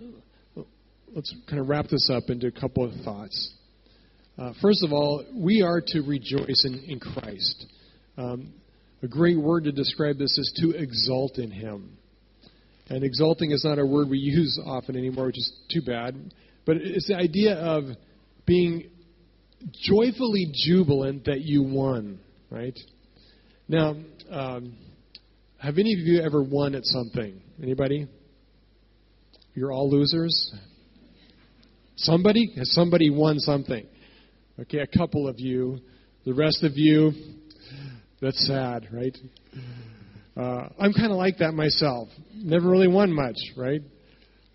let's 1.13 1.33
kind 1.49 1.59
of 1.59 1.69
wrap 1.69 1.87
this 1.87 2.09
up 2.11 2.29
into 2.29 2.47
a 2.47 2.51
couple 2.51 2.83
of 2.83 2.91
thoughts. 3.03 3.53
Uh, 4.37 4.53
first 4.61 4.83
of 4.83 4.91
all, 4.91 5.25
we 5.33 5.61
are 5.61 5.81
to 5.85 6.01
rejoice 6.01 6.63
in, 6.65 6.83
in 6.87 6.99
Christ. 6.99 7.65
Um, 8.17 8.53
a 9.01 9.07
great 9.07 9.37
word 9.37 9.63
to 9.65 9.71
describe 9.71 10.17
this 10.17 10.37
is 10.37 10.53
to 10.61 10.71
exult 10.71 11.37
in 11.37 11.51
Him. 11.51 11.97
And 12.89 13.03
exulting 13.03 13.51
is 13.51 13.63
not 13.65 13.79
a 13.79 13.85
word 13.85 14.09
we 14.09 14.17
use 14.19 14.59
often 14.65 14.95
anymore, 14.95 15.27
which 15.27 15.37
is 15.37 15.51
too 15.71 15.81
bad. 15.81 16.15
But 16.65 16.77
it's 16.77 17.07
the 17.07 17.15
idea 17.15 17.55
of 17.55 17.83
being 18.45 18.89
joyfully 19.83 20.51
jubilant 20.53 21.25
that 21.25 21.41
you 21.41 21.63
won, 21.63 22.19
right? 22.49 22.77
Now, 23.67 23.95
um, 24.29 24.77
have 25.57 25.77
any 25.77 25.93
of 25.93 25.99
you 25.99 26.21
ever 26.21 26.41
won 26.41 26.75
at 26.75 26.85
something? 26.85 27.41
Anybody? 27.61 28.07
You're 29.53 29.71
all 29.71 29.89
losers? 29.89 30.53
Somebody? 31.97 32.53
Has 32.57 32.71
somebody 32.73 33.09
won 33.09 33.39
something? 33.39 33.85
Okay, 34.59 34.79
a 34.79 34.87
couple 34.87 35.27
of 35.27 35.39
you. 35.39 35.79
The 36.25 36.33
rest 36.33 36.63
of 36.63 36.73
you, 36.75 37.11
that's 38.21 38.45
sad, 38.47 38.87
right? 38.91 39.17
Uh, 40.35 40.69
I'm 40.79 40.93
kind 40.93 41.11
of 41.11 41.17
like 41.17 41.39
that 41.39 41.53
myself. 41.53 42.09
Never 42.35 42.69
really 42.69 42.87
won 42.87 43.11
much, 43.11 43.35
right? 43.55 43.81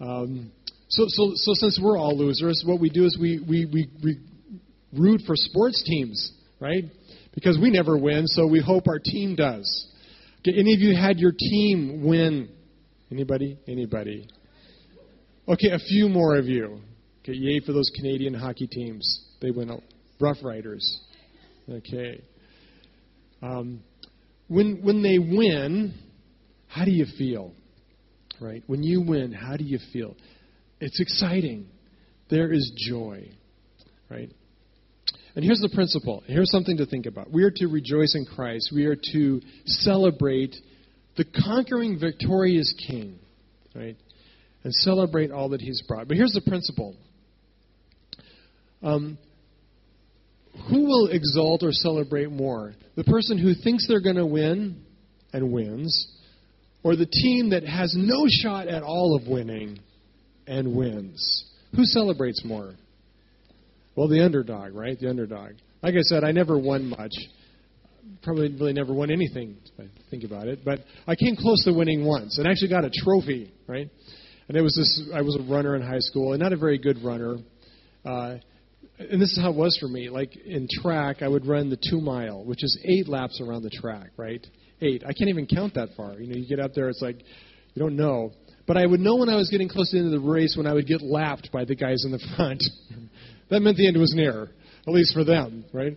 Um, 0.00 0.52
so, 0.88 1.06
so, 1.08 1.32
so 1.34 1.52
since 1.54 1.80
we're 1.82 1.98
all 1.98 2.16
losers, 2.16 2.62
what 2.64 2.80
we 2.80 2.90
do 2.90 3.06
is 3.06 3.18
we, 3.20 3.40
we, 3.48 3.64
we, 3.64 3.90
we 4.04 4.20
root 4.96 5.22
for 5.26 5.34
sports 5.34 5.82
teams, 5.84 6.32
right? 6.60 6.84
Because 7.34 7.58
we 7.60 7.70
never 7.70 7.96
win, 7.98 8.26
so 8.26 8.46
we 8.46 8.60
hope 8.60 8.84
our 8.86 9.00
team 9.00 9.34
does. 9.34 9.88
Okay, 10.40 10.56
any 10.56 10.74
of 10.74 10.80
you 10.80 10.96
had 10.96 11.18
your 11.18 11.32
team 11.32 12.04
win? 12.04 12.50
Anybody? 13.10 13.58
Anybody? 13.66 14.28
Okay, 15.48 15.70
a 15.70 15.78
few 15.78 16.08
more 16.08 16.36
of 16.36 16.46
you. 16.46 16.82
Okay, 17.22 17.34
yay 17.34 17.60
for 17.60 17.72
those 17.72 17.90
Canadian 17.94 18.34
hockey 18.34 18.66
teams. 18.66 19.26
They 19.40 19.50
went 19.50 19.70
out. 19.70 19.82
Rough 20.20 20.38
Riders. 20.42 21.00
Okay. 21.68 22.22
Um, 23.42 23.80
when 24.48 24.80
when 24.82 25.02
they 25.02 25.18
win, 25.18 25.94
how 26.68 26.84
do 26.84 26.90
you 26.90 27.06
feel? 27.18 27.52
Right? 28.40 28.62
When 28.66 28.82
you 28.82 29.02
win, 29.02 29.32
how 29.32 29.56
do 29.56 29.64
you 29.64 29.78
feel? 29.92 30.16
It's 30.80 31.00
exciting. 31.00 31.68
There 32.28 32.52
is 32.52 32.72
joy. 32.88 33.30
Right? 34.10 34.30
And 35.34 35.44
here's 35.44 35.60
the 35.60 35.70
principle. 35.72 36.22
Here's 36.26 36.50
something 36.50 36.76
to 36.76 36.86
think 36.86 37.06
about. 37.06 37.30
We 37.30 37.44
are 37.44 37.50
to 37.50 37.66
rejoice 37.66 38.14
in 38.14 38.26
Christ. 38.26 38.70
We 38.74 38.84
are 38.86 38.96
to 39.12 39.40
celebrate 39.64 40.54
the 41.16 41.24
conquering, 41.24 41.98
victorious 41.98 42.74
King, 42.86 43.18
right? 43.74 43.96
And 44.64 44.74
celebrate 44.74 45.30
all 45.30 45.50
that 45.50 45.60
He's 45.60 45.82
brought. 45.88 46.08
But 46.08 46.16
here's 46.16 46.32
the 46.32 46.42
principle. 46.42 46.96
Um, 48.82 49.18
who 50.68 50.84
will 50.84 51.08
exalt 51.08 51.62
or 51.62 51.72
celebrate 51.72 52.30
more? 52.30 52.74
The 52.96 53.04
person 53.04 53.38
who 53.38 53.54
thinks 53.54 53.86
they're 53.88 54.02
going 54.02 54.16
to 54.16 54.26
win 54.26 54.84
and 55.32 55.52
wins, 55.52 56.08
or 56.82 56.96
the 56.96 57.06
team 57.06 57.50
that 57.50 57.64
has 57.64 57.94
no 57.96 58.24
shot 58.28 58.68
at 58.68 58.82
all 58.82 59.16
of 59.16 59.26
winning 59.28 59.78
and 60.46 60.76
wins? 60.76 61.50
Who 61.74 61.84
celebrates 61.84 62.44
more? 62.44 62.74
Well, 63.96 64.08
the 64.08 64.24
underdog, 64.24 64.74
right? 64.74 64.98
The 64.98 65.08
underdog. 65.08 65.52
Like 65.82 65.94
I 65.94 66.02
said, 66.02 66.24
I 66.24 66.32
never 66.32 66.58
won 66.58 66.86
much. 66.86 67.12
Probably 68.22 68.48
really 68.48 68.72
never 68.72 68.92
won 68.92 69.10
anything, 69.10 69.56
if 69.64 69.80
I 69.80 69.88
think 70.10 70.24
about 70.24 70.48
it. 70.48 70.64
But 70.64 70.80
I 71.06 71.14
came 71.14 71.36
close 71.36 71.64
to 71.64 71.72
winning 71.72 72.04
once 72.04 72.38
and 72.38 72.46
actually 72.46 72.68
got 72.68 72.84
a 72.84 72.90
trophy, 72.90 73.52
right? 73.66 73.88
And 74.48 74.56
it 74.56 74.60
was 74.60 74.74
this 74.74 75.02
I 75.14 75.22
was 75.22 75.36
a 75.36 75.50
runner 75.50 75.76
in 75.76 75.82
high 75.82 76.00
school, 76.00 76.32
and 76.32 76.42
not 76.42 76.52
a 76.52 76.56
very 76.56 76.78
good 76.78 77.02
runner. 77.02 77.36
Uh, 78.04 78.36
and 79.10 79.20
this 79.20 79.32
is 79.32 79.38
how 79.40 79.50
it 79.50 79.56
was 79.56 79.76
for 79.78 79.88
me. 79.88 80.08
Like 80.08 80.36
in 80.36 80.68
track, 80.82 81.22
I 81.22 81.28
would 81.28 81.46
run 81.46 81.70
the 81.70 81.78
two 81.90 82.00
mile, 82.00 82.44
which 82.44 82.62
is 82.62 82.78
eight 82.84 83.08
laps 83.08 83.40
around 83.40 83.62
the 83.62 83.70
track, 83.70 84.10
right? 84.16 84.44
Eight. 84.80 85.02
I 85.06 85.12
can't 85.12 85.30
even 85.30 85.46
count 85.46 85.74
that 85.74 85.90
far. 85.96 86.14
You 86.20 86.28
know, 86.28 86.36
you 86.36 86.48
get 86.48 86.60
up 86.60 86.72
there, 86.74 86.88
it's 86.88 87.02
like 87.02 87.18
you 87.74 87.80
don't 87.80 87.96
know. 87.96 88.32
But 88.66 88.76
I 88.76 88.86
would 88.86 89.00
know 89.00 89.16
when 89.16 89.28
I 89.28 89.36
was 89.36 89.50
getting 89.50 89.68
close 89.68 89.90
to 89.90 89.96
the 89.96 90.04
end 90.04 90.14
of 90.14 90.22
the 90.22 90.28
race 90.28 90.54
when 90.56 90.66
I 90.66 90.72
would 90.72 90.86
get 90.86 91.02
lapped 91.02 91.50
by 91.52 91.64
the 91.64 91.74
guys 91.74 92.04
in 92.04 92.12
the 92.12 92.20
front. 92.36 92.62
that 93.50 93.60
meant 93.60 93.76
the 93.76 93.88
end 93.88 93.98
was 93.98 94.14
near, 94.14 94.50
at 94.86 94.92
least 94.92 95.14
for 95.14 95.24
them, 95.24 95.64
right? 95.72 95.96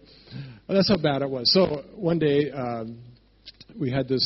Well, 0.68 0.76
that's 0.76 0.89
how 0.89 0.97
bad 0.97 1.22
it 1.22 1.30
was. 1.30 1.51
So 1.53 1.84
one 1.95 2.20
day 2.20 2.51
um, 2.51 2.99
we 3.80 3.91
had 3.91 4.08
this 4.08 4.24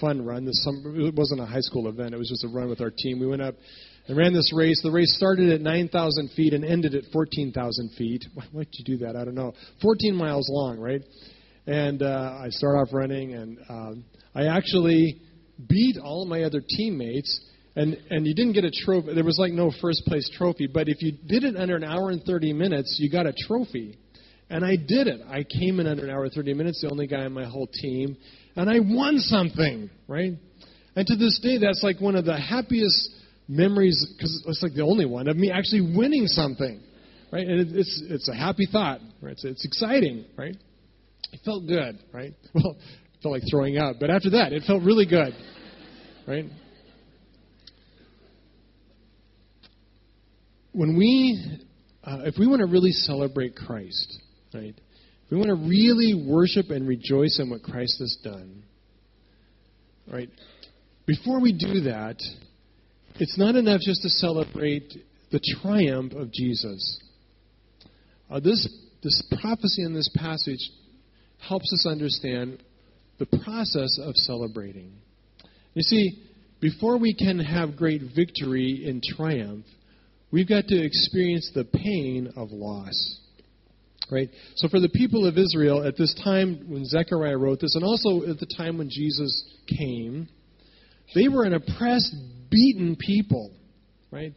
fun 0.00 0.24
run. 0.24 0.44
This 0.44 0.62
summer, 0.64 0.98
it 1.00 1.14
wasn't 1.14 1.40
a 1.40 1.46
high 1.46 1.60
school 1.60 1.88
event; 1.88 2.14
it 2.14 2.18
was 2.18 2.28
just 2.28 2.44
a 2.44 2.48
run 2.48 2.68
with 2.68 2.80
our 2.80 2.90
team. 2.90 3.20
We 3.20 3.26
went 3.26 3.42
up 3.42 3.54
and 4.08 4.16
ran 4.16 4.32
this 4.32 4.52
race. 4.54 4.80
The 4.82 4.90
race 4.90 5.14
started 5.16 5.50
at 5.50 5.60
9,000 5.60 6.30
feet 6.36 6.52
and 6.52 6.64
ended 6.64 6.94
at 6.94 7.04
14,000 7.12 7.90
feet. 7.96 8.24
Why 8.52 8.64
did 8.64 8.74
you 8.74 8.84
do 8.84 9.04
that? 9.04 9.16
I 9.16 9.24
don't 9.24 9.34
know. 9.34 9.52
14 9.82 10.14
miles 10.14 10.48
long, 10.50 10.78
right? 10.78 11.02
And 11.66 12.02
uh, 12.02 12.38
I 12.44 12.48
start 12.50 12.76
off 12.76 12.88
running, 12.92 13.34
and 13.34 13.58
um, 13.68 14.04
I 14.34 14.46
actually 14.46 15.20
beat 15.68 15.96
all 15.98 16.24
my 16.24 16.44
other 16.44 16.60
teammates. 16.60 17.40
And 17.74 17.98
and 18.08 18.26
you 18.26 18.34
didn't 18.34 18.52
get 18.52 18.64
a 18.64 18.70
trophy. 18.70 19.14
There 19.14 19.24
was 19.24 19.38
like 19.38 19.52
no 19.52 19.72
first 19.82 20.04
place 20.06 20.30
trophy. 20.38 20.68
But 20.72 20.88
if 20.88 21.02
you 21.02 21.12
did 21.26 21.44
it 21.44 21.56
under 21.56 21.76
an 21.76 21.84
hour 21.84 22.10
and 22.10 22.22
30 22.22 22.52
minutes, 22.52 22.96
you 23.00 23.10
got 23.10 23.26
a 23.26 23.34
trophy. 23.46 23.98
And 24.48 24.64
I 24.64 24.76
did 24.76 25.08
it. 25.08 25.20
I 25.28 25.42
came 25.42 25.80
in 25.80 25.88
under 25.88 26.04
an 26.04 26.10
hour 26.10 26.24
and 26.24 26.32
30 26.32 26.54
minutes, 26.54 26.80
the 26.80 26.88
only 26.88 27.08
guy 27.08 27.24
on 27.24 27.32
my 27.32 27.44
whole 27.44 27.66
team, 27.66 28.16
and 28.54 28.70
I 28.70 28.78
won 28.78 29.18
something, 29.18 29.90
right? 30.06 30.32
And 30.94 31.06
to 31.06 31.16
this 31.16 31.40
day, 31.42 31.58
that's 31.58 31.82
like 31.82 32.00
one 32.00 32.14
of 32.14 32.24
the 32.24 32.36
happiest 32.36 33.10
memories 33.48 34.06
because 34.16 34.44
it's 34.46 34.62
like 34.62 34.74
the 34.74 34.82
only 34.82 35.06
one 35.06 35.28
of 35.28 35.36
me 35.36 35.50
actually 35.50 35.94
winning 35.96 36.26
something, 36.26 36.80
right? 37.32 37.46
And 37.46 37.76
it's 37.76 38.02
it's 38.08 38.28
a 38.28 38.34
happy 38.34 38.66
thought, 38.70 39.00
right? 39.20 39.32
It's, 39.32 39.44
it's 39.44 39.64
exciting, 39.64 40.24
right? 40.36 40.56
It 41.32 41.40
felt 41.44 41.66
good, 41.66 41.98
right? 42.12 42.34
Well, 42.54 42.76
it 42.78 43.22
felt 43.22 43.32
like 43.32 43.42
throwing 43.50 43.78
up, 43.78 43.96
but 43.98 44.10
after 44.10 44.30
that, 44.30 44.52
it 44.52 44.62
felt 44.66 44.82
really 44.82 45.06
good, 45.06 45.34
right? 46.28 46.44
When 50.72 50.96
we, 50.98 51.58
uh, 52.04 52.18
if 52.24 52.34
we 52.38 52.46
want 52.46 52.60
to 52.60 52.66
really 52.66 52.92
celebrate 52.92 53.56
Christ, 53.56 54.18
right? 54.52 54.74
If 54.76 55.30
we 55.30 55.38
want 55.38 55.48
to 55.48 55.54
really 55.54 56.26
worship 56.28 56.66
and 56.68 56.86
rejoice 56.86 57.40
in 57.40 57.48
what 57.48 57.62
Christ 57.62 57.96
has 58.00 58.18
done, 58.22 58.62
right? 60.12 60.28
Before 61.06 61.40
we 61.40 61.52
do 61.52 61.80
that, 61.82 62.16
it's 63.18 63.38
not 63.38 63.56
enough 63.56 63.80
just 63.80 64.02
to 64.02 64.08
celebrate 64.08 64.92
the 65.30 65.40
triumph 65.62 66.12
of 66.12 66.32
Jesus. 66.32 67.00
Uh, 68.30 68.40
this, 68.40 68.68
this 69.02 69.22
prophecy 69.40 69.82
in 69.82 69.94
this 69.94 70.10
passage 70.14 70.70
helps 71.38 71.72
us 71.72 71.86
understand 71.86 72.62
the 73.18 73.26
process 73.26 73.98
of 74.02 74.14
celebrating. 74.16 74.92
You 75.74 75.82
see, 75.82 76.22
before 76.60 76.98
we 76.98 77.14
can 77.14 77.38
have 77.38 77.76
great 77.76 78.02
victory 78.14 78.84
in 78.86 79.00
triumph, 79.16 79.66
we've 80.30 80.48
got 80.48 80.66
to 80.68 80.84
experience 80.84 81.50
the 81.54 81.64
pain 81.64 82.32
of 82.36 82.50
loss. 82.50 83.20
Right? 84.10 84.30
So, 84.56 84.68
for 84.68 84.78
the 84.78 84.88
people 84.88 85.26
of 85.26 85.36
Israel 85.36 85.84
at 85.84 85.96
this 85.96 86.14
time 86.22 86.66
when 86.68 86.84
Zechariah 86.84 87.36
wrote 87.36 87.60
this, 87.60 87.74
and 87.74 87.84
also 87.84 88.22
at 88.30 88.38
the 88.38 88.46
time 88.56 88.78
when 88.78 88.88
Jesus 88.88 89.44
came, 89.66 90.28
they 91.14 91.28
were 91.28 91.44
an 91.44 91.54
oppressed, 91.54 92.14
beaten 92.56 92.96
people, 92.96 93.50
right? 94.10 94.32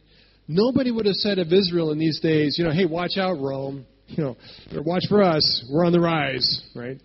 Nobody 0.46 0.90
would 0.90 1.06
have 1.06 1.14
said 1.14 1.38
of 1.38 1.52
Israel 1.52 1.90
in 1.90 1.98
these 1.98 2.20
days, 2.20 2.56
you 2.58 2.64
know, 2.64 2.72
hey, 2.72 2.84
watch 2.84 3.16
out, 3.16 3.40
Rome. 3.40 3.86
You 4.08 4.24
know, 4.24 4.36
watch 4.84 5.04
for 5.08 5.22
us. 5.22 5.64
We're 5.70 5.86
on 5.86 5.92
the 5.92 6.00
rise, 6.00 6.62
right? 6.74 7.00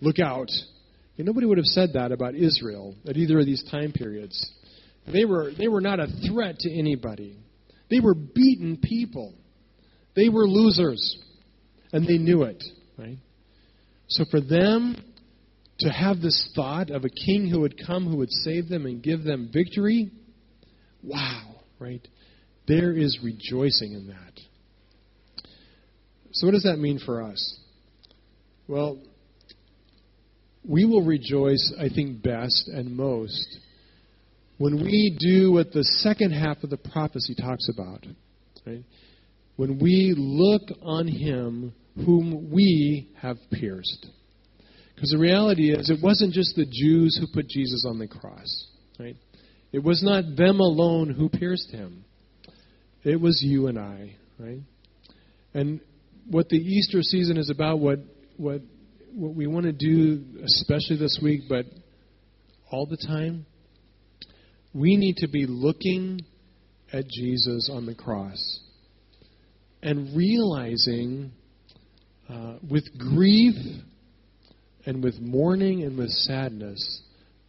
Look 0.00 0.18
out. 0.18 0.48
And 1.18 1.26
nobody 1.26 1.46
would 1.46 1.58
have 1.58 1.66
said 1.66 1.90
that 1.92 2.12
about 2.12 2.34
Israel 2.34 2.94
at 3.06 3.16
either 3.16 3.38
of 3.38 3.44
these 3.44 3.62
time 3.70 3.92
periods. 3.92 4.50
They 5.12 5.26
were, 5.26 5.50
they 5.56 5.68
were 5.68 5.82
not 5.82 6.00
a 6.00 6.06
threat 6.26 6.58
to 6.60 6.72
anybody. 6.72 7.36
They 7.90 8.00
were 8.00 8.14
beaten 8.14 8.78
people. 8.82 9.34
They 10.14 10.30
were 10.30 10.48
losers. 10.48 11.18
And 11.92 12.06
they 12.08 12.16
knew 12.16 12.44
it, 12.44 12.64
right? 12.98 13.18
So 14.08 14.24
for 14.30 14.40
them 14.40 14.96
to 15.80 15.90
have 15.90 16.20
this 16.20 16.50
thought 16.56 16.90
of 16.90 17.04
a 17.04 17.10
king 17.10 17.50
who 17.50 17.60
would 17.60 17.86
come 17.86 18.08
who 18.08 18.16
would 18.16 18.32
save 18.32 18.68
them 18.68 18.86
and 18.86 19.02
give 19.02 19.22
them 19.22 19.50
victory, 19.52 20.10
wow, 21.02 21.56
right? 21.78 22.06
There 22.68 22.92
is 22.92 23.18
rejoicing 23.22 23.92
in 23.92 24.08
that. 24.08 24.40
So, 26.32 26.46
what 26.46 26.52
does 26.52 26.64
that 26.64 26.78
mean 26.78 26.98
for 26.98 27.22
us? 27.22 27.58
Well, 28.68 28.98
we 30.64 30.84
will 30.84 31.02
rejoice, 31.02 31.72
I 31.78 31.88
think, 31.88 32.22
best 32.22 32.68
and 32.68 32.96
most 32.96 33.58
when 34.58 34.82
we 34.82 35.16
do 35.18 35.52
what 35.52 35.72
the 35.72 35.84
second 35.84 36.32
half 36.32 36.62
of 36.62 36.70
the 36.70 36.76
prophecy 36.76 37.34
talks 37.34 37.68
about. 37.72 38.04
Right? 38.66 38.84
When 39.56 39.78
we 39.78 40.14
look 40.16 40.62
on 40.82 41.06
him 41.06 41.72
whom 41.96 42.50
we 42.52 43.08
have 43.20 43.36
pierced. 43.52 44.06
Because 44.94 45.10
the 45.10 45.18
reality 45.18 45.72
is, 45.72 45.90
it 45.90 46.02
wasn't 46.02 46.32
just 46.32 46.56
the 46.56 46.66
Jews 46.66 47.18
who 47.18 47.26
put 47.32 47.48
Jesus 47.48 47.84
on 47.86 47.98
the 47.98 48.06
cross. 48.06 48.66
Right? 48.98 49.16
It 49.76 49.84
was 49.84 50.02
not 50.02 50.36
them 50.38 50.58
alone 50.60 51.10
who 51.10 51.28
pierced 51.28 51.70
him. 51.70 52.06
It 53.04 53.20
was 53.20 53.42
you 53.44 53.66
and 53.66 53.78
I, 53.78 54.16
right? 54.38 54.60
And 55.52 55.80
what 56.30 56.48
the 56.48 56.56
Easter 56.56 57.02
season 57.02 57.36
is 57.36 57.50
about, 57.50 57.78
what 57.78 57.98
what 58.38 58.62
what 59.12 59.34
we 59.34 59.46
want 59.46 59.66
to 59.66 59.72
do, 59.72 60.24
especially 60.42 60.96
this 60.96 61.18
week, 61.22 61.42
but 61.46 61.66
all 62.70 62.86
the 62.86 62.96
time, 62.96 63.44
we 64.72 64.96
need 64.96 65.18
to 65.18 65.28
be 65.28 65.44
looking 65.46 66.22
at 66.90 67.06
Jesus 67.06 67.68
on 67.70 67.84
the 67.84 67.94
cross 67.94 68.60
and 69.82 70.16
realizing 70.16 71.32
uh, 72.30 72.54
with 72.66 72.84
grief 72.98 73.56
and 74.86 75.04
with 75.04 75.20
mourning 75.20 75.82
and 75.82 75.98
with 75.98 76.08
sadness 76.08 77.02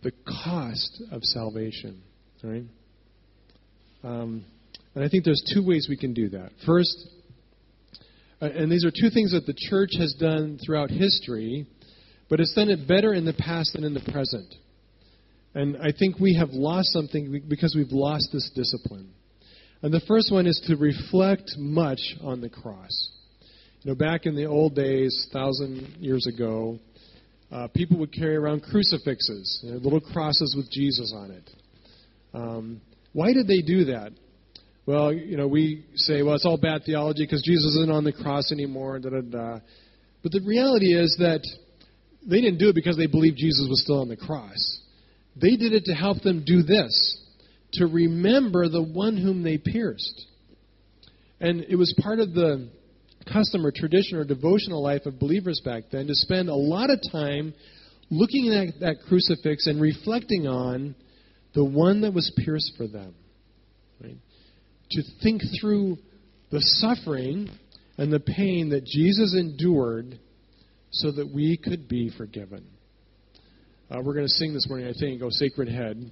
the 0.04 0.12
cost 0.44 1.02
of 1.10 1.24
salvation. 1.24 2.04
Right? 2.44 2.64
Um, 4.04 4.46
and 4.96 5.04
I 5.04 5.10
think 5.10 5.26
there's 5.26 5.44
two 5.54 5.66
ways 5.66 5.88
we 5.90 5.98
can 5.98 6.14
do 6.14 6.30
that. 6.30 6.52
First, 6.66 7.08
uh, 8.42 8.46
and 8.46 8.72
these 8.72 8.86
are 8.86 8.92
two 8.92 9.10
things 9.10 9.32
that 9.32 9.46
the 9.46 9.56
church 9.70 9.92
has 9.98 10.14
done 10.20 10.60
throughout 10.64 10.90
history, 10.90 11.66
but 12.30 12.40
it's 12.40 12.54
done 12.54 12.70
it 12.70 12.88
better 12.88 13.14
in 13.14 13.26
the 13.26 13.34
past 13.34 13.74
than 13.74 13.84
in 13.84 13.94
the 13.94 14.12
present. 14.12 14.54
And 15.56 15.78
I 15.78 15.92
think 15.98 16.20
we 16.20 16.36
have 16.36 16.50
lost 16.52 16.94
something 16.94 17.44
because 17.48 17.74
we've 17.76 17.92
lost 17.92 18.30
this 18.32 18.52
discipline. 18.54 19.10
And 19.82 19.94
the 19.94 20.02
first 20.08 20.32
one 20.32 20.48
is 20.48 20.62
to 20.68 20.76
reflect 20.76 21.52
much 21.58 22.00
on 22.22 22.42
the 22.42 22.50
cross. 22.50 23.10
You 23.82 23.92
know, 23.92 23.96
back 23.96 24.26
in 24.26 24.36
the 24.36 24.46
old 24.46 24.76
days, 24.76 25.28
thousand 25.32 25.98
years 26.00 26.28
ago, 26.28 26.80
uh, 27.52 27.68
people 27.74 27.98
would 28.00 28.14
carry 28.14 28.36
around 28.36 28.64
crucifixes, 28.64 29.62
you 29.64 29.72
know, 29.72 29.78
little 29.78 30.02
crosses 30.02 30.56
with 30.58 30.70
Jesus 30.72 31.14
on 31.16 31.32
it. 31.32 31.50
Um, 32.34 32.82
why 33.14 33.34
did 33.34 33.48
they 33.48 33.62
do 33.62 33.86
that? 33.86 34.12
Well, 34.86 35.12
you 35.12 35.36
know, 35.36 35.48
we 35.48 35.86
say, 35.96 36.22
well, 36.22 36.36
it's 36.36 36.46
all 36.46 36.58
bad 36.58 36.84
theology 36.86 37.24
because 37.26 37.44
Jesus 37.44 37.76
isn't 37.76 37.92
on 37.92 38.04
the 38.04 38.14
cross 38.14 38.52
anymore, 38.52 39.00
da 39.00 39.10
da 39.10 39.22
da. 39.22 39.60
But 40.24 40.32
the 40.32 40.42
reality 40.46 40.94
is 40.94 41.16
that 41.20 41.42
they 42.26 42.42
didn't 42.42 42.60
do 42.60 42.70
it 42.70 42.76
because 42.76 42.98
they 42.98 43.08
believed 43.08 43.38
Jesus 43.38 43.68
was 43.70 43.82
still 43.84 44.02
on 44.02 44.10
the 44.10 44.18
cross. 44.18 44.82
They 45.36 45.56
did 45.56 45.74
it 45.74 45.86
to 45.86 45.94
help 45.94 46.22
them 46.22 46.44
do 46.46 46.64
this 46.64 47.24
to 47.74 47.86
remember 47.86 48.70
the 48.70 48.82
one 48.82 49.18
whom 49.18 49.44
they 49.44 49.58
pierced. 49.58 50.26
And 51.40 51.66
it 51.70 51.76
was 51.76 51.94
part 52.02 52.20
of 52.20 52.34
the 52.34 52.70
custom 53.32 53.66
or 53.66 53.72
tradition 53.72 54.18
or 54.18 54.24
devotional 54.24 54.82
life 54.82 55.06
of 55.06 55.20
believers 55.20 55.62
back 55.64 55.84
then 55.92 56.08
to 56.08 56.16
spend 56.16 56.50
a 56.50 56.56
lot 56.56 56.90
of 56.90 57.00
time 57.12 57.54
looking 58.10 58.54
at 58.54 58.80
that 58.80 58.96
crucifix 59.08 59.68
and 59.68 59.82
reflecting 59.82 60.48
on 60.48 60.96
the 61.58 61.66
one 61.66 62.02
that 62.02 62.14
was 62.14 62.32
pierced 62.46 62.74
for 62.78 62.86
them. 62.86 63.16
Right? 64.00 64.18
To 64.92 65.02
think 65.24 65.42
through 65.60 65.98
the 66.52 66.60
suffering 66.62 67.50
and 67.98 68.14
the 68.14 68.20
pain 68.20 68.70
that 68.70 68.86
Jesus 68.86 69.36
endured 69.36 70.20
so 70.92 71.12
that 71.12 71.34
we 71.34 71.58
could 71.58 71.88
be 71.88 72.12
forgiven. 72.16 72.64
Uh, 73.90 74.02
we're 74.04 74.14
going 74.14 74.28
to 74.28 74.34
sing 74.34 74.54
this 74.54 74.68
morning, 74.70 74.88
I 74.88 74.94
think, 75.00 75.24
O 75.24 75.30
Sacred 75.32 75.68
Head. 75.68 76.12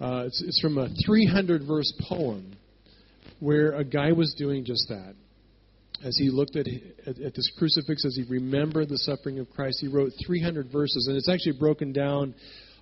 Uh, 0.00 0.24
it's, 0.26 0.42
it's 0.42 0.60
from 0.60 0.78
a 0.78 0.88
300 1.06 1.62
verse 1.64 1.92
poem 2.08 2.56
where 3.38 3.70
a 3.70 3.84
guy 3.84 4.10
was 4.10 4.34
doing 4.36 4.64
just 4.64 4.88
that. 4.88 5.14
As 6.02 6.16
he 6.18 6.28
looked 6.28 6.56
at, 6.56 6.66
at, 7.06 7.20
at 7.20 7.34
this 7.36 7.52
crucifix, 7.56 8.04
as 8.04 8.16
he 8.16 8.24
remembered 8.28 8.88
the 8.88 8.98
suffering 8.98 9.38
of 9.38 9.48
Christ, 9.48 9.78
he 9.80 9.86
wrote 9.86 10.10
300 10.26 10.72
verses, 10.72 11.06
and 11.06 11.16
it's 11.16 11.28
actually 11.28 11.56
broken 11.56 11.92
down 11.92 12.34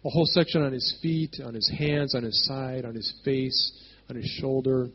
a 0.04 0.10
whole 0.10 0.26
section 0.26 0.62
on 0.62 0.72
his 0.72 0.98
feet, 1.00 1.36
on 1.44 1.54
his 1.54 1.70
hands, 1.78 2.14
on 2.14 2.22
his 2.22 2.44
side, 2.44 2.84
on 2.84 2.94
his 2.94 3.12
face, 3.24 3.72
on 4.10 4.16
his 4.16 4.26
shoulder, 4.40 4.88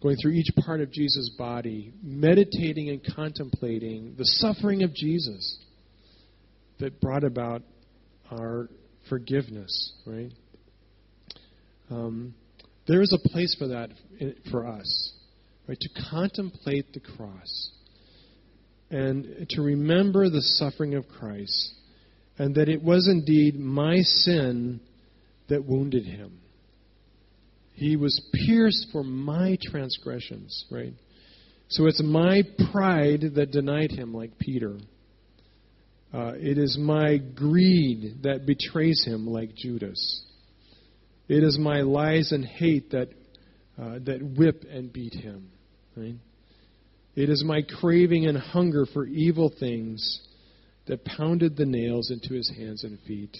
going 0.00 0.16
through 0.16 0.32
each 0.32 0.50
part 0.64 0.80
of 0.80 0.92
Jesus' 0.92 1.30
body, 1.36 1.92
meditating 2.02 2.88
and 2.88 3.00
contemplating 3.16 4.14
the 4.16 4.24
suffering 4.24 4.84
of 4.84 4.94
Jesus 4.94 5.58
that 6.78 7.00
brought 7.00 7.24
about 7.24 7.62
our 8.30 8.68
forgiveness, 9.08 9.92
right? 10.06 10.32
Um, 11.90 12.34
there 12.86 13.02
is 13.02 13.12
a 13.12 13.28
place 13.28 13.56
for 13.58 13.68
that 13.68 13.90
for 14.50 14.66
us, 14.68 15.12
right? 15.66 15.78
To 15.80 15.88
contemplate 16.10 16.92
the 16.92 17.00
cross 17.00 17.70
and 18.90 19.46
to 19.50 19.62
remember 19.62 20.30
the 20.30 20.42
suffering 20.42 20.94
of 20.94 21.08
Christ 21.08 21.74
and 22.38 22.54
that 22.54 22.68
it 22.68 22.82
was 22.82 23.08
indeed 23.08 23.58
my 23.58 23.96
sin 23.98 24.80
that 25.48 25.64
wounded 25.64 26.04
him. 26.04 26.38
He 27.74 27.96
was 27.96 28.20
pierced 28.46 28.88
for 28.92 29.04
my 29.04 29.58
transgressions, 29.62 30.64
right? 30.70 30.94
So 31.68 31.86
it's 31.86 32.02
my 32.02 32.42
pride 32.72 33.34
that 33.34 33.50
denied 33.50 33.90
him, 33.90 34.14
like 34.14 34.38
Peter. 34.38 34.78
Uh, 36.12 36.32
it 36.36 36.58
is 36.58 36.78
my 36.80 37.18
greed 37.18 38.22
that 38.22 38.46
betrays 38.46 39.04
him, 39.04 39.26
like 39.26 39.54
Judas. 39.54 40.24
It 41.28 41.44
is 41.44 41.58
my 41.58 41.82
lies 41.82 42.32
and 42.32 42.44
hate 42.44 42.92
that, 42.92 43.08
uh, 43.78 43.98
that 44.04 44.22
whip 44.22 44.64
and 44.70 44.92
beat 44.92 45.14
him. 45.14 45.50
Right? 45.96 46.16
It 47.14 47.28
is 47.28 47.44
my 47.44 47.62
craving 47.80 48.26
and 48.26 48.38
hunger 48.38 48.86
for 48.86 49.04
evil 49.04 49.52
things 49.60 50.20
that 50.88 51.04
pounded 51.04 51.56
the 51.56 51.66
nails 51.66 52.10
into 52.10 52.34
his 52.34 52.50
hands 52.56 52.84
and 52.84 52.98
feet. 53.06 53.36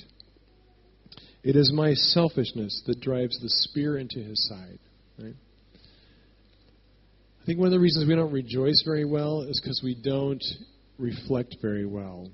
It 1.42 1.56
is 1.56 1.72
my 1.72 1.94
selfishness 1.94 2.82
that 2.86 3.00
drives 3.00 3.40
the 3.40 3.48
spear 3.48 3.98
into 3.98 4.20
his 4.20 4.48
side. 4.48 4.78
Right? 5.18 5.34
I 7.42 7.46
think 7.46 7.58
one 7.58 7.66
of 7.68 7.72
the 7.72 7.80
reasons 7.80 8.06
we 8.06 8.14
don't 8.14 8.32
rejoice 8.32 8.82
very 8.84 9.04
well 9.04 9.42
is 9.42 9.60
because 9.60 9.80
we 9.82 9.94
don't 9.94 10.44
reflect 10.98 11.56
very 11.62 11.86
well 11.86 12.28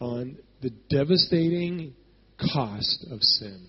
on 0.00 0.36
the 0.62 0.70
devastating 0.90 1.94
cost 2.38 3.06
of 3.10 3.22
sin. 3.22 3.68